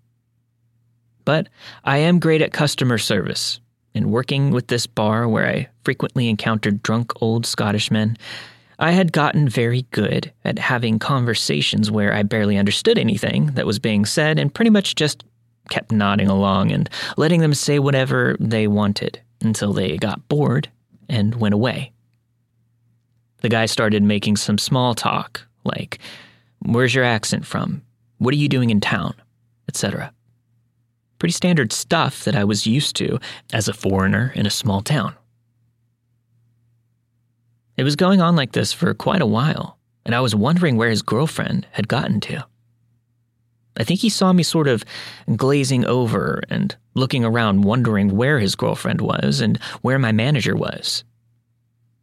But 1.26 1.48
I 1.84 1.98
am 1.98 2.18
great 2.18 2.42
at 2.42 2.54
customer 2.54 2.98
service, 2.98 3.60
and 3.94 4.10
working 4.12 4.50
with 4.50 4.66
this 4.66 4.88
bar 4.88 5.30
where 5.30 5.48
I 5.48 5.70
frequently 5.84 6.28
encountered 6.28 6.82
drunk 6.82 7.22
old 7.22 7.46
Scottish 7.46 7.92
men, 7.92 8.18
I 8.80 8.92
had 8.92 9.12
gotten 9.12 9.48
very 9.48 9.84
good 9.92 10.32
at 10.44 10.60
having 10.60 11.00
conversations 11.00 11.90
where 11.90 12.14
I 12.14 12.24
barely 12.24 12.58
understood 12.58 12.98
anything 12.98 13.48
that 13.54 13.66
was 13.66 13.80
being 13.80 14.06
said 14.06 14.38
and 14.38 14.54
pretty 14.54 14.72
much 14.72 14.96
just 14.96 15.24
kept 15.70 15.92
nodding 15.92 16.28
along 16.28 16.72
and 16.72 16.90
letting 17.18 17.42
them 17.42 17.54
say 17.54 17.80
whatever 17.80 18.36
they 18.40 18.68
wanted 18.68 19.20
until 19.42 19.74
they 19.74 19.98
got 19.98 20.28
bored 20.28 20.70
and 21.10 21.36
went 21.36 21.54
away. 21.54 21.92
The 23.42 23.50
guy 23.50 23.66
started 23.66 24.04
making 24.04 24.38
some 24.38 24.58
small 24.58 24.96
talk, 24.96 25.46
like, 25.64 26.00
Where's 26.60 26.96
your 26.96 27.04
accent 27.04 27.46
from? 27.46 27.84
What 28.18 28.34
are 28.34 28.38
you 28.38 28.50
doing 28.50 28.72
in 28.72 28.82
town? 28.82 29.14
Etc. 29.68 30.12
Pretty 31.20 31.34
standard 31.34 31.72
stuff 31.72 32.24
that 32.24 32.36
I 32.36 32.44
was 32.44 32.66
used 32.66 32.96
to 32.98 33.20
as 33.54 33.68
a 33.68 33.74
foreigner 33.74 34.32
in 34.36 34.46
a 34.46 34.52
small 34.52 34.82
town. 34.82 35.16
It 37.78 37.84
was 37.84 37.96
going 37.96 38.22
on 38.22 38.36
like 38.36 38.54
this 38.54 38.72
for 38.72 38.94
quite 38.94 39.22
a 39.22 39.26
while, 39.26 39.78
and 40.06 40.16
I 40.16 40.22
was 40.22 40.36
wondering 40.36 40.78
where 40.78 40.90
his 40.90 41.02
girlfriend 41.02 41.68
had 41.72 41.88
gotten 41.88 42.20
to. 42.22 42.46
I 43.78 43.84
think 43.84 44.00
he 44.00 44.10
saw 44.10 44.32
me 44.32 44.44
sort 44.44 44.68
of 44.70 44.86
glazing 45.36 45.86
over 45.86 46.42
and 46.50 46.76
looking 46.94 47.26
around, 47.26 47.64
wondering 47.64 48.16
where 48.16 48.40
his 48.40 48.56
girlfriend 48.56 49.02
was 49.02 49.42
and 49.42 49.58
where 49.82 50.00
my 50.00 50.14
manager 50.14 50.56
was. 50.56 51.04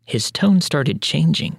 His 0.04 0.30
tone 0.30 0.60
started 0.60 1.00
changing. 1.00 1.56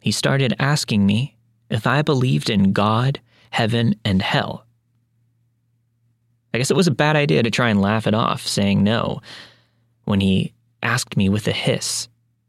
He 0.00 0.10
started 0.10 0.54
asking 0.58 1.06
me 1.06 1.36
if 1.70 1.86
I 1.86 2.02
believed 2.02 2.50
in 2.50 2.72
God, 2.72 3.20
heaven, 3.50 3.94
and 4.04 4.20
hell. 4.20 4.66
I 6.52 6.58
guess 6.58 6.70
it 6.70 6.76
was 6.76 6.88
a 6.88 6.92
bad 6.92 7.14
idea 7.14 7.42
to 7.42 7.50
try 7.50 7.68
and 7.68 7.80
laugh 7.80 8.06
it 8.06 8.14
off, 8.14 8.46
saying 8.46 8.82
no, 8.82 9.20
when 10.04 10.20
he 10.20 10.52
asked 10.82 11.16
me 11.16 11.28
with 11.28 11.46
a 11.46 11.52
hiss, 11.52 12.08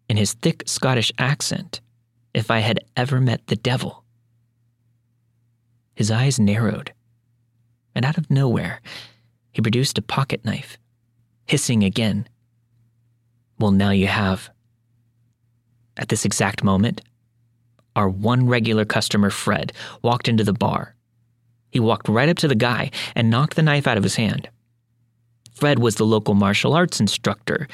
in 0.10 0.18
his 0.18 0.34
thick 0.34 0.64
Scottish 0.66 1.12
accent, 1.18 1.82
if 2.34 2.52
I 2.52 2.60
had 2.60 2.80
ever 2.96 3.20
met 3.20 3.48
the 3.48 3.56
devil. 3.56 4.04
His 5.96 6.12
eyes 6.12 6.40
narrowed, 6.40 6.94
and 7.96 8.06
out 8.06 8.18
of 8.18 8.30
nowhere, 8.30 8.82
he 9.52 9.62
produced 9.62 9.98
a 9.98 10.02
pocket 10.02 10.44
knife, 10.44 10.78
hissing 11.46 11.84
again. 11.84 12.28
Well, 13.58 13.72
now 13.72 13.92
you 13.92 14.08
have. 14.08 14.50
At 15.96 16.10
this 16.10 16.26
exact 16.26 16.64
moment, 16.64 17.02
our 17.96 18.10
one 18.10 18.48
regular 18.48 18.84
customer, 18.84 19.30
Fred, 19.30 19.72
walked 20.02 20.28
into 20.28 20.44
the 20.44 20.52
bar. 20.52 20.96
He 21.72 21.80
walked 21.80 22.10
right 22.10 22.28
up 22.28 22.38
to 22.38 22.48
the 22.50 22.56
guy 22.56 22.92
and 23.16 23.30
knocked 23.30 23.56
the 23.56 23.64
knife 23.64 23.88
out 23.88 23.98
of 23.98 24.04
his 24.04 24.16
hand. 24.16 24.50
Fred 25.54 25.80
was 25.80 25.96
the 25.96 26.06
local 26.06 26.34
martial 26.34 26.74
arts 26.74 27.00
instructor. 27.00 27.70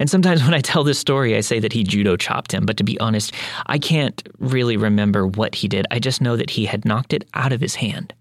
And 0.00 0.10
sometimes 0.10 0.42
when 0.44 0.54
I 0.54 0.60
tell 0.60 0.82
this 0.82 0.98
story, 0.98 1.36
I 1.36 1.40
say 1.40 1.60
that 1.60 1.72
he 1.72 1.84
judo 1.84 2.16
chopped 2.16 2.52
him, 2.52 2.66
but 2.66 2.76
to 2.78 2.84
be 2.84 2.98
honest, 2.98 3.32
I 3.66 3.78
can't 3.78 4.26
really 4.38 4.76
remember 4.76 5.26
what 5.26 5.54
he 5.54 5.68
did. 5.68 5.86
I 5.92 6.00
just 6.00 6.20
know 6.20 6.36
that 6.36 6.50
he 6.50 6.64
had 6.64 6.84
knocked 6.84 7.12
it 7.12 7.28
out 7.34 7.52
of 7.52 7.60
his 7.60 7.76
hand. 7.76 8.12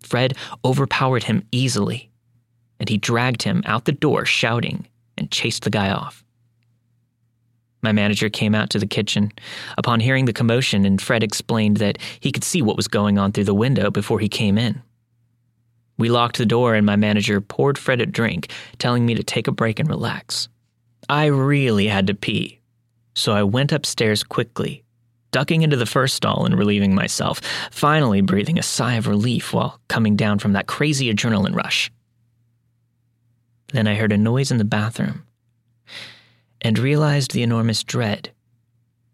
Fred 0.00 0.36
overpowered 0.64 1.24
him 1.24 1.42
easily, 1.50 2.10
and 2.78 2.88
he 2.88 2.98
dragged 2.98 3.42
him 3.42 3.62
out 3.64 3.86
the 3.86 3.92
door 3.92 4.24
shouting 4.24 4.86
and 5.16 5.30
chased 5.30 5.64
the 5.64 5.70
guy 5.70 5.90
off. 5.90 6.22
My 7.80 7.92
manager 7.92 8.30
came 8.30 8.54
out 8.54 8.70
to 8.70 8.78
the 8.78 8.86
kitchen. 8.86 9.30
Upon 9.76 10.00
hearing 10.00 10.24
the 10.24 10.32
commotion, 10.32 10.86
and 10.86 11.00
Fred 11.00 11.22
explained 11.22 11.78
that 11.78 11.98
he 12.20 12.32
could 12.32 12.44
see 12.44 12.62
what 12.62 12.78
was 12.78 12.88
going 12.88 13.18
on 13.18 13.32
through 13.32 13.44
the 13.44 13.54
window 13.54 13.90
before 13.90 14.20
he 14.20 14.28
came 14.28 14.56
in. 14.56 14.82
We 15.98 16.08
locked 16.08 16.38
the 16.38 16.46
door, 16.46 16.74
and 16.74 16.86
my 16.86 16.96
manager 16.96 17.40
poured 17.40 17.78
Fred 17.78 18.00
a 18.00 18.06
drink, 18.06 18.50
telling 18.78 19.04
me 19.04 19.14
to 19.14 19.22
take 19.22 19.48
a 19.48 19.52
break 19.52 19.78
and 19.78 19.88
relax. 19.88 20.48
I 21.08 21.26
really 21.26 21.88
had 21.88 22.06
to 22.06 22.14
pee, 22.14 22.60
so 23.14 23.32
I 23.32 23.42
went 23.42 23.72
upstairs 23.72 24.22
quickly, 24.22 24.84
ducking 25.30 25.62
into 25.62 25.76
the 25.76 25.86
first 25.86 26.14
stall 26.14 26.46
and 26.46 26.58
relieving 26.58 26.94
myself, 26.94 27.40
finally 27.70 28.20
breathing 28.20 28.58
a 28.58 28.62
sigh 28.62 28.94
of 28.94 29.06
relief 29.06 29.52
while 29.52 29.80
coming 29.88 30.16
down 30.16 30.38
from 30.38 30.52
that 30.52 30.66
crazy 30.66 31.12
adrenaline 31.12 31.54
rush. 31.54 31.90
Then 33.72 33.86
I 33.86 33.94
heard 33.94 34.12
a 34.12 34.18
noise 34.18 34.50
in 34.50 34.58
the 34.58 34.64
bathroom 34.64 35.24
and 36.60 36.78
realized 36.78 37.32
the 37.32 37.42
enormous 37.42 37.82
dread 37.82 38.30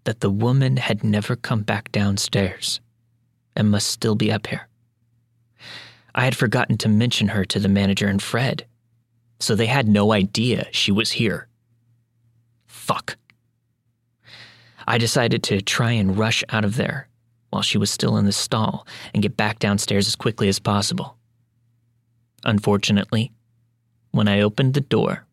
that 0.05 0.21
the 0.21 0.31
woman 0.31 0.77
had 0.77 1.03
never 1.03 1.37
come 1.37 1.63
back 1.63 1.91
downstairs 1.93 2.81
and 3.57 3.71
must 3.71 3.89
still 3.89 4.15
be 4.15 4.31
up 4.31 4.47
here. 4.47 4.69
I 6.15 6.25
had 6.25 6.37
forgotten 6.37 6.79
to 6.79 6.89
mention 6.89 7.29
her 7.29 7.45
to 7.47 7.59
the 7.59 7.69
manager 7.69 8.07
and 8.07 8.23
Fred, 8.23 8.67
so 9.39 9.55
they 9.55 9.67
had 9.67 9.89
no 9.89 10.13
idea 10.13 10.69
she 10.73 10.93
was 10.93 11.13
here. 11.13 11.49
Fuck. 12.81 13.19
I 14.89 14.97
decided 14.97 15.43
to 15.45 15.61
try 15.61 15.93
and 15.93 16.17
rush 16.17 16.43
out 16.49 16.65
of 16.65 16.77
there 16.77 17.09
while 17.51 17.63
she 17.63 17.77
was 17.77 17.91
still 17.91 18.17
in 18.17 18.25
the 18.25 18.33
stall 18.33 18.87
and 19.13 19.23
get 19.23 19.37
back 19.37 19.59
downstairs 19.59 20.09
as 20.09 20.17
quickly 20.17 20.49
as 20.49 20.59
possible. 20.59 21.17
Unfortunately, 22.43 23.33
when 24.13 24.29
I 24.29 24.41
opened 24.41 24.73
the 24.73 24.81
door, 24.81 25.27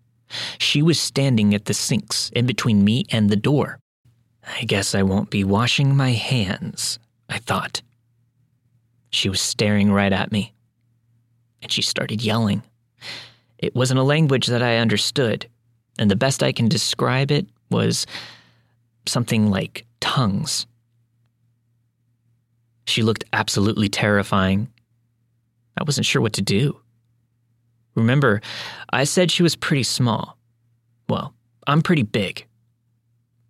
she 0.60 0.82
was 0.82 1.00
standing 1.00 1.56
at 1.56 1.66
the 1.66 1.74
sinks 1.74 2.30
in 2.36 2.46
between 2.46 2.84
me 2.84 3.06
and 3.12 3.30
the 3.30 3.38
door. 3.38 3.80
I 4.46 4.66
guess 4.66 4.94
I 4.94 5.04
won't 5.04 5.30
be 5.30 5.46
washing 5.46 5.96
my 5.96 6.12
hands, 6.12 7.00
I 7.30 7.40
thought. 7.40 7.82
She 9.10 9.30
was 9.30 9.40
staring 9.40 9.92
right 9.92 10.14
at 10.14 10.34
me, 10.34 10.54
and 11.62 11.72
she 11.72 11.82
started 11.82 12.22
yelling. 12.22 12.62
It 13.58 13.74
wasn't 13.74 14.02
a 14.02 14.04
language 14.04 14.48
that 14.48 14.62
I 14.62 14.78
understood, 14.78 15.48
and 16.00 16.10
the 16.10 16.16
best 16.16 16.44
I 16.44 16.52
can 16.52 16.68
describe 16.68 17.32
it 17.32 17.48
was 17.70 18.06
something 19.06 19.50
like 19.50 19.86
tongues. 20.00 20.68
She 22.86 23.04
looked 23.04 23.26
absolutely 23.34 23.90
terrifying. 23.90 24.70
I 25.78 25.84
wasn't 25.84 26.06
sure 26.06 26.22
what 26.22 26.34
to 26.34 26.42
do. 26.42 26.80
Remember, 27.96 28.42
I 28.92 29.04
said 29.04 29.32
she 29.32 29.44
was 29.44 29.56
pretty 29.56 29.84
small. 29.84 30.38
Well, 31.10 31.34
I'm 31.66 31.82
pretty 31.82 32.04
big. 32.04 32.46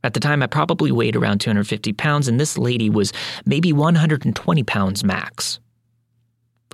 At 0.04 0.14
the 0.14 0.20
time, 0.20 0.42
I 0.42 0.48
probably 0.48 0.92
weighed 0.92 1.16
around 1.16 1.40
250 1.42 1.94
pounds, 1.94 2.28
and 2.28 2.40
this 2.40 2.58
lady 2.58 2.90
was 2.90 3.12
maybe 3.46 3.74
120 3.74 4.64
pounds 4.64 5.04
max. 5.04 5.60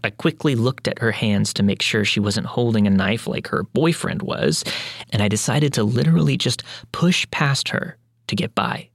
I 0.04 0.10
quickly 0.10 0.56
looked 0.56 0.88
at 0.88 1.00
her 1.00 1.12
hands 1.12 1.54
to 1.54 1.64
make 1.64 1.82
sure 1.82 2.04
she 2.04 2.20
wasn't 2.20 2.48
holding 2.48 2.86
a 2.86 2.90
knife 2.90 3.26
like 3.26 3.48
her 3.48 3.64
boyfriend 3.64 4.22
was, 4.22 4.64
and 5.12 5.22
I 5.22 5.30
decided 5.30 5.74
to 5.74 5.84
literally 5.84 6.36
just 6.36 6.64
push 6.92 7.26
past 7.32 7.70
her 7.70 7.98
to 8.28 8.36
get 8.36 8.54
by. 8.54 8.90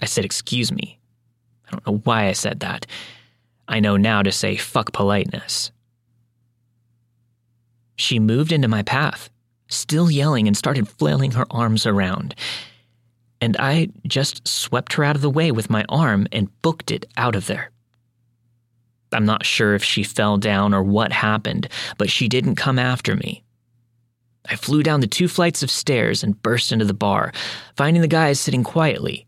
I 0.00 0.06
said, 0.06 0.24
Excuse 0.24 0.70
me. 0.70 0.98
I 1.66 1.70
don't 1.72 1.86
know 1.86 2.00
why 2.04 2.26
I 2.26 2.32
said 2.32 2.60
that. 2.60 2.86
I 3.68 3.80
know 3.80 3.96
now 3.96 4.22
to 4.22 4.32
say 4.32 4.56
fuck 4.56 4.92
politeness. 4.92 5.70
She 7.96 8.18
moved 8.18 8.50
into 8.50 8.66
my 8.66 8.82
path, 8.82 9.30
still 9.68 10.10
yelling, 10.10 10.46
and 10.46 10.56
started 10.56 10.88
flailing 10.88 11.32
her 11.32 11.46
arms 11.50 11.86
around. 11.86 12.34
And 13.40 13.56
I 13.58 13.88
just 14.06 14.46
swept 14.46 14.94
her 14.94 15.04
out 15.04 15.16
of 15.16 15.22
the 15.22 15.30
way 15.30 15.52
with 15.52 15.70
my 15.70 15.84
arm 15.88 16.26
and 16.32 16.50
booked 16.62 16.90
it 16.90 17.06
out 17.16 17.36
of 17.36 17.46
there. 17.46 17.70
I'm 19.12 19.26
not 19.26 19.44
sure 19.44 19.74
if 19.74 19.82
she 19.82 20.02
fell 20.02 20.36
down 20.36 20.72
or 20.72 20.82
what 20.82 21.12
happened, 21.12 21.68
but 21.98 22.10
she 22.10 22.28
didn't 22.28 22.56
come 22.56 22.78
after 22.78 23.16
me. 23.16 23.42
I 24.48 24.56
flew 24.56 24.82
down 24.82 25.00
the 25.00 25.06
two 25.06 25.28
flights 25.28 25.62
of 25.62 25.70
stairs 25.70 26.22
and 26.22 26.40
burst 26.42 26.72
into 26.72 26.84
the 26.84 26.94
bar, 26.94 27.32
finding 27.76 28.00
the 28.00 28.08
guys 28.08 28.40
sitting 28.40 28.64
quietly, 28.64 29.26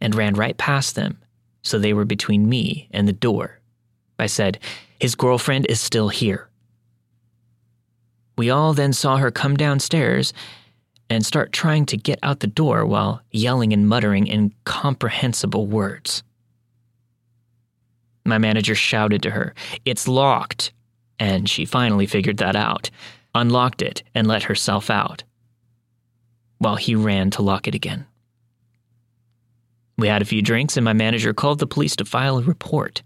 and 0.00 0.14
ran 0.14 0.34
right 0.34 0.56
past 0.56 0.94
them, 0.94 1.18
so 1.62 1.78
they 1.78 1.92
were 1.92 2.04
between 2.04 2.48
me 2.48 2.88
and 2.92 3.06
the 3.06 3.12
door. 3.12 3.60
I 4.18 4.26
said, 4.26 4.58
His 5.00 5.14
girlfriend 5.14 5.66
is 5.68 5.80
still 5.80 6.08
here. 6.08 6.48
We 8.38 8.50
all 8.50 8.74
then 8.74 8.92
saw 8.92 9.16
her 9.16 9.30
come 9.30 9.56
downstairs 9.56 10.32
and 11.08 11.24
start 11.24 11.52
trying 11.52 11.86
to 11.86 11.96
get 11.96 12.18
out 12.22 12.40
the 12.40 12.46
door 12.46 12.84
while 12.84 13.22
yelling 13.30 13.72
and 13.72 13.88
muttering 13.88 14.26
incomprehensible 14.26 15.66
words. 15.66 16.22
My 18.26 18.38
manager 18.38 18.74
shouted 18.74 19.22
to 19.22 19.30
her, 19.30 19.54
It's 19.84 20.08
locked. 20.08 20.72
And 21.18 21.48
she 21.48 21.64
finally 21.64 22.06
figured 22.06 22.38
that 22.38 22.56
out, 22.56 22.90
unlocked 23.34 23.80
it, 23.80 24.02
and 24.14 24.26
let 24.26 24.42
herself 24.42 24.90
out, 24.90 25.24
while 26.58 26.76
he 26.76 26.94
ran 26.94 27.30
to 27.30 27.42
lock 27.42 27.66
it 27.66 27.74
again. 27.74 28.06
We 29.96 30.08
had 30.08 30.20
a 30.20 30.26
few 30.26 30.42
drinks, 30.42 30.76
and 30.76 30.84
my 30.84 30.92
manager 30.92 31.32
called 31.32 31.58
the 31.58 31.66
police 31.66 31.96
to 31.96 32.04
file 32.04 32.38
a 32.38 32.42
report. 32.42 33.02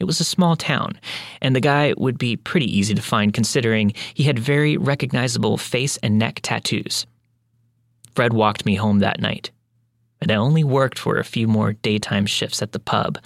It 0.00 0.04
was 0.04 0.20
a 0.20 0.24
small 0.24 0.56
town, 0.56 0.98
and 1.40 1.54
the 1.54 1.60
guy 1.60 1.94
would 1.96 2.18
be 2.18 2.36
pretty 2.36 2.66
easy 2.76 2.94
to 2.94 3.02
find 3.02 3.32
considering 3.32 3.92
he 4.14 4.24
had 4.24 4.38
very 4.38 4.76
recognizable 4.76 5.58
face 5.58 5.96
and 5.98 6.18
neck 6.18 6.40
tattoos. 6.42 7.06
Fred 8.16 8.32
walked 8.32 8.66
me 8.66 8.74
home 8.74 8.98
that 8.98 9.20
night, 9.20 9.52
and 10.20 10.32
I 10.32 10.36
only 10.36 10.64
worked 10.64 10.98
for 10.98 11.18
a 11.18 11.24
few 11.24 11.46
more 11.46 11.74
daytime 11.74 12.26
shifts 12.26 12.62
at 12.62 12.72
the 12.72 12.80
pub 12.80 13.18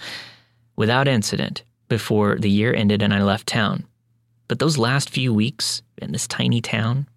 without 0.75 1.07
incident 1.07 1.63
before 1.87 2.37
the 2.37 2.49
year 2.49 2.73
ended 2.73 3.01
and 3.01 3.13
I 3.13 3.21
left 3.21 3.47
town. 3.47 3.85
But 4.47 4.59
those 4.59 4.77
last 4.77 5.09
few 5.09 5.33
weeks 5.33 5.81
in 6.01 6.11
this 6.11 6.27
tiny 6.27 6.61
town, 6.61 7.07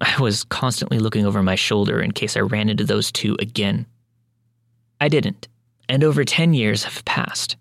I 0.00 0.20
was 0.20 0.44
constantly 0.44 0.98
looking 0.98 1.26
over 1.26 1.42
my 1.42 1.54
shoulder 1.54 2.00
in 2.00 2.12
case 2.12 2.36
I 2.36 2.40
ran 2.40 2.68
into 2.68 2.84
those 2.84 3.10
two 3.10 3.36
again. 3.38 3.86
I 5.00 5.08
didn't, 5.08 5.48
and 5.88 6.04
over 6.04 6.24
10 6.24 6.54
years 6.54 6.84
have 6.84 7.04
passed. 7.04 7.56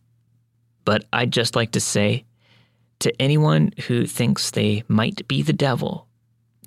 But 0.84 1.06
I'd 1.14 1.32
just 1.32 1.56
like 1.56 1.72
to 1.72 1.80
say 1.80 2.26
to 3.00 3.22
anyone 3.22 3.72
who 3.88 4.06
thinks 4.06 4.52
they 4.52 4.84
might 4.88 5.28
be 5.28 5.42
the 5.42 5.54
devil 5.54 6.08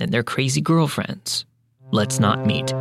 and 0.01 0.12
their 0.12 0.22
crazy 0.22 0.61
girlfriends, 0.61 1.45
let's 1.91 2.18
not 2.18 2.47
meet. 2.47 2.72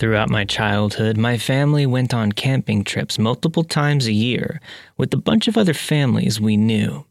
Throughout 0.00 0.30
my 0.30 0.46
childhood, 0.46 1.18
my 1.18 1.36
family 1.36 1.84
went 1.84 2.14
on 2.14 2.32
camping 2.32 2.84
trips 2.84 3.18
multiple 3.18 3.64
times 3.64 4.06
a 4.06 4.12
year 4.12 4.58
with 4.96 5.12
a 5.12 5.18
bunch 5.18 5.46
of 5.46 5.58
other 5.58 5.74
families 5.74 6.40
we 6.40 6.56
knew. 6.56 7.04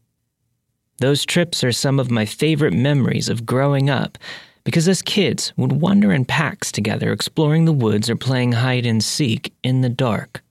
Those 0.98 1.24
trips 1.24 1.62
are 1.62 1.70
some 1.70 2.00
of 2.00 2.10
my 2.10 2.24
favorite 2.24 2.72
memories 2.72 3.28
of 3.28 3.46
growing 3.46 3.88
up 3.88 4.18
because 4.64 4.88
as 4.88 5.02
kids 5.02 5.52
we'd 5.56 5.70
wander 5.70 6.10
in 6.10 6.24
packs 6.24 6.72
together 6.72 7.12
exploring 7.12 7.64
the 7.64 7.72
woods 7.72 8.10
or 8.10 8.16
playing 8.16 8.50
hide 8.50 8.84
and 8.84 9.04
seek 9.04 9.54
in 9.62 9.82
the 9.82 9.88
dark. 9.88 10.42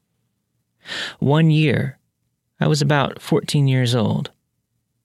One 1.20 1.52
year, 1.52 1.98
I 2.62 2.68
was 2.68 2.82
about 2.82 3.22
14 3.22 3.68
years 3.68 3.94
old. 3.94 4.32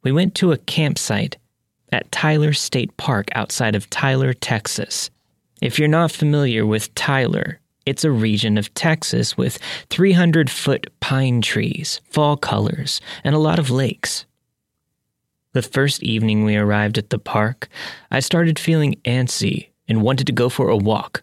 We 0.04 0.12
went 0.12 0.36
to 0.36 0.52
a 0.52 0.58
campsite 0.58 1.36
at 1.90 2.12
Tyler 2.12 2.52
State 2.52 2.96
Park 2.96 3.26
outside 3.34 3.74
of 3.74 3.90
Tyler, 3.90 4.34
Texas. 4.34 5.10
If 5.60 5.78
you're 5.78 5.88
not 5.88 6.12
familiar 6.12 6.66
with 6.66 6.94
Tyler, 6.94 7.60
It's 7.86 8.04
a 8.04 8.10
region 8.10 8.56
of 8.56 8.72
Texas 8.74 9.36
with 9.36 9.58
300 9.90 10.48
foot 10.48 10.86
pine 11.00 11.42
trees, 11.42 12.00
fall 12.10 12.36
colors, 12.36 13.00
and 13.22 13.34
a 13.34 13.38
lot 13.38 13.58
of 13.58 13.70
lakes. 13.70 14.24
The 15.52 15.62
first 15.62 16.02
evening 16.02 16.44
we 16.44 16.56
arrived 16.56 16.98
at 16.98 17.10
the 17.10 17.18
park, 17.18 17.68
I 18.10 18.20
started 18.20 18.58
feeling 18.58 18.96
antsy 19.04 19.68
and 19.86 20.02
wanted 20.02 20.26
to 20.26 20.32
go 20.32 20.48
for 20.48 20.68
a 20.70 20.76
walk. 20.76 21.22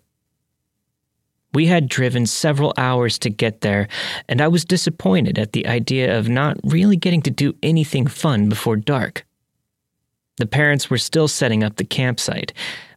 We 1.54 1.66
had 1.66 1.90
driven 1.90 2.26
several 2.28 2.74
hours 2.78 3.20
to 3.20 3.30
get 3.30 3.60
there, 3.62 3.90
and 4.30 4.40
I 4.40 4.48
was 4.48 4.64
disappointed 4.64 5.38
at 5.38 5.52
the 5.52 5.68
idea 5.68 6.18
of 6.18 6.30
not 6.30 6.58
really 6.64 6.96
getting 6.96 7.22
to 7.24 7.32
do 7.32 7.56
anything 7.62 8.08
fun 8.08 8.48
before 8.48 8.78
dark. 8.78 9.26
The 10.38 10.46
parents 10.46 10.90
were 10.90 10.98
still 10.98 11.28
setting 11.28 11.62
up 11.62 11.76
the 11.76 11.84
campsite, 11.84 12.54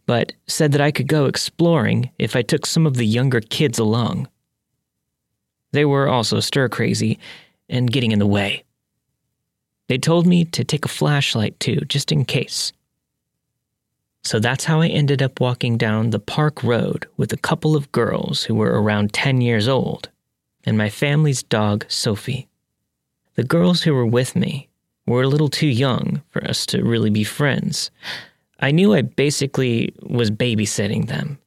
but 0.07 0.33
said 0.47 0.73
that 0.73 0.81
I 0.81 0.91
could 0.91 1.09
go 1.09 1.27
exploring 1.27 2.11
if 2.19 2.37
I 2.37 2.43
took 2.43 2.67
some 2.67 2.87
of 2.87 2.97
the 2.97 3.07
younger 3.07 3.41
kids 3.41 3.79
along. 3.79 4.29
They 5.73 5.85
were 5.85 6.09
also 6.09 6.41
stir 6.41 6.69
crazy 6.69 7.19
and 7.69 7.93
getting 7.93 8.13
in 8.13 8.19
the 8.19 8.27
way. 8.27 8.65
They 9.89 9.99
told 9.99 10.27
me 10.27 10.45
to 10.47 10.65
take 10.65 10.85
a 10.85 10.89
flashlight 10.89 11.59
too, 11.61 11.81
just 11.89 12.13
in 12.13 12.25
case. 12.25 12.73
So 14.23 14.39
that's 14.41 14.65
how 14.65 14.81
I 14.81 14.89
ended 14.89 15.21
up 15.21 15.41
walking 15.41 15.77
down 15.77 16.11
the 16.11 16.19
park 16.19 16.63
road 16.63 17.07
with 17.17 17.33
a 17.33 17.37
couple 17.39 17.77
of 17.77 17.93
girls 17.93 18.45
who 18.45 18.55
were 18.55 18.81
around 18.81 19.13
10 19.13 19.41
years 19.41 19.69
old 19.69 20.09
and 20.65 20.79
my 20.79 20.89
family's 20.89 21.43
dog, 21.43 21.85
Sophie. 21.89 22.49
The 23.35 23.45
girls 23.45 23.83
who 23.83 23.95
were 23.95 24.07
with 24.07 24.35
me 24.35 24.69
were 25.07 25.23
a 25.23 25.29
little 25.29 25.49
too 25.49 25.67
young 25.67 26.23
for 26.31 26.43
us 26.45 26.65
to 26.67 26.83
really 26.83 27.11
be 27.11 27.25
friends. 27.25 27.91
I 28.65 28.71
knew 28.71 28.95
I 28.95 29.03
basically 29.03 29.95
was 30.01 30.31
babysitting 30.31 31.09
them. 31.09 31.39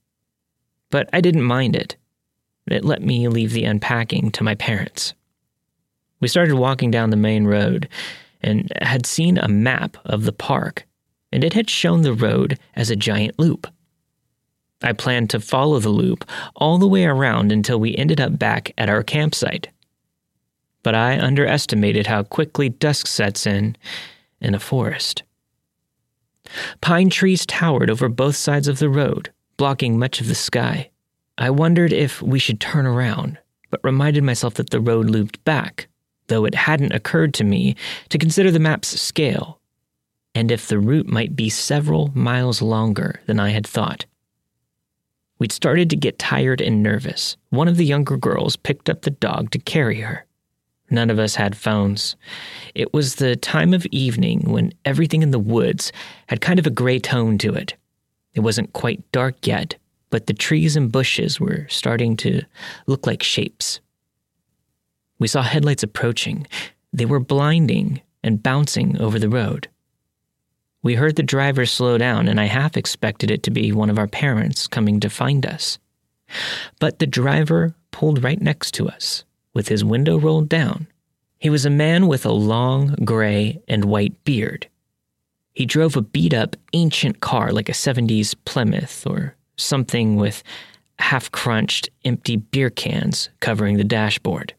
But 0.92 1.10
I 1.14 1.20
didn't 1.20 1.42
mind 1.42 1.76
it. 1.76 1.96
It 2.68 2.86
let 2.86 3.02
me 3.02 3.28
leave 3.28 3.54
the 3.54 3.64
unpacking 3.64 4.30
to 4.34 4.44
my 4.44 4.54
parents. 4.54 5.16
We 6.20 6.28
started 6.28 6.54
walking 6.54 6.92
down 6.92 7.10
the 7.10 7.18
main 7.18 7.46
road, 7.46 7.90
and 8.42 8.72
had 8.84 9.08
seen 9.08 9.40
a 9.40 9.48
map 9.48 9.98
of 10.06 10.26
the 10.26 10.32
park, 10.32 10.86
and 11.32 11.44
it 11.44 11.54
had 11.54 11.72
shown 11.72 12.04
the 12.04 12.14
road 12.14 12.60
as 12.76 12.92
a 12.92 12.96
giant 12.96 13.40
loop. 13.40 13.66
I 14.84 14.94
planned 14.94 15.32
to 15.32 15.40
follow 15.40 15.80
the 15.80 15.90
loop 15.90 16.24
all 16.56 16.78
the 16.78 16.88
way 16.88 17.06
around 17.06 17.52
until 17.52 17.80
we 17.80 17.96
ended 17.96 18.22
up 18.22 18.38
back 18.38 18.74
at 18.78 18.90
our 18.90 19.02
campsite. 19.02 19.70
But 20.84 20.94
I 20.94 21.20
underestimated 21.20 22.06
how 22.06 22.22
quickly 22.22 22.70
dusk 22.70 23.08
sets 23.08 23.48
in 23.48 23.76
in 24.40 24.54
a 24.54 24.60
forest. 24.60 25.24
Pine 26.82 27.10
trees 27.10 27.46
towered 27.46 27.90
over 27.90 28.10
both 28.10 28.36
sides 28.36 28.68
of 28.68 28.80
the 28.80 28.90
road, 28.90 29.32
blocking 29.58 29.98
much 29.98 30.22
of 30.22 30.28
the 30.28 30.36
sky. 30.36 30.90
I 31.38 31.50
wondered 31.50 31.94
if 31.94 32.22
we 32.22 32.40
should 32.40 32.60
turn 32.60 32.86
around, 32.86 33.38
but 33.70 33.84
reminded 33.84 34.24
myself 34.24 34.56
that 34.56 34.70
the 34.70 34.80
road 34.82 35.10
looped 35.10 35.44
back, 35.44 35.88
though 36.28 36.46
it 36.46 36.56
hadn't 36.56 36.94
occurred 36.94 37.34
to 37.36 37.44
me 37.44 37.76
to 38.10 38.18
consider 38.18 38.52
the 38.52 38.60
map's 38.60 39.00
scale, 39.00 39.60
and 40.36 40.52
if 40.52 40.68
the 40.68 40.80
route 40.80 41.08
might 41.08 41.36
be 41.36 41.50
several 41.50 42.12
miles 42.14 42.62
longer 42.62 43.22
than 43.26 43.40
I 43.40 43.50
had 43.50 43.66
thought. 43.66 44.06
We'd 45.40 45.52
started 45.52 45.90
to 45.90 45.96
get 45.96 46.20
tired 46.20 46.62
and 46.62 46.82
nervous. 46.82 47.38
One 47.50 47.68
of 47.68 47.78
the 47.78 47.86
younger 47.86 48.18
girls 48.18 48.56
picked 48.56 48.90
up 48.90 49.02
the 49.02 49.12
dog 49.12 49.52
to 49.52 49.60
carry 49.60 50.02
her. 50.02 50.27
None 50.90 51.10
of 51.10 51.20
us 51.20 51.36
had 51.36 51.58
phones. 51.58 52.16
It 52.74 52.94
was 52.94 53.16
the 53.16 53.36
time 53.36 53.74
of 53.74 53.86
evening 53.88 54.52
when 54.52 54.74
everything 54.86 55.22
in 55.22 55.32
the 55.32 55.40
woods 55.40 55.92
had 56.28 56.42
kind 56.42 56.60
of 56.60 56.68
a 56.68 56.72
gray 56.72 57.00
tone 57.00 57.38
to 57.40 57.54
it. 57.54 57.76
It 58.34 58.42
wasn't 58.42 58.74
quite 58.74 59.12
dark 59.12 59.46
yet, 59.46 59.76
but 60.10 60.28
the 60.28 60.34
trees 60.34 60.76
and 60.76 60.92
bushes 60.92 61.40
were 61.40 61.68
starting 61.70 62.16
to 62.18 62.42
look 62.86 63.06
like 63.06 63.24
shapes. 63.24 63.82
We 65.20 65.28
saw 65.28 65.42
headlights 65.42 65.84
approaching. 65.84 66.48
They 66.94 67.06
were 67.06 67.20
blinding 67.20 68.02
and 68.24 68.44
bouncing 68.44 69.00
over 69.00 69.20
the 69.20 69.30
road. 69.30 69.68
We 70.84 70.96
heard 70.96 71.16
the 71.16 71.24
driver 71.24 71.66
slow 71.66 71.98
down, 71.98 72.28
and 72.28 72.40
I 72.40 72.46
half 72.46 72.78
expected 72.78 73.32
it 73.32 73.44
to 73.44 73.52
be 73.52 73.72
one 73.72 73.90
of 73.90 73.98
our 73.98 74.08
parents 74.08 74.68
coming 74.68 75.00
to 75.02 75.10
find 75.10 75.46
us. 75.46 75.80
But 76.80 77.00
the 77.00 77.08
driver 77.08 77.76
pulled 77.92 78.24
right 78.24 78.40
next 78.40 78.74
to 78.76 78.88
us, 78.88 79.24
with 79.58 79.70
his 79.70 79.84
window 79.84 80.20
rolled 80.20 80.48
down. 80.48 80.86
He 81.40 81.50
was 81.50 81.66
a 81.66 81.72
man 81.72 82.06
with 82.06 82.28
a 82.28 82.32
long 82.32 82.94
gray 83.04 83.60
and 83.68 83.86
white 83.86 84.24
beard. 84.24 84.68
He 85.52 85.66
drove 85.66 85.98
a 85.98 86.04
beat 86.04 86.32
up 86.32 86.56
ancient 86.74 87.22
car 87.22 87.52
like 87.52 87.68
a 87.68 87.72
70s 87.72 88.36
Plymouth 88.46 89.08
or 89.08 89.36
something 89.56 90.16
with 90.16 90.44
half 91.00 91.32
crunched, 91.32 91.90
empty 92.06 92.36
beer 92.36 92.70
cans 92.70 93.30
covering 93.40 93.78
the 93.78 93.84
dashboard. 93.84 94.54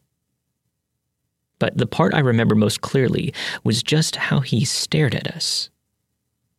But 1.59 1.77
the 1.77 1.87
part 1.87 2.13
I 2.13 2.19
remember 2.19 2.55
most 2.55 2.81
clearly 2.81 3.33
was 3.63 3.81
just 3.81 4.17
how 4.17 4.41
he 4.41 4.65
stared 4.65 5.15
at 5.15 5.27
us. 5.27 5.69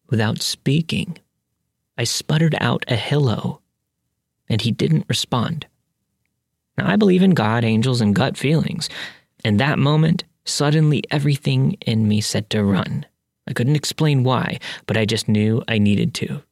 Without 0.09 0.41
speaking, 0.41 1.19
I 1.99 2.05
sputtered 2.05 2.57
out 2.59 2.87
a 2.89 2.97
hello, 2.97 3.61
and 4.49 4.63
he 4.63 4.71
didn't 4.71 5.05
respond. 5.11 5.67
Now, 6.81 6.91
I 6.91 6.97
believe 6.97 7.23
in 7.23 7.33
God, 7.33 7.63
angels, 7.63 8.01
and 8.01 8.15
gut 8.15 8.39
feelings. 8.39 8.89
And 9.45 9.61
that 9.61 9.79
moment, 9.79 10.25
suddenly 10.47 11.05
everything 11.11 11.77
in 11.83 12.09
me 12.09 12.23
said 12.23 12.49
to 12.51 12.65
run. 12.65 13.05
I 13.47 13.53
couldn't 13.53 13.77
explain 13.77 14.25
why, 14.25 14.59
but 14.87 14.97
I 14.97 15.05
just 15.05 15.29
knew 15.29 15.63
I 15.69 15.77
needed 15.77 16.15
to. 16.15 16.43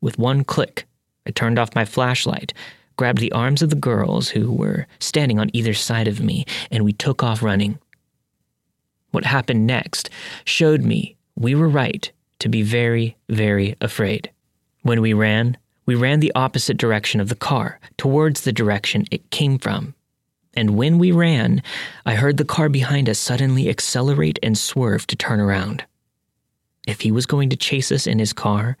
With 0.00 0.18
one 0.18 0.42
click, 0.42 0.86
I 1.26 1.32
turned 1.32 1.58
off 1.58 1.74
my 1.74 1.84
flashlight, 1.84 2.54
grabbed 2.96 3.18
the 3.18 3.32
arms 3.32 3.60
of 3.60 3.68
the 3.68 3.76
girls 3.76 4.30
who 4.30 4.50
were 4.50 4.86
standing 5.00 5.38
on 5.38 5.54
either 5.54 5.74
side 5.74 6.08
of 6.08 6.22
me, 6.22 6.46
and 6.70 6.82
we 6.82 6.94
took 6.94 7.22
off 7.22 7.42
running. 7.42 7.78
What 9.10 9.26
happened 9.26 9.66
next 9.66 10.08
showed 10.46 10.82
me 10.82 11.16
we 11.34 11.54
were 11.54 11.68
right 11.68 12.10
to 12.38 12.48
be 12.48 12.62
very, 12.62 13.18
very 13.28 13.76
afraid. 13.82 14.30
When 14.80 15.02
we 15.02 15.12
ran, 15.12 15.58
we 15.90 15.96
ran 15.96 16.20
the 16.20 16.30
opposite 16.36 16.76
direction 16.76 17.18
of 17.20 17.28
the 17.28 17.34
car, 17.34 17.80
towards 17.96 18.42
the 18.42 18.52
direction 18.52 19.06
it 19.10 19.28
came 19.32 19.58
from. 19.58 19.92
And 20.54 20.76
when 20.76 21.00
we 21.00 21.10
ran, 21.10 21.64
I 22.06 22.14
heard 22.14 22.36
the 22.36 22.44
car 22.44 22.68
behind 22.68 23.08
us 23.08 23.18
suddenly 23.18 23.68
accelerate 23.68 24.38
and 24.40 24.56
swerve 24.56 25.04
to 25.08 25.16
turn 25.16 25.40
around. 25.40 25.84
If 26.86 27.00
he 27.00 27.10
was 27.10 27.26
going 27.26 27.50
to 27.50 27.56
chase 27.56 27.90
us 27.90 28.06
in 28.06 28.20
his 28.20 28.32
car, 28.32 28.76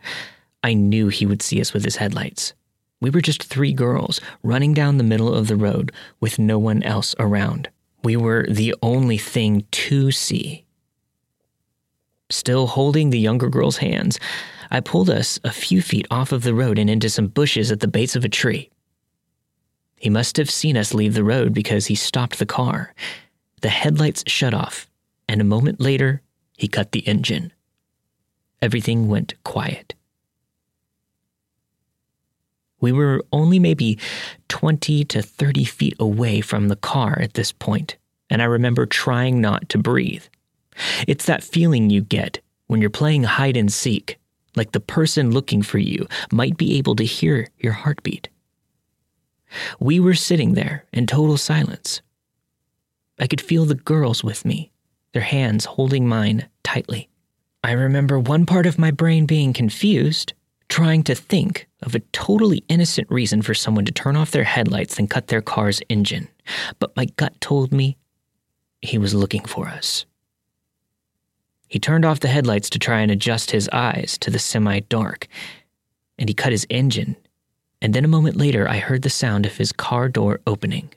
I 0.62 0.72
knew 0.72 1.08
he 1.08 1.26
would 1.26 1.42
see 1.42 1.60
us 1.60 1.72
with 1.72 1.82
his 1.82 1.96
headlights. 1.96 2.54
We 3.00 3.10
were 3.10 3.20
just 3.20 3.42
three 3.42 3.72
girls 3.72 4.20
running 4.44 4.72
down 4.72 4.96
the 4.96 5.02
middle 5.02 5.34
of 5.34 5.48
the 5.48 5.56
road 5.56 5.90
with 6.20 6.38
no 6.38 6.60
one 6.60 6.80
else 6.84 7.16
around. 7.18 7.68
We 8.04 8.16
were 8.16 8.46
the 8.48 8.72
only 8.84 9.18
thing 9.18 9.66
to 9.72 10.12
see. 10.12 10.64
Still 12.30 12.68
holding 12.68 13.10
the 13.10 13.18
younger 13.18 13.48
girl's 13.48 13.78
hands, 13.78 14.20
I 14.70 14.80
pulled 14.80 15.10
us 15.10 15.40
a 15.42 15.50
few 15.50 15.82
feet 15.82 16.06
off 16.10 16.32
of 16.32 16.42
the 16.42 16.54
road 16.54 16.78
and 16.78 16.88
into 16.88 17.10
some 17.10 17.26
bushes 17.26 17.72
at 17.72 17.80
the 17.80 17.88
base 17.88 18.14
of 18.14 18.24
a 18.24 18.28
tree. 18.28 18.70
He 19.96 20.08
must 20.08 20.36
have 20.36 20.50
seen 20.50 20.76
us 20.76 20.94
leave 20.94 21.14
the 21.14 21.24
road 21.24 21.52
because 21.52 21.86
he 21.86 21.94
stopped 21.94 22.38
the 22.38 22.46
car. 22.46 22.94
The 23.60 23.68
headlights 23.68 24.24
shut 24.26 24.54
off, 24.54 24.88
and 25.28 25.40
a 25.40 25.44
moment 25.44 25.80
later, 25.80 26.22
he 26.56 26.68
cut 26.68 26.92
the 26.92 27.00
engine. 27.00 27.52
Everything 28.62 29.08
went 29.08 29.34
quiet. 29.44 29.94
We 32.80 32.92
were 32.92 33.24
only 33.32 33.58
maybe 33.58 33.98
20 34.48 35.04
to 35.04 35.20
30 35.20 35.64
feet 35.64 35.96
away 35.98 36.40
from 36.40 36.68
the 36.68 36.76
car 36.76 37.18
at 37.20 37.34
this 37.34 37.52
point, 37.52 37.96
and 38.30 38.40
I 38.40 38.46
remember 38.46 38.86
trying 38.86 39.40
not 39.40 39.68
to 39.70 39.78
breathe. 39.78 40.24
It's 41.06 41.26
that 41.26 41.42
feeling 41.42 41.90
you 41.90 42.00
get 42.00 42.40
when 42.68 42.80
you're 42.80 42.88
playing 42.88 43.24
hide 43.24 43.56
and 43.56 43.70
seek, 43.70 44.19
like 44.56 44.72
the 44.72 44.80
person 44.80 45.30
looking 45.30 45.62
for 45.62 45.78
you 45.78 46.06
might 46.32 46.56
be 46.56 46.78
able 46.78 46.96
to 46.96 47.04
hear 47.04 47.48
your 47.58 47.72
heartbeat. 47.72 48.28
We 49.78 50.00
were 50.00 50.14
sitting 50.14 50.54
there 50.54 50.84
in 50.92 51.06
total 51.06 51.36
silence. 51.36 52.02
I 53.18 53.26
could 53.26 53.40
feel 53.40 53.64
the 53.64 53.74
girls 53.74 54.24
with 54.24 54.44
me, 54.44 54.72
their 55.12 55.22
hands 55.22 55.64
holding 55.64 56.06
mine 56.08 56.48
tightly. 56.62 57.08
I 57.62 57.72
remember 57.72 58.18
one 58.18 58.46
part 58.46 58.66
of 58.66 58.78
my 58.78 58.90
brain 58.90 59.26
being 59.26 59.52
confused 59.52 60.32
trying 60.70 61.02
to 61.02 61.14
think 61.14 61.68
of 61.82 61.94
a 61.94 62.00
totally 62.12 62.64
innocent 62.68 63.10
reason 63.10 63.42
for 63.42 63.54
someone 63.54 63.84
to 63.84 63.92
turn 63.92 64.16
off 64.16 64.30
their 64.30 64.44
headlights 64.44 64.98
and 64.98 65.10
cut 65.10 65.26
their 65.26 65.42
car's 65.42 65.82
engine, 65.88 66.28
but 66.78 66.96
my 66.96 67.06
gut 67.16 67.38
told 67.40 67.72
me 67.72 67.98
he 68.80 68.96
was 68.96 69.12
looking 69.12 69.44
for 69.44 69.68
us. 69.68 70.06
He 71.70 71.78
turned 71.78 72.04
off 72.04 72.18
the 72.18 72.26
headlights 72.26 72.68
to 72.70 72.80
try 72.80 73.00
and 73.00 73.12
adjust 73.12 73.52
his 73.52 73.68
eyes 73.72 74.18
to 74.22 74.30
the 74.30 74.40
semi 74.40 74.80
dark, 74.80 75.28
and 76.18 76.28
he 76.28 76.34
cut 76.34 76.50
his 76.50 76.66
engine. 76.68 77.16
And 77.80 77.94
then 77.94 78.04
a 78.04 78.08
moment 78.08 78.36
later, 78.36 78.68
I 78.68 78.78
heard 78.78 79.02
the 79.02 79.08
sound 79.08 79.46
of 79.46 79.56
his 79.56 79.70
car 79.72 80.08
door 80.08 80.40
opening. 80.48 80.90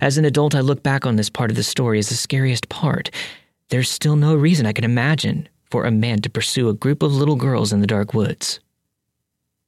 As 0.00 0.16
an 0.16 0.24
adult, 0.24 0.54
I 0.54 0.60
look 0.60 0.82
back 0.82 1.04
on 1.04 1.16
this 1.16 1.28
part 1.28 1.50
of 1.50 1.56
the 1.56 1.62
story 1.62 1.98
as 1.98 2.08
the 2.08 2.14
scariest 2.14 2.70
part. 2.70 3.10
There's 3.68 3.90
still 3.90 4.16
no 4.16 4.34
reason 4.34 4.64
I 4.64 4.72
can 4.72 4.84
imagine 4.84 5.46
for 5.70 5.84
a 5.84 5.90
man 5.90 6.22
to 6.22 6.30
pursue 6.30 6.70
a 6.70 6.74
group 6.74 7.02
of 7.02 7.12
little 7.12 7.36
girls 7.36 7.70
in 7.70 7.82
the 7.82 7.86
dark 7.86 8.14
woods. 8.14 8.60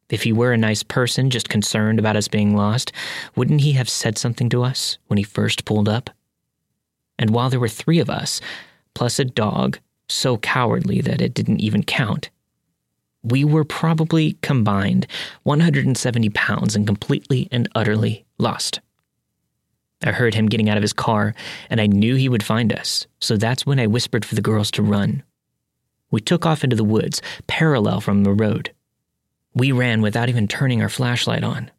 If 0.08 0.22
he 0.22 0.32
were 0.32 0.54
a 0.54 0.56
nice 0.56 0.82
person 0.82 1.28
just 1.28 1.50
concerned 1.50 1.98
about 1.98 2.16
us 2.16 2.28
being 2.28 2.56
lost, 2.56 2.92
wouldn't 3.36 3.60
he 3.60 3.72
have 3.72 3.90
said 3.90 4.16
something 4.16 4.48
to 4.48 4.64
us 4.64 4.96
when 5.08 5.18
he 5.18 5.22
first 5.22 5.66
pulled 5.66 5.88
up? 5.88 6.08
And 7.18 7.28
while 7.28 7.50
there 7.50 7.60
were 7.60 7.68
three 7.68 7.98
of 7.98 8.08
us, 8.08 8.40
plus 8.94 9.18
a 9.18 9.24
dog, 9.24 9.78
so 10.08 10.36
cowardly 10.38 11.00
that 11.00 11.20
it 11.20 11.34
didn't 11.34 11.60
even 11.60 11.82
count, 11.82 12.30
we 13.22 13.44
were 13.44 13.64
probably 13.64 14.38
combined 14.42 15.06
170 15.42 16.30
pounds 16.30 16.74
and 16.74 16.86
completely 16.86 17.48
and 17.52 17.68
utterly 17.74 18.24
lost. 18.38 18.80
I 20.02 20.12
heard 20.12 20.34
him 20.34 20.46
getting 20.46 20.70
out 20.70 20.78
of 20.78 20.82
his 20.82 20.94
car, 20.94 21.34
and 21.68 21.80
I 21.80 21.86
knew 21.86 22.14
he 22.14 22.30
would 22.30 22.42
find 22.42 22.72
us, 22.72 23.06
so 23.20 23.36
that's 23.36 23.66
when 23.66 23.78
I 23.78 23.86
whispered 23.86 24.24
for 24.24 24.34
the 24.34 24.40
girls 24.40 24.70
to 24.72 24.82
run. 24.82 25.22
We 26.10 26.20
took 26.20 26.46
off 26.46 26.64
into 26.64 26.76
the 26.76 26.84
woods, 26.84 27.20
parallel 27.46 28.00
from 28.00 28.24
the 28.24 28.32
road. 28.32 28.72
We 29.54 29.72
ran 29.72 30.00
without 30.00 30.28
even 30.28 30.48
turning 30.48 30.80
our 30.80 30.88
flashlight 30.88 31.44
on. 31.44 31.70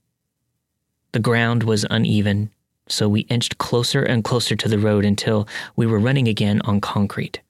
The 1.13 1.19
ground 1.19 1.63
was 1.63 1.85
uneven, 1.89 2.51
so 2.91 3.07
we 3.07 3.21
inched 3.21 3.57
closer 3.57 4.03
and 4.03 4.23
closer 4.23 4.55
to 4.55 4.67
the 4.69 4.79
road 4.79 5.05
until 5.05 5.47
we 5.75 5.85
were 5.85 5.99
running 5.99 6.27
again 6.27 6.61
on 6.65 6.81
concrete. 6.81 7.41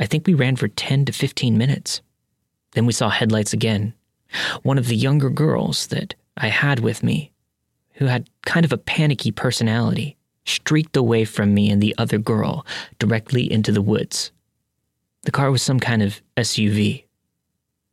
I 0.00 0.06
think 0.06 0.26
we 0.26 0.34
ran 0.34 0.56
for 0.56 0.68
10 0.68 1.04
to 1.04 1.12
15 1.12 1.56
minutes. 1.56 2.00
Then 2.72 2.86
we 2.86 2.92
saw 2.92 3.08
headlights 3.08 3.52
again. 3.52 3.94
One 4.62 4.78
of 4.78 4.88
the 4.88 4.96
younger 4.96 5.30
girls 5.30 5.86
that 5.88 6.14
I 6.36 6.48
had 6.48 6.80
with 6.80 7.02
me, 7.02 7.32
who 7.94 8.06
had 8.06 8.30
kind 8.46 8.64
of 8.64 8.72
a 8.72 8.78
panicky 8.78 9.30
personality, 9.30 10.16
streaked 10.44 10.96
away 10.96 11.24
from 11.24 11.54
me 11.54 11.70
and 11.70 11.82
the 11.82 11.94
other 11.98 12.18
girl 12.18 12.66
directly 12.98 13.50
into 13.50 13.70
the 13.70 13.82
woods. 13.82 14.32
The 15.22 15.30
car 15.30 15.50
was 15.50 15.62
some 15.62 15.78
kind 15.78 16.02
of 16.02 16.20
SUV. 16.36 17.04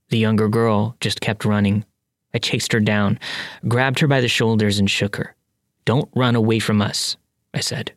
The 0.09 0.17
younger 0.17 0.47
girl 0.47 0.95
just 0.99 1.21
kept 1.21 1.45
running. 1.45 1.85
I 2.33 2.39
chased 2.39 2.73
her 2.73 2.79
down, 2.79 3.19
grabbed 3.67 3.99
her 3.99 4.07
by 4.07 4.21
the 4.21 4.27
shoulders, 4.27 4.79
and 4.79 4.89
shook 4.89 5.17
her. 5.17 5.35
Don't 5.85 6.09
run 6.15 6.35
away 6.35 6.59
from 6.59 6.81
us, 6.81 7.17
I 7.53 7.61
said. 7.61 7.93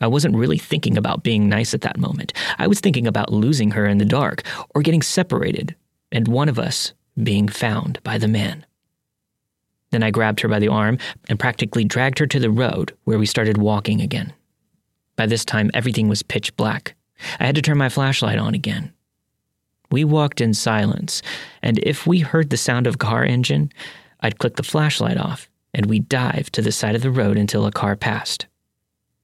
I 0.00 0.06
wasn't 0.06 0.36
really 0.36 0.58
thinking 0.58 0.96
about 0.96 1.22
being 1.22 1.48
nice 1.48 1.74
at 1.74 1.82
that 1.82 1.98
moment. 1.98 2.32
I 2.58 2.66
was 2.66 2.80
thinking 2.80 3.06
about 3.06 3.32
losing 3.32 3.72
her 3.72 3.86
in 3.86 3.98
the 3.98 4.04
dark 4.04 4.42
or 4.74 4.82
getting 4.82 5.02
separated, 5.02 5.76
and 6.10 6.26
one 6.26 6.48
of 6.48 6.58
us 6.58 6.94
being 7.22 7.48
found 7.48 8.02
by 8.02 8.16
the 8.16 8.28
man. 8.28 8.64
Then 9.90 10.02
I 10.02 10.10
grabbed 10.10 10.40
her 10.40 10.48
by 10.48 10.58
the 10.58 10.68
arm 10.68 10.98
and 11.28 11.38
practically 11.38 11.84
dragged 11.84 12.18
her 12.18 12.26
to 12.28 12.38
the 12.38 12.50
road 12.50 12.96
where 13.04 13.18
we 13.18 13.26
started 13.26 13.58
walking 13.58 14.00
again. 14.00 14.32
By 15.16 15.26
this 15.26 15.44
time, 15.44 15.70
everything 15.74 16.08
was 16.08 16.22
pitch 16.22 16.56
black. 16.56 16.94
I 17.38 17.44
had 17.44 17.56
to 17.56 17.62
turn 17.62 17.76
my 17.76 17.90
flashlight 17.90 18.38
on 18.38 18.54
again. 18.54 18.94
We 19.90 20.04
walked 20.04 20.40
in 20.40 20.54
silence, 20.54 21.20
and 21.62 21.78
if 21.82 22.06
we 22.06 22.20
heard 22.20 22.48
the 22.48 22.56
sound 22.56 22.86
of 22.86 22.94
a 22.94 22.98
car 22.98 23.24
engine, 23.24 23.72
I'd 24.20 24.38
click 24.38 24.56
the 24.56 24.62
flashlight 24.62 25.18
off 25.18 25.49
and 25.74 25.86
we 25.86 25.98
dived 25.98 26.52
to 26.54 26.62
the 26.62 26.72
side 26.72 26.94
of 26.94 27.02
the 27.02 27.10
road 27.10 27.36
until 27.36 27.66
a 27.66 27.72
car 27.72 27.96
passed. 27.96 28.46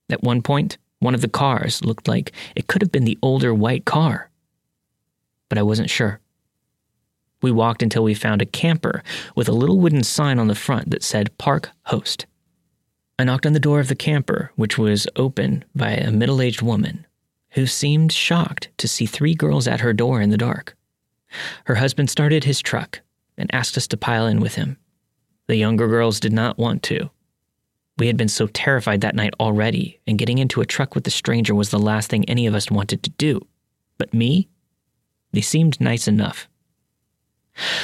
At 0.09 0.22
one 0.22 0.42
point, 0.42 0.78
one 0.99 1.14
of 1.14 1.20
the 1.20 1.28
cars 1.28 1.84
looked 1.84 2.09
like 2.09 2.32
it 2.55 2.66
could 2.66 2.82
have 2.82 2.92
been 2.92 3.05
the 3.05 3.18
older 3.22 3.53
white 3.53 3.84
car. 3.84 4.30
But 5.49 5.59
I 5.59 5.62
wasn't 5.62 5.90
sure. 5.90 6.20
We 7.42 7.51
walked 7.51 7.82
until 7.82 8.03
we 8.03 8.14
found 8.14 8.40
a 8.40 8.47
camper 8.47 9.03
with 9.34 9.49
a 9.49 9.53
little 9.53 9.78
wooden 9.78 10.03
sign 10.03 10.38
on 10.38 10.47
the 10.47 10.55
front 10.55 10.90
that 10.90 11.03
said 11.03 11.36
Park 11.38 11.70
Host. 11.84 12.26
I 13.18 13.24
knocked 13.24 13.47
on 13.47 13.53
the 13.53 13.61
door 13.61 13.80
of 13.80 13.88
the 13.88 13.94
camper, 13.94 14.53
which 14.57 14.78
was 14.78 15.07
open 15.16 15.64
by 15.74 15.90
a 15.90 16.11
middle 16.11 16.40
aged 16.40 16.62
woman 16.62 17.07
who 17.51 17.66
seemed 17.66 18.12
shocked 18.12 18.68
to 18.76 18.88
see 18.88 19.07
three 19.07 19.34
girls 19.34 19.66
at 19.66 19.80
her 19.80 19.92
door 19.92 20.20
in 20.20 20.30
the 20.30 20.36
dark. 20.36 20.76
Her 21.64 21.76
husband 21.76 22.11
started 22.11 22.44
his 22.44 22.61
truck 22.61 23.01
and 23.38 23.53
asked 23.55 23.76
us 23.76 23.86
to 23.88 23.97
pile 23.97 24.26
in 24.26 24.40
with 24.40 24.57
him. 24.57 24.76
The 25.49 25.57
younger 25.57 25.86
girls 25.86 26.20
did 26.20 26.32
not 26.32 26.59
want 26.59 26.82
to. 26.84 27.11
We 27.99 28.09
had 28.09 28.16
been 28.16 28.28
so 28.28 28.47
terrified 28.49 29.01
that 29.01 29.14
night 29.14 29.32
already, 29.40 30.01
and 30.07 30.18
getting 30.18 30.38
into 30.38 30.61
a 30.61 30.66
truck 30.66 30.94
with 30.94 31.07
a 31.07 31.11
stranger 31.11 31.55
was 31.55 31.70
the 31.70 31.78
last 31.78 32.11
thing 32.11 32.24
any 32.24 32.47
of 32.47 32.55
us 32.55 32.70
wanted 32.70 33.03
to 33.05 33.11
do. 33.11 33.40
But 33.97 34.12
me? 34.12 34.49
They 35.32 35.40
seemed 35.40 35.80
nice 35.80 36.07
enough. 36.07 36.49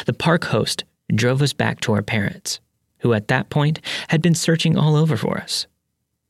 The 0.07 0.13
park 0.13 0.45
host 0.45 0.85
drove 1.15 1.41
us 1.41 1.53
back 1.53 1.81
to 1.81 1.93
our 1.93 2.03
parents, 2.03 2.61
who 2.99 3.15
at 3.15 3.29
that 3.29 3.49
point 3.49 3.81
had 4.09 4.21
been 4.21 4.35
searching 4.35 4.77
all 4.77 4.97
over 4.97 5.17
for 5.17 5.39
us. 5.39 5.67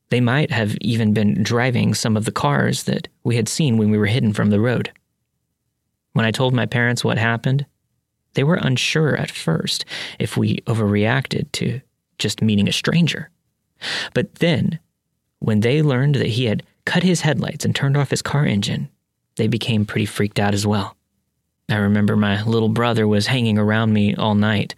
They 0.09 0.21
might 0.21 0.51
have 0.51 0.77
even 0.79 1.13
been 1.13 1.43
driving 1.43 1.93
some 1.93 2.15
of 2.15 2.25
the 2.25 2.31
cars 2.31 2.83
that 2.83 3.07
we 3.23 3.35
had 3.35 3.49
seen 3.49 3.77
when 3.77 3.89
we 3.89 3.97
were 3.97 4.05
hidden 4.05 4.33
from 4.33 4.49
the 4.49 4.59
road. 4.59 4.91
When 6.13 6.25
I 6.25 6.31
told 6.31 6.53
my 6.53 6.67
parents 6.67 7.03
what 7.03 7.17
happened, 7.17 7.65
they 8.33 8.43
were 8.43 8.55
unsure 8.55 9.15
at 9.15 9.31
first 9.31 9.85
if 10.19 10.37
we 10.37 10.57
overreacted 10.67 11.51
to 11.53 11.81
just 12.17 12.41
meeting 12.41 12.67
a 12.67 12.73
stranger. 12.73 13.29
But 14.13 14.35
then, 14.35 14.79
when 15.39 15.59
they 15.59 15.81
learned 15.81 16.15
that 16.15 16.27
he 16.27 16.45
had 16.45 16.63
cut 16.85 17.03
his 17.03 17.21
headlights 17.21 17.65
and 17.65 17.75
turned 17.75 17.97
off 17.97 18.09
his 18.09 18.21
car 18.21 18.45
engine, 18.45 18.89
they 19.35 19.47
became 19.47 19.85
pretty 19.85 20.05
freaked 20.05 20.39
out 20.39 20.53
as 20.53 20.65
well. 20.65 20.95
I 21.69 21.75
remember 21.75 22.15
my 22.15 22.43
little 22.43 22.69
brother 22.69 23.07
was 23.07 23.27
hanging 23.27 23.57
around 23.57 23.93
me 23.93 24.15
all 24.15 24.35
night, 24.35 24.75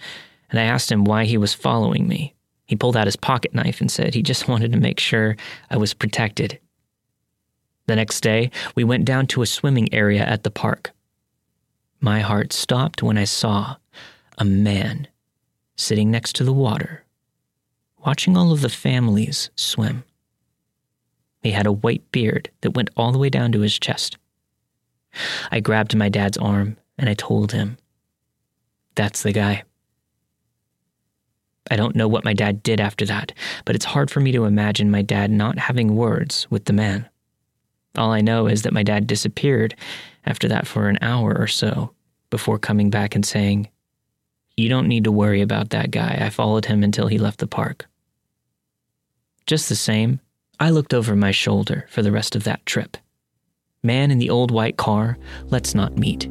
and 0.49 0.59
I 0.59 0.63
asked 0.63 0.91
him 0.91 1.03
why 1.03 1.25
he 1.25 1.37
was 1.37 1.53
following 1.53 2.07
me. 2.07 2.33
He 2.65 2.75
pulled 2.75 2.97
out 2.97 3.07
his 3.07 3.15
pocket 3.15 3.53
knife 3.53 3.81
and 3.81 3.91
said 3.91 4.13
he 4.13 4.21
just 4.21 4.47
wanted 4.47 4.71
to 4.71 4.79
make 4.79 4.99
sure 4.99 5.35
I 5.69 5.77
was 5.77 5.93
protected. 5.93 6.59
The 7.87 7.95
next 7.95 8.21
day, 8.21 8.49
we 8.73 8.83
went 8.83 9.05
down 9.05 9.27
to 9.27 9.43
a 9.43 9.47
swimming 9.47 9.93
area 9.93 10.23
at 10.23 10.43
the 10.43 10.51
park. 10.51 10.91
My 11.99 12.19
heart 12.19 12.53
stopped 12.53 13.01
when 13.01 13.17
I 13.17 13.23
saw 13.23 13.77
a 14.37 14.45
man 14.45 15.07
sitting 15.75 16.11
next 16.11 16.35
to 16.35 16.43
the 16.43 16.53
water, 16.53 17.03
watching 18.05 18.37
all 18.37 18.51
of 18.51 18.61
the 18.61 18.69
families 18.69 19.49
swim. 19.55 20.03
He 21.41 21.51
had 21.51 21.65
a 21.65 21.71
white 21.71 22.11
beard 22.11 22.49
that 22.61 22.71
went 22.71 22.89
all 22.97 23.11
the 23.11 23.19
way 23.19 23.29
down 23.29 23.51
to 23.51 23.61
his 23.61 23.77
chest. 23.77 24.17
I 25.51 25.59
grabbed 25.59 25.95
my 25.95 26.09
dad's 26.09 26.37
arm 26.37 26.77
and 26.97 27.09
I 27.09 27.13
told 27.13 27.51
him, 27.51 27.77
That's 28.95 29.23
the 29.23 29.31
guy. 29.31 29.63
I 31.69 31.75
don't 31.75 31.95
know 31.95 32.07
what 32.07 32.23
my 32.23 32.33
dad 32.33 32.61
did 32.61 32.79
after 32.79 33.05
that, 33.05 33.31
but 33.63 33.75
it's 33.75 33.85
hard 33.85 34.11
for 34.11 34.19
me 34.19 34.31
to 34.33 34.45
imagine 34.45 34.91
my 34.91 35.01
dad 35.01 35.31
not 35.31 35.57
having 35.57 35.95
words 35.95 36.47
with 36.49 36.65
the 36.65 36.73
man. 36.73 37.09
All 37.97 38.11
I 38.11 38.21
know 38.21 38.47
is 38.47 38.63
that 38.63 38.73
my 38.73 38.83
dad 38.83 39.07
disappeared 39.07 39.75
after 40.25 40.47
that 40.47 40.67
for 40.67 40.87
an 40.87 40.99
hour 41.01 41.35
or 41.37 41.47
so 41.47 41.91
before 42.29 42.59
coming 42.59 42.89
back 42.89 43.15
and 43.15 43.25
saying, 43.25 43.69
You 44.57 44.69
don't 44.69 44.87
need 44.87 45.03
to 45.05 45.11
worry 45.11 45.41
about 45.41 45.69
that 45.69 45.91
guy. 45.91 46.17
I 46.21 46.29
followed 46.29 46.65
him 46.65 46.83
until 46.83 47.07
he 47.07 47.17
left 47.17 47.39
the 47.39 47.47
park. 47.47 47.87
Just 49.45 49.69
the 49.69 49.75
same, 49.75 50.19
I 50.59 50.69
looked 50.69 50.93
over 50.93 51.15
my 51.15 51.31
shoulder 51.31 51.85
for 51.89 52.01
the 52.01 52.11
rest 52.11 52.35
of 52.35 52.43
that 52.45 52.65
trip. 52.65 52.97
Man 53.83 54.09
in 54.09 54.17
the 54.17 54.29
old 54.29 54.51
white 54.51 54.77
car, 54.77 55.17
let's 55.45 55.75
not 55.75 55.97
meet. 55.97 56.27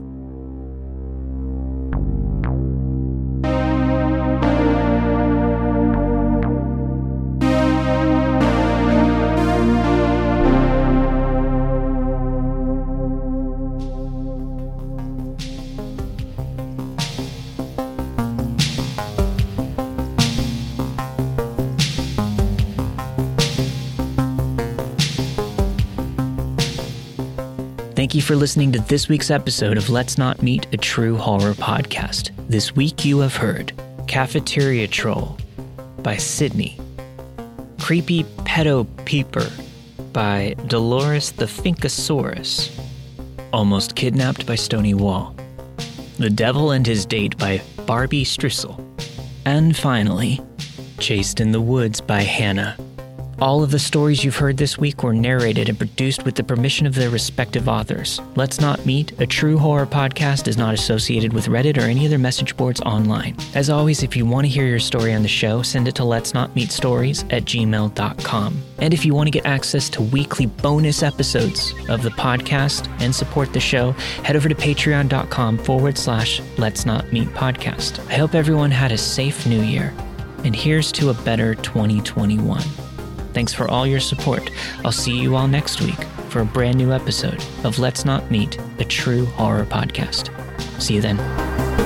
For 28.25 28.37
listening 28.37 28.73
to 28.73 28.79
this 28.81 29.07
week's 29.07 29.31
episode 29.31 29.77
of 29.77 29.91
Let's 29.91 30.17
Not 30.17 30.43
Meet 30.43 30.67
a 30.73 30.79
True 30.79 31.19
Horror 31.19 31.53
Podcast. 31.53 32.31
This 32.49 32.75
week 32.75 33.05
you 33.05 33.19
have 33.19 33.37
heard 33.37 33.75
Cafeteria 34.07 34.89
Troll 34.89 35.37
by 35.99 36.17
Sydney, 36.17 36.81
Creepy 37.81 38.25
Pedo 38.47 38.87
Peeper 39.05 39.47
by 40.15 40.55
Dolores 40.69 41.33
the 41.33 41.45
Finkosaurus, 41.45 42.71
Almost 43.53 43.95
Kidnapped 43.95 44.47
by 44.47 44.55
Stony 44.55 44.95
Wall, 44.95 45.37
The 46.17 46.31
Devil 46.31 46.71
and 46.71 46.87
His 46.87 47.05
Date 47.05 47.37
by 47.37 47.61
Barbie 47.85 48.25
Strissel, 48.25 48.83
and 49.45 49.77
finally, 49.77 50.41
Chased 50.99 51.41
in 51.41 51.53
the 51.53 51.61
Woods 51.61 52.01
by 52.01 52.23
Hannah 52.23 52.75
All 53.41 53.63
of 53.63 53.71
the 53.73 53.79
stories 53.79 54.23
you've 54.25 54.37
heard 54.37 54.57
this 54.57 54.79
week 54.79 55.03
were 55.03 55.13
narrated 55.13 55.69
and 55.69 55.77
produced 55.77 56.25
with 56.25 56.37
the 56.37 56.45
permission 56.45 56.87
of 56.87 56.95
their 56.95 57.11
respective 57.11 57.69
authors. 57.69 58.21
Let's 58.37 58.61
Not 58.61 58.87
Meet, 58.87 59.21
a 59.21 59.27
true 59.27 59.59
horror 59.59 59.87
podcast, 59.87 60.47
is 60.47 60.57
not 60.57 60.73
associated 60.73 61.33
with 61.33 61.47
Reddit 61.47 61.77
or 61.77 61.83
any 61.83 62.07
other 62.07 62.19
message 62.19 62.57
boards 62.57 62.81
online. 62.83 63.37
As 63.55 63.71
always, 63.71 64.03
if 64.03 64.17
you 64.17 64.25
want 64.25 64.47
to 64.47 64.53
hear 64.53 64.67
your 64.67 64.79
story 64.79 65.13
on 65.13 65.23
the 65.23 65.29
show, 65.29 65.63
send 65.63 65.89
it 65.89 65.97
to 65.97 66.05
let's 66.05 66.33
not 66.33 66.55
meet 66.55 66.71
stories 66.71 67.25
at 67.25 67.45
gmail.com. 67.45 68.63
And 68.79 68.95
if 68.95 69.05
you 69.05 69.15
want 69.15 69.27
to 69.27 69.33
get 69.33 69.47
access 69.47 69.89
to 69.91 70.03
weekly 70.03 70.47
bonus 70.47 71.03
episodes 71.03 71.75
of 71.89 72.03
the 72.03 72.11
podcast 72.11 72.89
and 73.01 73.15
support 73.15 73.53
the 73.53 73.61
show, 73.61 73.93
head 74.23 74.37
over 74.37 74.49
to 74.49 74.55
patreon.com 74.55 75.59
forward 75.59 75.99
slash 75.99 76.41
let's 76.57 76.87
not 76.87 77.13
meet 77.13 77.29
podcast. 77.29 77.99
I 78.11 78.15
hope 78.15 78.35
everyone 78.35 78.71
had 78.71 78.93
a 78.93 78.99
safe 78.99 79.47
new 79.47 79.61
year. 79.61 79.93
And 80.45 80.55
here's 80.55 80.93
to 80.93 81.11
a 81.11 81.15
better 81.15 81.55
2021. 81.57 82.63
Thanks 83.35 83.53
for 83.53 83.69
all 83.71 83.87
your 83.87 84.01
support. 84.01 84.51
I'll 84.85 84.93
see 84.93 85.17
you 85.17 85.37
all 85.37 85.49
next 85.49 85.83
week 85.83 86.03
for 86.29 86.41
a 86.41 86.45
brand 86.47 86.79
new 86.79 86.93
episode 86.93 87.45
of 87.65 87.79
Let's 87.79 88.05
Not 88.05 88.31
Meet, 88.31 88.59
a 88.79 88.85
true 88.85 89.27
horror 89.27 89.67
podcast. 89.67 90.31
See 90.81 90.95
you 90.95 91.01
then. 91.01 91.84